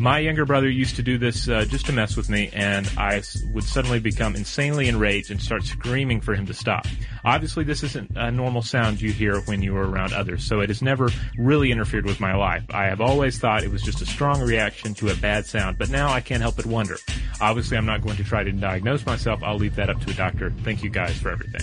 My 0.00 0.18
younger 0.18 0.46
brother 0.46 0.70
used 0.70 0.96
to 0.96 1.02
do 1.02 1.18
this 1.18 1.46
uh, 1.46 1.66
just 1.66 1.84
to 1.84 1.92
mess 1.92 2.16
with 2.16 2.30
me, 2.30 2.48
and 2.54 2.90
I 2.96 3.22
would 3.52 3.64
suddenly 3.64 4.00
become 4.00 4.34
insanely 4.34 4.88
enraged 4.88 5.30
and 5.30 5.42
start 5.42 5.62
screaming 5.64 6.22
for 6.22 6.34
him 6.34 6.46
to 6.46 6.54
stop. 6.54 6.86
Obviously, 7.22 7.64
this 7.64 7.82
isn't 7.82 8.12
a 8.16 8.30
normal 8.30 8.62
sound 8.62 9.02
you 9.02 9.12
hear 9.12 9.40
when 9.42 9.60
you 9.60 9.76
are 9.76 9.86
around 9.86 10.14
others, 10.14 10.42
so 10.42 10.60
it 10.60 10.70
has 10.70 10.80
never 10.80 11.10
really 11.36 11.70
interfered 11.70 12.06
with 12.06 12.18
my 12.18 12.34
life. 12.34 12.64
I 12.70 12.86
have 12.86 13.02
always 13.02 13.38
thought 13.38 13.62
it 13.62 13.70
was 13.70 13.82
just 13.82 14.00
a 14.00 14.06
strong 14.06 14.40
reaction 14.40 14.94
to 14.94 15.10
a 15.10 15.14
bad 15.16 15.44
sound, 15.44 15.76
but 15.76 15.90
now 15.90 16.08
I 16.08 16.22
can't 16.22 16.40
help 16.40 16.56
but 16.56 16.64
wonder. 16.64 16.96
Obviously, 17.42 17.76
I'm 17.76 17.84
not 17.84 18.00
going 18.00 18.16
to 18.16 18.24
try 18.24 18.42
to 18.42 18.52
diagnose 18.52 19.04
myself. 19.04 19.42
I'll 19.42 19.58
leave 19.58 19.76
that 19.76 19.90
up 19.90 20.00
to 20.00 20.10
a 20.12 20.14
doctor. 20.14 20.50
Thank 20.64 20.82
you 20.82 20.88
guys 20.88 21.18
for 21.18 21.30
everything. 21.30 21.60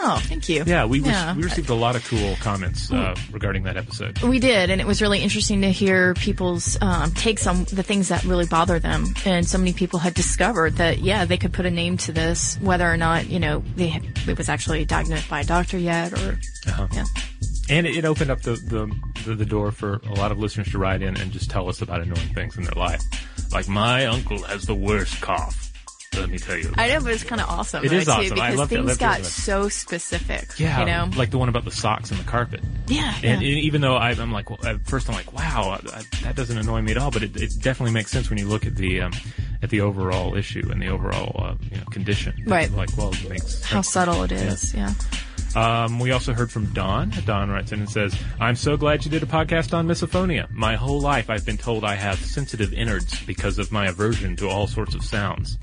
Oh, 0.00 0.20
thank 0.24 0.48
you. 0.48 0.62
Yeah, 0.64 0.84
we, 0.84 1.00
Yeah. 1.00 1.34
we 1.34 1.42
received 1.42 1.70
a 1.70 1.74
lot 1.74 1.96
of 1.96 2.06
cool 2.06 2.36
comments 2.40 2.90
uh, 2.92 3.16
regarding 3.32 3.64
that 3.64 3.76
episode. 3.76 4.20
We 4.22 4.38
did, 4.38 4.70
and 4.70 4.80
it 4.80 4.86
was 4.86 5.02
really 5.02 5.20
interesting 5.20 5.62
to 5.62 5.72
hear 5.72 6.14
people's 6.14 6.78
um, 6.80 7.10
takes 7.12 7.46
on 7.48 7.64
the 7.64 7.82
things 7.82 8.08
that 8.08 8.22
really 8.24 8.46
bother 8.46 8.78
them. 8.78 9.06
And 9.24 9.46
so 9.46 9.58
many 9.58 9.72
people 9.72 9.98
had 9.98 10.14
discovered 10.14 10.74
that, 10.76 10.98
yeah, 10.98 11.24
they 11.24 11.36
could 11.36 11.52
put 11.52 11.66
a 11.66 11.70
name 11.70 11.96
to 11.98 12.12
this, 12.12 12.56
whether 12.60 12.88
or 12.90 12.96
not 12.96 13.28
you 13.28 13.40
know 13.40 13.62
they 13.74 13.88
had, 13.88 14.04
it 14.28 14.38
was 14.38 14.48
actually 14.48 14.84
diagnosed 14.84 15.28
by 15.28 15.40
a 15.40 15.44
doctor 15.44 15.76
yet, 15.78 16.12
or 16.12 16.38
Uh-huh. 16.68 16.86
yeah, 16.92 17.04
And 17.68 17.86
it, 17.86 17.96
it 17.96 18.04
opened 18.04 18.30
up 18.30 18.42
the, 18.42 18.52
the, 18.52 18.94
the, 19.24 19.34
the 19.34 19.46
door 19.46 19.72
for 19.72 19.94
a 20.06 20.14
lot 20.14 20.30
of 20.30 20.38
listeners 20.38 20.70
to 20.70 20.78
write 20.78 21.02
in 21.02 21.16
and 21.16 21.32
just 21.32 21.50
tell 21.50 21.68
us 21.68 21.82
about 21.82 22.00
annoying 22.02 22.32
things 22.34 22.56
in 22.56 22.62
their 22.62 22.72
life. 22.76 23.02
Like, 23.52 23.66
my 23.68 24.06
uncle 24.06 24.42
has 24.44 24.62
the 24.64 24.74
worst 24.74 25.20
cough. 25.20 25.67
Let 26.20 26.30
me 26.30 26.38
tell 26.38 26.56
you. 26.56 26.72
I 26.76 26.88
know, 26.88 27.00
but 27.00 27.12
it's 27.12 27.24
kind 27.24 27.40
of 27.40 27.48
awesome. 27.48 27.84
It 27.84 27.88
though, 27.88 27.96
is 27.96 28.04
too, 28.06 28.10
awesome. 28.10 28.40
I 28.40 28.46
because 28.50 28.58
love 28.58 28.68
things 28.68 28.96
got 28.96 29.24
so 29.24 29.68
specific. 29.68 30.58
yeah, 30.58 30.80
you 30.80 30.86
know, 30.86 31.10
like 31.16 31.30
the 31.30 31.38
one 31.38 31.48
about 31.48 31.64
the 31.64 31.70
socks 31.70 32.10
and 32.10 32.18
the 32.20 32.24
carpet. 32.24 32.60
yeah, 32.86 33.14
And 33.22 33.42
yeah. 33.42 33.48
even 33.48 33.80
though 33.80 33.96
I, 33.96 34.10
I'm 34.10 34.32
like, 34.32 34.50
well, 34.50 34.58
at 34.64 34.86
first 34.86 35.08
I'm 35.08 35.14
like, 35.14 35.32
wow, 35.32 35.78
I, 35.80 35.98
I, 35.98 36.02
that 36.22 36.36
doesn't 36.36 36.56
annoy 36.58 36.82
me 36.82 36.92
at 36.92 36.98
all, 36.98 37.10
but 37.10 37.22
it, 37.22 37.36
it 37.36 37.52
definitely 37.60 37.92
makes 37.92 38.10
sense 38.10 38.28
when 38.30 38.38
you 38.38 38.46
look 38.48 38.66
at 38.66 38.76
the 38.76 39.00
um, 39.02 39.12
at 39.62 39.70
the 39.70 39.80
overall 39.80 40.34
issue 40.36 40.68
and 40.70 40.80
the 40.80 40.88
overall 40.88 41.32
uh, 41.44 41.54
you 41.70 41.76
know, 41.76 41.84
condition. 41.90 42.34
Right. 42.46 42.70
Like, 42.70 42.96
well, 42.96 43.12
it 43.12 43.28
makes 43.28 43.62
how 43.64 43.82
subtle 43.82 44.22
it 44.22 44.32
is. 44.32 44.74
Yeah. 44.74 44.92
Um, 45.56 45.98
we 45.98 46.12
also 46.12 46.34
heard 46.34 46.52
from 46.52 46.66
Don. 46.66 47.10
Don 47.24 47.50
writes 47.50 47.72
in 47.72 47.80
and 47.80 47.88
says, 47.88 48.14
I'm 48.38 48.54
so 48.54 48.76
glad 48.76 49.04
you 49.04 49.10
did 49.10 49.22
a 49.22 49.26
podcast 49.26 49.72
on 49.72 49.88
misophonia. 49.88 50.48
My 50.50 50.76
whole 50.76 51.00
life 51.00 51.30
I've 51.30 51.46
been 51.46 51.56
told 51.56 51.84
I 51.84 51.94
have 51.94 52.18
sensitive 52.18 52.72
innards 52.72 53.24
because 53.24 53.58
of 53.58 53.72
my 53.72 53.86
aversion 53.86 54.36
to 54.36 54.48
all 54.48 54.66
sorts 54.66 54.94
of 54.94 55.02
sounds. 55.02 55.58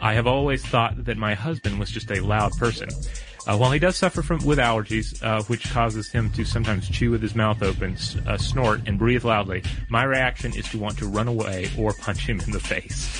I 0.00 0.14
have 0.14 0.26
always 0.26 0.64
thought 0.64 1.04
that 1.04 1.18
my 1.18 1.34
husband 1.34 1.78
was 1.78 1.90
just 1.90 2.10
a 2.10 2.20
loud 2.20 2.52
person. 2.52 2.88
Uh, 3.46 3.56
while 3.56 3.70
he 3.70 3.78
does 3.78 3.96
suffer 3.96 4.22
from 4.22 4.44
with 4.44 4.58
allergies, 4.58 5.22
uh, 5.22 5.42
which 5.44 5.70
causes 5.70 6.10
him 6.10 6.30
to 6.30 6.44
sometimes 6.44 6.88
chew 6.88 7.10
with 7.10 7.22
his 7.22 7.34
mouth 7.34 7.62
open, 7.62 7.94
s- 7.94 8.16
uh, 8.26 8.36
snort, 8.36 8.82
and 8.86 8.98
breathe 8.98 9.24
loudly, 9.24 9.62
my 9.88 10.04
reaction 10.04 10.54
is 10.54 10.66
to 10.68 10.78
want 10.78 10.98
to 10.98 11.06
run 11.06 11.26
away 11.26 11.68
or 11.78 11.92
punch 11.94 12.26
him 12.28 12.38
in 12.40 12.50
the 12.50 12.60
face. 12.60 13.10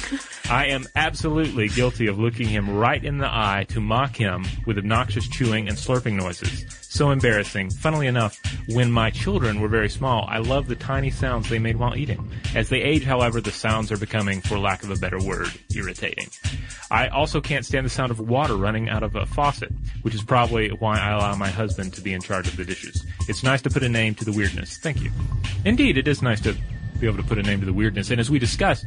I 0.51 0.67
am 0.67 0.85
absolutely 0.95 1.69
guilty 1.69 2.07
of 2.07 2.19
looking 2.19 2.49
him 2.49 2.69
right 2.69 3.03
in 3.03 3.19
the 3.19 3.29
eye 3.29 3.65
to 3.71 3.81
mock 3.81 4.15
him 4.17 4.45
with 4.67 4.79
obnoxious 4.79 5.27
chewing 5.29 5.69
and 5.69 5.77
slurping 5.79 6.15
noises. 6.17 6.65
So 6.91 7.13
embarrassing. 7.13 7.71
Funnily 7.71 8.09
enough, 8.09 8.41
when 8.71 8.91
my 8.91 9.11
children 9.11 9.61
were 9.61 9.69
very 9.69 9.89
small, 9.89 10.27
I 10.29 10.39
loved 10.39 10.67
the 10.67 10.75
tiny 10.75 11.09
sounds 11.09 11.49
they 11.49 11.61
made 11.61 11.77
while 11.77 11.97
eating. 11.97 12.29
As 12.57 12.69
they 12.69 12.83
age, 12.83 13.05
however, 13.05 13.41
the 13.41 13.53
sounds 13.53 13.93
are 13.93 13.97
becoming, 13.97 14.41
for 14.41 14.59
lack 14.59 14.83
of 14.83 14.91
a 14.91 14.97
better 14.97 15.19
word, 15.23 15.53
irritating. 15.73 16.27
I 16.91 17.07
also 17.07 17.41
can't 17.41 17.65
stand 17.65 17.87
the 17.87 17.91
sound 17.91 18.11
of 18.11 18.19
water 18.19 18.57
running 18.57 18.89
out 18.89 19.05
of 19.05 19.15
a 19.15 19.25
faucet, 19.25 19.71
which 20.03 20.17
is 20.17 20.23
probably 20.25 20.71
why 20.71 20.99
I 20.99 21.13
allow 21.13 21.37
my 21.37 21.49
husband 21.49 21.95
to 21.95 22.01
be 22.01 22.13
in 22.13 22.21
charge 22.21 22.49
of 22.49 22.57
the 22.57 22.65
dishes. 22.65 23.07
It's 23.29 23.45
nice 23.45 23.63
to 23.63 23.71
put 23.71 23.85
a 23.85 23.89
name 23.89 24.17
to 24.17 24.25
the 24.25 24.33
weirdness. 24.33 24.77
Thank 24.79 25.01
you. 25.01 25.13
Indeed, 25.65 25.97
it 25.97 26.09
is 26.09 26.23
nice 26.23 26.41
to 26.41 26.57
be 26.99 27.07
able 27.07 27.19
to 27.19 27.23
put 27.23 27.39
a 27.39 27.43
name 27.43 27.61
to 27.61 27.67
the 27.67 27.73
weirdness. 27.73 28.11
And 28.11 28.19
as 28.19 28.31
we 28.31 28.41
discussed, 28.41 28.85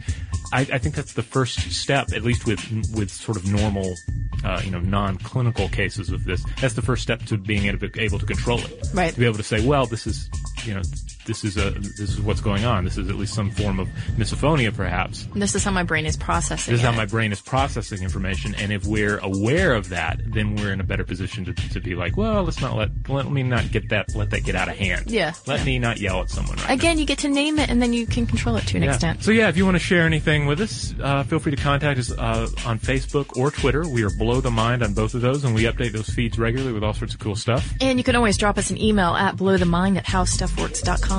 I, 0.51 0.67
I 0.73 0.77
think 0.77 0.93
that's 0.95 1.13
the 1.13 1.23
first 1.23 1.71
step, 1.71 2.11
at 2.13 2.23
least 2.23 2.45
with 2.45 2.61
with 2.93 3.09
sort 3.09 3.37
of 3.37 3.49
normal, 3.49 3.95
uh, 4.43 4.61
you 4.63 4.71
know, 4.71 4.79
non-clinical 4.79 5.69
cases 5.69 6.09
of 6.09 6.25
this. 6.25 6.45
That's 6.59 6.73
the 6.73 6.81
first 6.81 7.03
step 7.03 7.21
to 7.23 7.37
being 7.37 7.65
able 7.65 7.89
to, 7.89 8.01
able 8.01 8.19
to 8.19 8.25
control 8.25 8.59
it. 8.59 8.87
Right. 8.93 9.13
To 9.13 9.19
be 9.19 9.25
able 9.25 9.37
to 9.37 9.43
say, 9.43 9.65
well, 9.65 9.85
this 9.85 10.07
is, 10.07 10.29
you 10.63 10.73
know, 10.73 10.81
this 11.25 11.43
is 11.43 11.57
a 11.57 11.71
this 11.71 11.99
is 11.99 12.21
what's 12.21 12.41
going 12.41 12.65
on. 12.65 12.83
This 12.83 12.97
is 12.97 13.09
at 13.09 13.15
least 13.15 13.33
some 13.33 13.51
form 13.51 13.79
of 13.79 13.87
misophonia, 14.17 14.75
perhaps. 14.75 15.25
This 15.33 15.55
is 15.55 15.63
how 15.63 15.71
my 15.71 15.83
brain 15.83 16.05
is 16.05 16.17
processing. 16.17 16.71
This 16.71 16.81
is 16.81 16.85
how 16.85 16.91
my 16.91 17.05
brain 17.05 17.31
is 17.31 17.41
processing 17.41 18.03
information, 18.03 18.55
and 18.55 18.71
if 18.71 18.85
we're 18.85 19.17
aware 19.19 19.73
of 19.73 19.89
that, 19.89 20.19
then 20.25 20.55
we're 20.55 20.71
in 20.73 20.79
a 20.79 20.83
better 20.83 21.03
position 21.03 21.45
to, 21.45 21.53
to 21.53 21.79
be 21.79 21.95
like, 21.95 22.17
well, 22.17 22.43
let's 22.43 22.61
not 22.61 22.75
let 22.75 22.89
let 23.09 23.29
me 23.31 23.43
not 23.43 23.71
get 23.71 23.89
that 23.89 24.13
let 24.15 24.29
that 24.31 24.43
get 24.43 24.55
out 24.55 24.67
of 24.69 24.75
hand. 24.77 25.09
Yeah, 25.11 25.33
Let 25.47 25.59
yeah. 25.59 25.65
me 25.65 25.79
not 25.79 25.99
yell 25.99 26.21
at 26.21 26.29
someone 26.29 26.57
right 26.57 26.67
now. 26.67 26.73
Again, 26.73 26.97
you 26.97 27.05
get 27.05 27.19
to 27.19 27.27
name 27.29 27.59
it, 27.59 27.69
and 27.69 27.81
then 27.81 27.93
you 27.93 28.05
can 28.05 28.25
control 28.25 28.55
it 28.57 28.65
to 28.67 28.77
an 28.77 28.83
Yeah. 28.83 28.89
extent. 28.93 29.23
So 29.23 29.31
yeah, 29.31 29.49
if 29.49 29.57
you 29.57 29.65
want 29.65 29.75
to 29.75 29.79
share 29.83 30.05
anything 30.05 30.45
with 30.45 30.59
us, 30.61 30.93
uh, 31.01 31.23
feel 31.23 31.39
free 31.39 31.55
to 31.55 31.61
contact 31.61 31.99
us 31.99 32.11
uh, 32.11 32.49
on 32.65 32.79
Facebook 32.79 33.37
or 33.37 33.51
Twitter. 33.51 33.87
We 33.87 34.03
are 34.03 34.09
Blow 34.17 34.41
the 34.41 34.51
Mind 34.51 34.83
on 34.83 34.93
both 34.93 35.13
of 35.13 35.21
those, 35.21 35.43
and 35.43 35.53
we 35.55 35.63
update 35.63 35.91
those 35.93 36.09
feeds 36.09 36.37
regularly 36.39 36.73
with 36.73 36.83
all 36.83 36.93
sorts 36.93 37.13
of 37.13 37.19
cool 37.19 37.35
stuff. 37.35 37.73
And 37.81 37.97
you 37.99 38.03
can 38.03 38.15
always 38.15 38.37
drop 38.37 38.57
us 38.57 38.69
an 38.71 38.77
email 38.81 39.13
at 39.15 39.35
blowthemind 39.35 39.97
at 39.97 40.05
howstuffworks.com. 40.05 41.12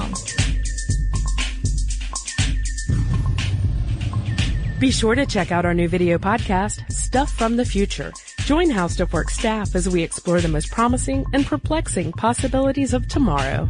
Be 4.84 4.90
sure 4.90 5.14
to 5.14 5.24
check 5.24 5.50
out 5.50 5.64
our 5.64 5.72
new 5.72 5.88
video 5.88 6.18
podcast, 6.18 6.92
Stuff 6.92 7.32
from 7.32 7.56
the 7.56 7.64
Future. 7.64 8.12
Join 8.40 8.68
How 8.68 8.86
Stuff 8.86 9.14
Works 9.14 9.34
staff 9.34 9.74
as 9.74 9.88
we 9.88 10.02
explore 10.02 10.42
the 10.42 10.48
most 10.48 10.70
promising 10.70 11.24
and 11.32 11.46
perplexing 11.46 12.12
possibilities 12.12 12.92
of 12.92 13.08
tomorrow. 13.08 13.68